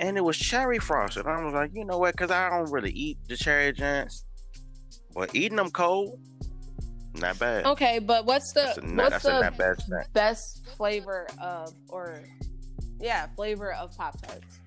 and 0.00 0.16
it 0.16 0.22
was 0.24 0.36
cherry 0.36 0.80
frosted. 0.80 1.26
I 1.26 1.44
was 1.44 1.54
like, 1.54 1.70
you 1.74 1.84
know 1.84 1.98
what? 1.98 2.14
Because 2.14 2.32
I 2.32 2.48
don't 2.50 2.70
really 2.72 2.90
eat 2.90 3.18
the 3.28 3.36
cherry 3.36 3.72
gents, 3.72 4.24
but 5.14 5.32
eating 5.32 5.56
them 5.56 5.70
cold, 5.70 6.18
not 7.14 7.38
bad. 7.38 7.64
Okay, 7.66 7.98
but 7.98 8.26
what's 8.26 8.52
the 8.52 8.70
a 8.70 8.94
what's 8.94 9.22
the 9.22 9.52
bad 9.88 10.12
best 10.12 10.66
flavor 10.76 11.26
of 11.40 11.72
or 11.88 12.22
yeah 13.00 13.26
flavor 13.34 13.72
of 13.72 13.96
pop 13.96 14.20
tarts 14.20 14.60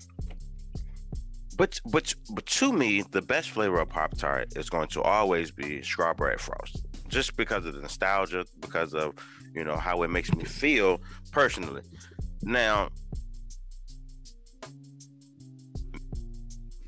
But 1.56 1.80
but 1.86 2.14
but 2.30 2.46
to 2.46 2.72
me, 2.72 3.02
the 3.10 3.22
best 3.22 3.50
flavor 3.50 3.80
of 3.80 3.88
Pop 3.88 4.16
Tart 4.16 4.56
is 4.56 4.68
going 4.68 4.88
to 4.88 5.02
always 5.02 5.50
be 5.50 5.82
strawberry 5.82 6.36
frost, 6.38 6.84
just 7.08 7.36
because 7.36 7.64
of 7.64 7.74
the 7.74 7.80
nostalgia, 7.80 8.44
because 8.60 8.94
of 8.94 9.14
you 9.54 9.64
know 9.64 9.76
how 9.76 10.02
it 10.02 10.08
makes 10.10 10.34
me 10.34 10.44
feel 10.44 11.00
personally. 11.32 11.82
Now, 12.42 12.90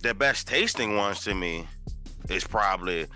the 0.03 0.15
best 0.15 0.49
tasting 0.49 0.97
ones 0.97 1.23
to 1.25 1.35
me 1.35 1.67
is 2.29 2.45
probably 2.45 3.07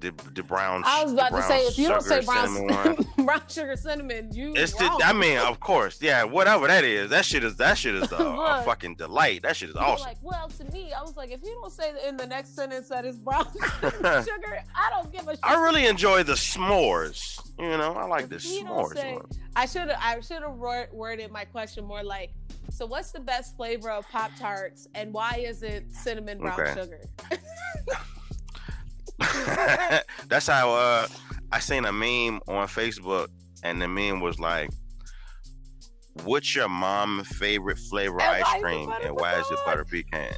the 0.00 0.12
the 0.34 0.42
brown. 0.42 0.82
i 0.86 1.02
was 1.04 1.12
about 1.12 1.30
to 1.30 1.42
say 1.42 1.60
if 1.66 1.76
you 1.78 1.88
don't 1.88 2.02
say 2.02 2.24
brown 2.24 2.48
cinnamon 2.48 3.06
brown 3.26 3.42
sugar 3.48 3.76
cinnamon 3.76 4.30
you 4.32 4.54
It's 4.56 4.72
the. 4.74 4.84
I 5.04 5.12
mean, 5.12 5.38
of 5.38 5.60
course, 5.60 5.98
yeah, 6.00 6.24
whatever 6.24 6.66
that 6.66 6.84
is, 6.84 7.10
that 7.10 7.24
shit 7.24 7.44
is 7.44 7.56
that 7.56 7.76
shit 7.78 7.94
is 7.94 8.10
a, 8.12 8.16
a 8.16 8.62
fucking 8.64 8.94
delight. 8.96 9.42
That 9.42 9.56
shit 9.56 9.68
is 9.70 9.76
awesome. 9.76 10.06
like 10.06 10.16
well 10.22 10.48
to 10.48 10.64
me 10.72 10.92
i 10.92 11.02
was 11.02 11.16
like 11.16 11.30
if 11.30 11.42
you 11.42 11.56
don't 11.60 11.72
say 11.72 11.92
in 12.08 12.16
the 12.16 12.26
next 12.26 12.54
sentence 12.56 12.88
that 12.88 13.04
it's 13.04 13.18
brown 13.18 13.44
sugar 13.82 14.62
i 14.74 14.90
don't 14.90 15.12
give 15.12 15.26
a 15.28 15.32
shit 15.32 15.40
I 15.42 15.62
really 15.62 15.86
enjoy 15.86 16.22
the 16.22 16.34
s'mores. 16.34 17.38
You 17.58 17.76
know, 17.76 17.92
I 17.92 18.04
like 18.06 18.28
the 18.28 18.36
If 18.36 18.44
don't 18.64 18.66
s'mores. 18.68 18.94
say-. 18.94 19.18
I 19.56 19.66
should 19.66 19.88
have 19.90 19.98
I 20.02 20.20
should 20.20 20.42
have 20.42 20.54
worded 20.92 21.30
my 21.30 21.44
question 21.44 21.84
more 21.84 22.02
like, 22.02 22.30
so 22.70 22.86
what's 22.86 23.10
the 23.12 23.20
best 23.20 23.56
flavor 23.56 23.90
of 23.90 24.08
Pop 24.08 24.30
Tarts 24.38 24.88
and 24.94 25.12
why 25.12 25.42
is 25.46 25.62
it 25.62 25.84
cinnamon 25.92 26.38
brown 26.38 26.58
Okay. 26.60 26.74
sugar? 26.80 27.00
That's 30.28 30.46
how 30.46 30.72
uh, 30.72 31.06
I 31.52 31.60
seen 31.60 31.84
a 31.84 31.92
meme 31.92 32.40
on 32.48 32.66
Facebook, 32.68 33.28
and 33.62 33.80
the 33.80 33.88
meme 33.88 34.20
was 34.20 34.38
like, 34.40 34.70
"What's 36.24 36.54
your 36.54 36.68
mom's 36.68 37.28
favorite 37.28 37.78
flavor 37.78 38.20
And 38.20 38.36
ice 38.36 38.42
why 38.42 38.50
is 38.50 38.54
it 38.54 38.62
cream, 38.62 38.92
and 39.02 39.14
why 39.14 39.38
is 39.38 39.50
it 39.50 39.58
butter 39.66 39.84
pecan?" 39.84 40.34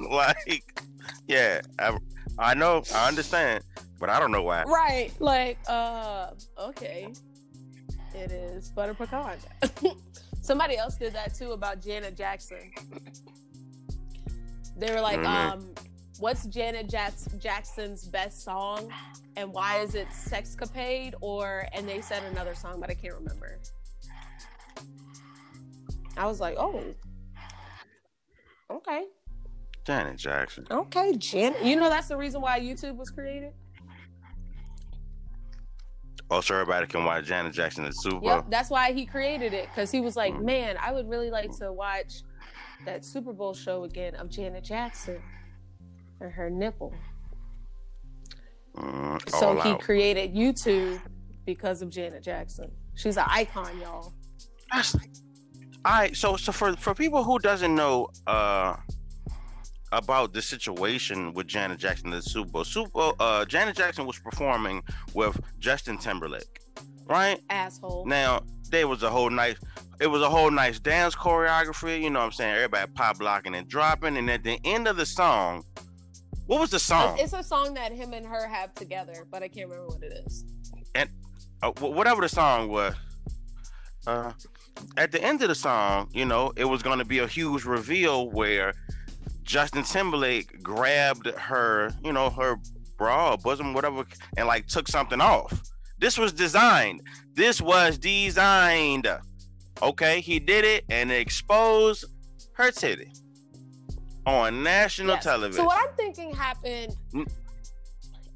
like, 0.00 0.82
yeah, 1.26 1.60
I, 1.78 1.96
I 2.38 2.54
know, 2.54 2.82
I 2.94 3.08
understand, 3.08 3.62
but 4.00 4.08
I 4.08 4.18
don't 4.18 4.32
know 4.32 4.42
why. 4.42 4.64
Right. 4.64 5.12
Like, 5.20 5.58
uh, 5.68 6.30
okay. 6.58 7.12
It 8.14 8.32
is 8.32 8.70
butter 8.70 8.94
pecan. 8.94 9.36
Somebody 10.40 10.76
else 10.76 10.96
did 10.96 11.12
that 11.12 11.34
too 11.34 11.52
about 11.52 11.82
Janet 11.82 12.16
Jackson. 12.16 12.72
They 14.76 14.92
were 14.92 15.00
like, 15.00 15.18
Mhm. 15.18 15.26
um, 15.26 15.74
what's 16.18 16.46
Janet 16.46 16.88
Jackson's 17.38 18.06
best 18.08 18.42
song 18.44 18.92
and 19.36 19.52
why 19.52 19.80
is 19.80 19.94
it 19.94 20.08
Escapade 20.32 21.14
or 21.20 21.66
and 21.72 21.88
they 21.88 22.00
said 22.00 22.22
another 22.24 22.54
song, 22.54 22.80
but 22.80 22.90
I 22.90 22.94
can't 22.94 23.14
remember. 23.14 23.58
I 26.16 26.26
was 26.26 26.40
like, 26.40 26.56
oh. 26.58 26.82
Okay. 28.70 29.04
Janet 29.86 30.16
Jackson. 30.18 30.66
Okay, 30.70 31.14
Janet. 31.16 31.64
You 31.64 31.76
know 31.76 31.88
that's 31.88 32.08
the 32.08 32.16
reason 32.16 32.40
why 32.42 32.60
YouTube 32.60 32.96
was 32.96 33.10
created? 33.10 33.52
Oh, 36.30 36.42
so 36.42 36.54
everybody 36.54 36.86
can 36.86 37.04
watch 37.06 37.24
Janet 37.24 37.54
Jackson 37.54 37.86
at 37.86 37.94
Super 37.94 38.18
Bowl. 38.18 38.28
Yep, 38.28 38.46
that's 38.50 38.68
why 38.68 38.92
he 38.92 39.06
created 39.06 39.54
it 39.54 39.66
because 39.70 39.90
he 39.90 40.00
was 40.02 40.14
like, 40.14 40.34
Mm. 40.34 40.42
man, 40.44 40.76
I 40.78 40.92
would 40.92 41.08
really 41.08 41.30
like 41.30 41.56
to 41.58 41.72
watch 41.72 42.22
that 42.84 43.02
Super 43.04 43.32
Bowl 43.32 43.54
show 43.54 43.84
again 43.84 44.14
of 44.16 44.28
Janet 44.28 44.64
Jackson 44.64 45.22
and 46.20 46.32
her 46.32 46.50
nipple. 46.50 46.92
Mm, 48.76 49.28
so 49.30 49.58
he 49.60 49.70
out. 49.70 49.80
created 49.80 50.34
YouTube 50.34 51.00
because 51.44 51.82
of 51.82 51.90
Janet 51.90 52.22
Jackson. 52.22 52.70
She's 52.94 53.16
an 53.16 53.24
icon, 53.28 53.78
y'all. 53.80 54.12
That's 54.72 54.94
all 54.94 55.00
right. 55.86 56.16
So, 56.16 56.36
so 56.36 56.52
for 56.52 56.76
for 56.76 56.94
people 56.94 57.24
who 57.24 57.38
doesn't 57.38 57.74
know 57.74 58.08
uh 58.26 58.76
about 59.92 60.32
the 60.32 60.42
situation 60.42 61.32
with 61.32 61.46
Janet 61.46 61.78
Jackson 61.78 62.12
at 62.12 62.22
the 62.22 62.30
Super 62.30 62.50
Bowl, 62.50 62.64
Super 62.64 62.90
Bowl, 62.90 63.14
uh, 63.20 63.44
Janet 63.46 63.74
Jackson 63.74 64.06
was 64.06 64.18
performing 64.18 64.82
with 65.14 65.40
Justin 65.58 65.96
Timberlake, 65.96 66.60
right? 67.06 67.40
Asshole. 67.48 68.04
Now 68.06 68.42
there 68.70 68.86
was 68.86 69.02
a 69.02 69.10
whole 69.10 69.30
night. 69.30 69.56
it 70.00 70.06
was 70.06 70.22
a 70.22 70.28
whole 70.28 70.50
nice 70.50 70.78
dance 70.78 71.14
choreography. 71.14 72.02
You 72.02 72.10
know 72.10 72.20
what 72.20 72.26
I'm 72.26 72.32
saying? 72.32 72.54
Everybody 72.56 72.90
pop 72.92 73.18
blocking 73.18 73.54
and 73.54 73.66
dropping. 73.66 74.16
And 74.16 74.30
at 74.30 74.42
the 74.44 74.58
end 74.64 74.86
of 74.86 74.96
the 74.96 75.06
song, 75.06 75.64
what 76.48 76.60
was 76.60 76.70
the 76.70 76.78
song? 76.78 77.18
It's 77.20 77.34
a 77.34 77.42
song 77.42 77.74
that 77.74 77.92
him 77.92 78.14
and 78.14 78.26
her 78.26 78.48
have 78.48 78.72
together, 78.72 79.26
but 79.30 79.42
I 79.42 79.48
can't 79.48 79.68
remember 79.68 79.92
what 79.92 80.02
it 80.02 80.14
is. 80.26 80.46
And 80.94 81.10
uh, 81.62 81.72
whatever 81.72 82.22
the 82.22 82.28
song 82.30 82.70
was, 82.70 82.94
uh, 84.06 84.32
at 84.96 85.12
the 85.12 85.22
end 85.22 85.42
of 85.42 85.50
the 85.50 85.54
song, 85.54 86.08
you 86.14 86.24
know, 86.24 86.54
it 86.56 86.64
was 86.64 86.82
going 86.82 87.00
to 87.00 87.04
be 87.04 87.18
a 87.18 87.26
huge 87.26 87.66
reveal 87.66 88.30
where 88.30 88.72
Justin 89.42 89.82
Timberlake 89.82 90.62
grabbed 90.62 91.26
her, 91.26 91.94
you 92.02 92.14
know, 92.14 92.30
her 92.30 92.56
bra, 92.96 93.36
bosom, 93.36 93.74
whatever, 93.74 94.06
and 94.38 94.48
like 94.48 94.68
took 94.68 94.88
something 94.88 95.20
off. 95.20 95.62
This 95.98 96.16
was 96.16 96.32
designed. 96.32 97.02
This 97.34 97.60
was 97.60 97.98
designed. 97.98 99.06
Okay, 99.82 100.22
he 100.22 100.40
did 100.40 100.64
it 100.64 100.86
and 100.88 101.12
exposed 101.12 102.06
her 102.54 102.70
titty 102.70 103.12
on 104.28 104.62
national 104.62 105.14
yes. 105.14 105.24
television. 105.24 105.62
So 105.62 105.64
what 105.64 105.88
I'm 105.88 105.94
thinking 105.96 106.34
happened 106.34 106.94
mm. 107.12 107.28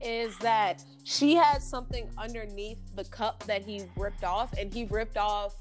is 0.00 0.36
that 0.38 0.82
she 1.04 1.34
had 1.34 1.62
something 1.62 2.08
underneath 2.16 2.80
the 2.94 3.04
cup 3.04 3.42
that 3.44 3.62
he 3.64 3.82
ripped 3.96 4.24
off, 4.24 4.52
and 4.54 4.72
he 4.72 4.84
ripped 4.84 5.16
off 5.16 5.54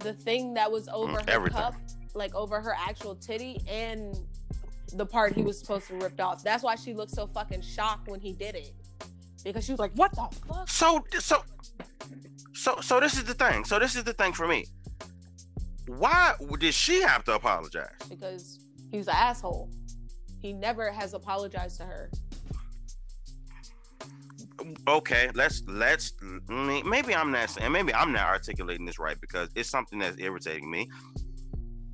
the 0.00 0.12
thing 0.12 0.54
that 0.54 0.70
was 0.70 0.88
over 0.88 1.12
mm, 1.12 1.24
her 1.24 1.30
everything. 1.30 1.60
cup, 1.60 1.74
like 2.14 2.34
over 2.34 2.60
her 2.60 2.74
actual 2.78 3.14
titty, 3.14 3.60
and 3.68 4.16
the 4.94 5.06
part 5.06 5.32
he 5.32 5.42
was 5.42 5.58
supposed 5.58 5.88
to 5.88 5.94
rip 5.94 6.20
off. 6.20 6.42
That's 6.42 6.62
why 6.62 6.76
she 6.76 6.94
looked 6.94 7.12
so 7.12 7.26
fucking 7.26 7.62
shocked 7.62 8.08
when 8.08 8.20
he 8.20 8.32
did 8.32 8.54
it. 8.54 8.72
Because 9.44 9.64
she 9.64 9.72
was 9.72 9.80
like, 9.80 9.92
"What 9.94 10.12
the 10.12 10.28
fuck?" 10.46 10.68
So, 10.68 11.04
so, 11.18 11.42
so, 12.52 12.80
so 12.80 13.00
this 13.00 13.14
is 13.14 13.24
the 13.24 13.34
thing. 13.34 13.64
So 13.64 13.78
this 13.78 13.96
is 13.96 14.04
the 14.04 14.12
thing 14.12 14.32
for 14.32 14.46
me. 14.46 14.66
Why 15.86 16.34
did 16.58 16.74
she 16.74 17.02
have 17.02 17.24
to 17.24 17.34
apologize? 17.34 17.90
Because 18.08 18.61
he's 18.92 19.08
an 19.08 19.14
asshole. 19.16 19.68
He 20.40 20.52
never 20.52 20.92
has 20.92 21.14
apologized 21.14 21.78
to 21.78 21.84
her. 21.84 22.10
Okay, 24.86 25.30
let's 25.34 25.62
let's 25.66 26.12
maybe 26.48 27.14
I'm 27.14 27.32
not 27.32 27.50
saying 27.50 27.72
maybe 27.72 27.92
I'm 27.92 28.12
not 28.12 28.28
articulating 28.28 28.86
this 28.86 28.98
right 28.98 29.20
because 29.20 29.48
it's 29.56 29.68
something 29.68 29.98
that's 29.98 30.18
irritating 30.20 30.70
me. 30.70 30.88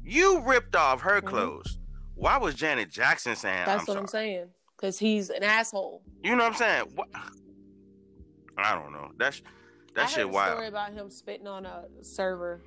You 0.02 0.42
ripped 0.42 0.76
off 0.76 1.00
her 1.00 1.20
mm-hmm. 1.20 1.28
clothes. 1.28 1.78
Why 2.14 2.36
was 2.36 2.54
Janet 2.54 2.90
Jackson 2.90 3.36
saying? 3.36 3.64
That's 3.64 3.70
I'm 3.70 3.76
what 3.78 3.86
sorry? 3.86 3.98
I'm 4.00 4.06
saying. 4.06 4.46
Because 4.76 4.98
he's 4.98 5.30
an 5.30 5.42
asshole. 5.42 6.02
You 6.22 6.36
know 6.36 6.44
what 6.44 6.52
I'm 6.52 6.54
saying? 6.54 6.82
What? 6.94 7.08
I 8.58 8.74
don't 8.74 8.92
know. 8.92 9.12
That's 9.16 9.40
that 9.94 10.04
I 10.04 10.06
shit 10.06 10.18
heard 10.18 10.24
a 10.24 10.28
wild. 10.28 10.52
Story 10.52 10.68
about 10.68 10.92
him 10.92 11.10
spitting 11.10 11.46
on 11.46 11.64
a 11.64 11.84
server. 12.02 12.60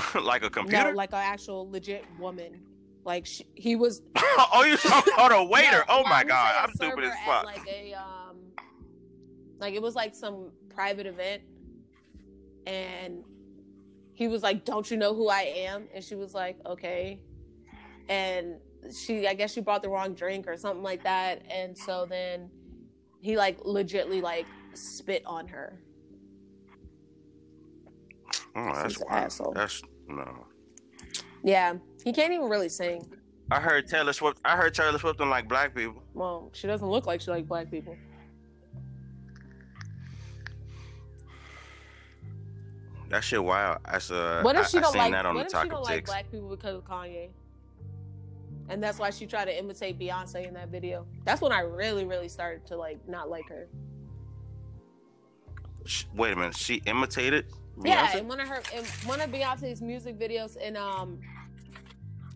like 0.22 0.42
a 0.42 0.50
computer? 0.50 0.90
No, 0.90 0.96
like 0.96 1.12
an 1.12 1.18
actual 1.18 1.70
legit 1.70 2.04
woman. 2.18 2.60
Like 3.04 3.26
she, 3.26 3.46
he 3.54 3.76
was. 3.76 4.02
oh, 4.16 4.64
you 4.64 4.76
about 5.14 5.32
a 5.32 5.44
waiter? 5.48 5.84
oh 5.88 6.04
my 6.04 6.24
god, 6.24 6.54
I'm 6.68 6.74
stupid 6.74 7.04
as 7.04 7.14
fuck. 7.26 7.44
Like 7.44 7.66
a 7.68 7.94
um, 7.94 8.36
like 9.58 9.74
it 9.74 9.82
was 9.82 9.94
like 9.94 10.14
some 10.14 10.50
private 10.68 11.06
event, 11.06 11.42
and 12.66 13.24
he 14.14 14.28
was 14.28 14.42
like, 14.42 14.64
"Don't 14.64 14.88
you 14.90 14.96
know 14.96 15.14
who 15.14 15.28
I 15.28 15.42
am?" 15.42 15.88
And 15.94 16.04
she 16.04 16.14
was 16.14 16.32
like, 16.32 16.58
"Okay," 16.64 17.20
and 18.08 18.56
she, 18.96 19.26
I 19.26 19.34
guess 19.34 19.52
she 19.52 19.60
brought 19.60 19.82
the 19.82 19.88
wrong 19.88 20.14
drink 20.14 20.46
or 20.46 20.56
something 20.56 20.82
like 20.84 21.02
that, 21.02 21.42
and 21.50 21.76
so 21.76 22.06
then 22.08 22.50
he 23.20 23.36
like 23.36 23.58
legitly 23.60 24.22
like 24.22 24.46
spit 24.74 25.22
on 25.26 25.48
her. 25.48 25.80
Oh, 28.54 28.72
that's 28.74 28.98
wild. 28.98 29.10
Asshole. 29.10 29.52
That's 29.54 29.82
no. 30.08 30.46
Yeah, 31.42 31.74
he 32.04 32.12
can't 32.12 32.32
even 32.32 32.48
really 32.48 32.68
sing. 32.68 33.04
I 33.50 33.60
heard 33.60 33.86
Taylor 33.86 34.12
Swift. 34.12 34.38
I 34.44 34.56
heard 34.56 34.74
Taylor 34.74 34.98
Swift 34.98 35.18
don't 35.18 35.30
like 35.30 35.48
black 35.48 35.74
people. 35.74 36.02
Well, 36.14 36.50
she 36.52 36.66
doesn't 36.66 36.88
look 36.88 37.06
like 37.06 37.20
she 37.20 37.30
like 37.30 37.46
black 37.46 37.70
people. 37.70 37.96
That 43.10 43.22
shit 43.22 43.42
wild. 43.42 43.78
That's 43.84 44.10
uh. 44.10 44.40
What 44.42 44.56
if 44.56 44.68
she 44.68 44.78
I, 44.78 44.80
don't 44.80 44.96
like? 44.96 45.12
what 45.12 45.46
if 45.46 45.62
she 45.62 45.68
don't 45.68 45.82
like 45.82 46.06
black 46.06 46.30
people 46.30 46.48
because 46.48 46.76
of 46.76 46.84
Kanye? 46.84 47.28
And 48.68 48.82
that's 48.82 48.98
why 48.98 49.10
she 49.10 49.26
tried 49.26 49.46
to 49.46 49.58
imitate 49.58 49.98
Beyonce 49.98 50.48
in 50.48 50.54
that 50.54 50.68
video. 50.68 51.06
That's 51.24 51.42
when 51.42 51.52
I 51.52 51.60
really, 51.60 52.06
really 52.06 52.28
started 52.28 52.66
to 52.68 52.76
like 52.76 53.06
not 53.06 53.28
like 53.28 53.46
her. 53.48 53.68
Wait 56.14 56.32
a 56.32 56.36
minute, 56.36 56.56
she 56.56 56.76
imitated? 56.86 57.46
Yeah, 57.82 58.16
in 58.16 58.28
one 58.28 58.40
of 58.40 58.48
her 58.48 58.62
in 58.74 58.84
one 59.06 59.20
of 59.20 59.30
Beyonce's 59.30 59.80
music 59.80 60.18
videos 60.18 60.56
in 60.56 60.76
um 60.76 61.18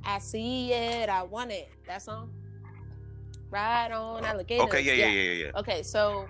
I 0.04 0.18
see 0.18 0.72
it, 0.72 1.08
I 1.08 1.22
want 1.24 1.50
it. 1.50 1.68
That 1.86 2.02
song. 2.02 2.32
Right 3.50 3.90
on 3.90 4.24
uh, 4.24 4.28
alligators. 4.28 4.66
Okay, 4.66 4.80
yeah, 4.80 4.92
yeah, 4.92 5.06
yeah, 5.06 5.20
yeah, 5.20 5.44
yeah. 5.46 5.60
Okay, 5.60 5.82
so 5.82 6.26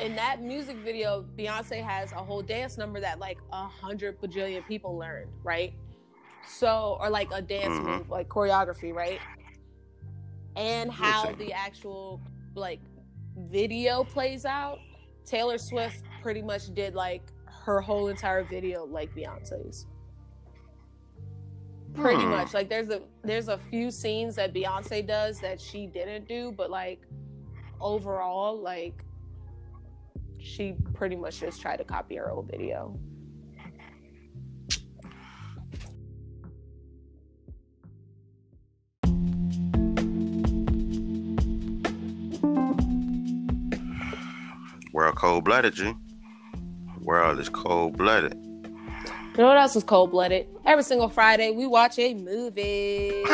in 0.00 0.14
that 0.16 0.42
music 0.42 0.76
video, 0.78 1.24
Beyonce 1.38 1.82
has 1.82 2.12
a 2.12 2.16
whole 2.16 2.42
dance 2.42 2.78
number 2.78 3.00
that 3.00 3.18
like 3.18 3.38
a 3.52 3.66
hundred 3.66 4.20
bajillion 4.20 4.66
people 4.66 4.96
learned, 4.96 5.30
right? 5.42 5.74
So, 6.46 6.98
or 7.00 7.08
like 7.08 7.28
a 7.32 7.40
dance 7.40 7.74
mm-hmm. 7.74 7.98
move, 7.98 8.10
like 8.10 8.28
choreography, 8.28 8.92
right? 8.92 9.20
And 10.56 10.90
how 10.90 11.32
the 11.32 11.52
actual 11.52 12.20
like 12.54 12.80
video 13.36 14.04
plays 14.04 14.44
out. 14.44 14.78
Taylor 15.24 15.56
Swift 15.56 16.02
pretty 16.22 16.40
much 16.40 16.72
did 16.72 16.94
like 16.94 17.22
her 17.64 17.80
whole 17.80 18.08
entire 18.08 18.44
video 18.44 18.84
like 18.86 19.14
Beyonce's. 19.14 19.86
Pretty 21.94 22.22
hmm. 22.22 22.30
much. 22.30 22.54
Like 22.54 22.68
there's 22.68 22.88
a 22.88 23.02
there's 23.22 23.48
a 23.48 23.58
few 23.58 23.90
scenes 23.90 24.36
that 24.36 24.54
Beyonce 24.54 25.06
does 25.06 25.40
that 25.40 25.60
she 25.60 25.86
didn't 25.86 26.28
do, 26.28 26.54
but 26.56 26.70
like 26.70 27.02
overall, 27.80 28.58
like 28.58 29.04
she 30.38 30.74
pretty 30.94 31.16
much 31.16 31.40
just 31.40 31.60
tried 31.60 31.76
to 31.76 31.84
copy 31.84 32.16
her 32.16 32.30
old 32.30 32.48
video. 32.50 32.98
World 44.92 45.16
cold 45.16 45.44
blooded, 45.44 45.74
G 45.74 45.94
world 47.02 47.38
is 47.38 47.48
cold 47.48 47.96
blooded. 47.96 48.34
You 48.34 49.38
know 49.38 49.46
what 49.46 49.56
else 49.56 49.76
is 49.76 49.84
cold 49.84 50.10
blooded? 50.10 50.46
Every 50.66 50.84
single 50.84 51.08
Friday, 51.08 51.50
we 51.50 51.66
watch 51.66 51.98
a 51.98 52.14
movie. 52.14 53.24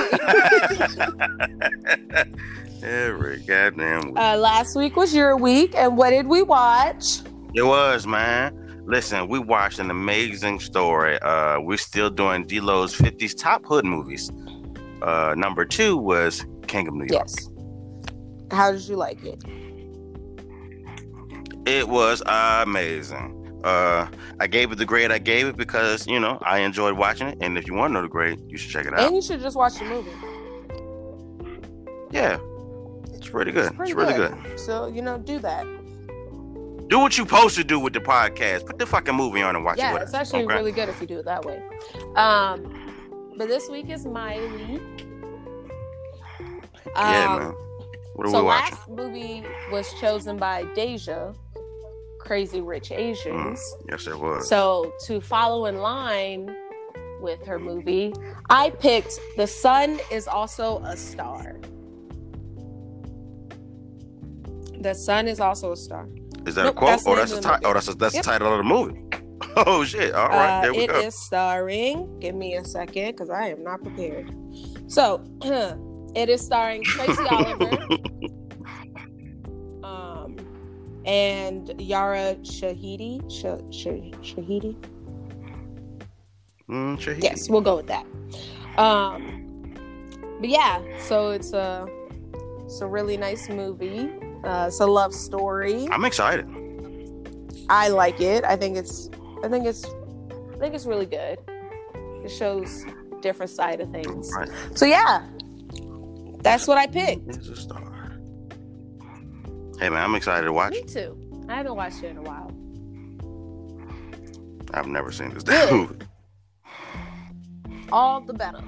Every 2.83 3.41
goddamn 3.41 4.09
week. 4.09 4.17
Uh, 4.17 4.37
last 4.37 4.77
week 4.77 4.95
was 4.95 5.13
your 5.13 5.37
week, 5.37 5.75
and 5.75 5.97
what 5.97 6.11
did 6.11 6.29
we 6.29 6.43
watch? 6.43 7.19
It 7.55 7.63
was, 7.63 8.07
man. 8.07 8.55
Listen, 8.87 9.27
we 9.29 9.41
watched 9.41 9.81
an 9.81 9.91
amazing 9.91 10.61
story. 10.61 11.19
Uh, 11.21 11.61
we're 11.61 11.77
still 11.77 12.11
doing 12.11 12.47
D-Lo's 12.47 12.95
50s 12.97 13.37
top 13.37 13.65
hood 13.67 13.85
movies. 13.85 14.31
Uh, 15.03 15.35
number 15.37 15.65
two 15.65 15.97
was 15.97 16.47
King 16.69 16.87
of 16.87 16.95
New 16.95 17.07
York. 17.11 17.27
Yes. 17.29 17.49
How 18.51 18.71
did 18.71 18.83
you 18.89 18.97
like 18.97 19.23
it? 19.25 19.43
It 21.67 21.89
was 21.89 22.23
amazing. 22.27 23.38
Uh, 23.65 24.07
I 24.39 24.47
gave 24.47 24.71
it 24.71 24.77
the 24.77 24.85
grade 24.85 25.11
I 25.11 25.19
gave 25.19 25.47
it 25.47 25.57
because 25.57 26.07
you 26.07 26.21
know 26.21 26.39
I 26.43 26.61
enjoyed 26.61 26.97
watching 26.97 27.29
it, 27.29 27.39
and 27.41 27.59
if 27.59 27.67
you 27.67 27.75
want 27.75 27.91
to 27.91 27.95
know 27.95 28.03
the 28.03 28.09
grade, 28.09 28.41
you 28.47 28.57
should 28.57 28.71
check 28.71 28.87
it 28.87 28.95
out. 28.95 29.01
And 29.01 29.17
you 29.17 29.23
should 29.23 29.41
just 29.41 29.57
watch 29.57 29.79
the 29.79 29.85
movie. 29.85 30.13
Yeah, 32.11 32.39
it's 33.15 33.29
pretty 33.29 33.51
good. 33.51 33.67
It's, 33.67 33.77
pretty 33.77 33.93
it's 33.93 33.99
really 34.01 34.15
good. 34.15 34.43
good. 34.43 34.61
So 34.61 34.87
you 34.87 35.03
know, 35.03 35.19
do 35.19 35.39
that. 35.41 35.65
Do 36.89 37.01
what 37.01 37.19
you 37.19 37.25
supposed 37.25 37.57
to 37.57 37.65
do 37.65 37.79
with 37.79 37.93
the 37.93 38.01
podcast. 38.01 38.65
Put 38.65 38.79
the 38.79 38.87
fucking 38.87 39.15
movie 39.15 39.43
on 39.43 39.57
and 39.57 39.65
watch 39.65 39.77
yeah, 39.77 39.91
it. 39.91 39.95
Yeah, 39.97 40.03
it's 40.03 40.15
actually 40.15 40.45
okay? 40.45 40.55
really 40.55 40.73
good 40.73 40.89
if 40.89 41.01
you 41.01 41.07
do 41.07 41.19
it 41.19 41.25
that 41.27 41.45
way. 41.45 41.63
Um, 42.17 43.35
but 43.37 43.49
this 43.49 43.69
week 43.69 43.91
is 43.91 44.07
my 44.07 44.39
week. 44.39 44.81
Um, 46.95 47.13
yeah, 47.13 47.39
man. 47.39 47.55
What 48.15 48.27
are 48.27 48.31
so 48.31 48.41
we 48.41 48.47
watching? 48.47 48.77
last 48.77 48.89
movie 48.89 49.45
was 49.71 49.93
chosen 50.01 50.39
by 50.39 50.65
Deja 50.75 51.35
Crazy 52.29 52.61
Rich 52.61 52.93
Asians. 52.93 53.59
Mm, 53.59 53.91
yes, 53.91 54.07
it 54.07 54.19
was. 54.19 54.47
So 54.51 54.93
to 55.07 55.19
follow 55.19 55.65
in 55.65 55.79
line 55.79 56.55
with 57.23 57.43
her 57.47 57.59
movie, 57.59 58.13
I 58.51 58.69
picked 58.69 59.19
The 59.39 59.47
Sun 59.47 59.99
is 60.11 60.29
also 60.29 60.81
a 60.85 60.95
star. 60.95 61.59
The 64.79 64.93
Sun 64.93 65.27
is 65.27 65.41
also 65.41 65.73
a 65.73 65.77
star. 65.77 66.07
Is 66.47 66.55
that 66.57 66.65
nope, 66.65 66.75
a 66.75 66.79
quote? 66.79 67.01
Oh, 67.07 67.17
that's 67.17 67.33
a 67.33 67.41
ti- 67.41 67.65
oh, 67.65 67.73
that's 67.73 67.89
a, 67.89 67.95
that's 67.95 68.15
yep. 68.15 68.25
the 68.25 68.31
title 68.31 68.53
of 68.53 68.59
the 68.59 68.65
movie. 68.65 69.03
Oh 69.57 69.83
shit! 69.85 70.15
All 70.15 70.29
right, 70.29 70.59
uh, 70.59 70.63
there 70.63 70.73
we 70.73 70.81
it 70.81 70.89
go. 70.89 70.99
It 71.01 71.07
is 71.07 71.19
starring. 71.19 72.21
Give 72.21 72.35
me 72.35 72.55
a 72.57 72.65
second, 72.65 73.13
because 73.13 73.31
I 73.31 73.49
am 73.49 73.65
not 73.65 73.83
prepared. 73.83 74.31
So, 74.87 75.25
it 76.15 76.29
is 76.29 76.45
starring 76.45 76.85
Tracy 76.85 77.23
Oliver, 77.31 77.87
and 81.09 81.81
Yara 81.81 82.37
Shahidi. 82.43 83.19
Shah, 83.33 83.57
Shah, 83.73 83.97
Shahidi. 84.21 84.77
Mm, 86.69 86.99
Shahidi. 86.99 87.23
Yes, 87.23 87.49
we'll 87.49 87.63
go 87.63 87.77
with 87.77 87.87
that. 87.87 88.05
Um, 88.77 89.75
but 90.39 90.51
yeah, 90.51 90.83
so 90.99 91.31
it's 91.31 91.53
a 91.55 91.89
it's 92.65 92.83
a 92.83 92.87
really 92.87 93.17
nice 93.17 93.49
movie. 93.49 94.11
Uh, 94.45 94.67
it's 94.69 94.81
a 94.81 94.87
love 94.87 95.15
story. 95.15 95.89
I'm 95.91 96.05
excited. 96.05 96.47
I 97.71 97.89
like 97.89 98.21
it. 98.21 98.45
I 98.45 98.57
think 98.57 98.77
it's 98.77 99.09
I 99.43 99.49
think 99.49 99.67
it's 99.67 99.87
I 99.87 100.59
think 100.59 100.75
it's 100.75 100.87
really 100.87 101.07
good. 101.07 101.39
It 102.23 102.31
shows 102.31 102.85
different 103.23 103.51
side 103.51 103.81
of 103.81 103.91
things. 103.91 104.31
Right. 104.37 104.51
So 104.75 104.85
yeah. 104.85 105.27
That's 106.41 106.69
what 106.69 106.79
I 106.79 106.87
picked. 106.87 107.39
He's 109.79 109.87
a 109.87 109.91
star. 109.91 109.91
Hey 109.91 109.95
man, 109.95 110.05
I'm 110.05 110.15
excited 110.15 110.47
to 110.47 110.53
watch. 110.53 110.73
Me 110.73 110.83
too. 110.83 111.47
I 111.49 111.55
haven't 111.57 111.77
watched 111.77 112.03
it 112.03 112.11
in 112.11 112.19
a 112.19 112.23
while. 112.23 112.53
I've 114.75 114.87
never 114.87 115.11
seen 115.13 115.31
this 115.31 115.43
Good. 115.45 115.71
movie. 115.73 115.97
All 117.93 118.21
the 118.21 118.35
better. 118.35 118.61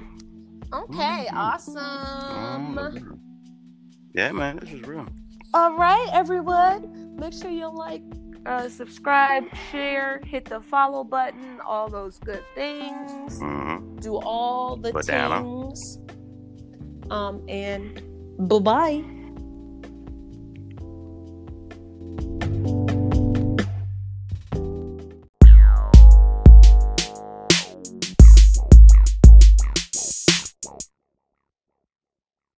Okay, 0.73 1.27
Mhm. 1.31 1.35
awesome. 1.35 2.99
Yeah, 4.15 4.31
man, 4.31 4.57
this 4.57 4.71
is 4.73 4.81
real. 4.83 5.05
All 5.53 5.77
right, 5.77 6.07
everyone. 6.13 7.15
Make 7.19 7.33
sure 7.33 7.51
you 7.51 7.67
like, 7.71 8.01
uh, 8.45 8.67
subscribe, 8.69 9.43
share, 9.71 10.21
hit 10.25 10.45
the 10.45 10.61
follow 10.61 11.03
button, 11.03 11.59
all 11.65 11.87
those 11.89 12.17
good 12.19 12.43
things. 12.55 13.37
hmm 13.39 13.97
Do 13.97 14.15
all 14.15 14.75
the 14.77 14.91
Banana. 14.93 15.41
things. 15.43 15.99
Um, 17.11 17.43
and 17.49 18.01
bye 18.49 18.59
bye. 18.59 19.03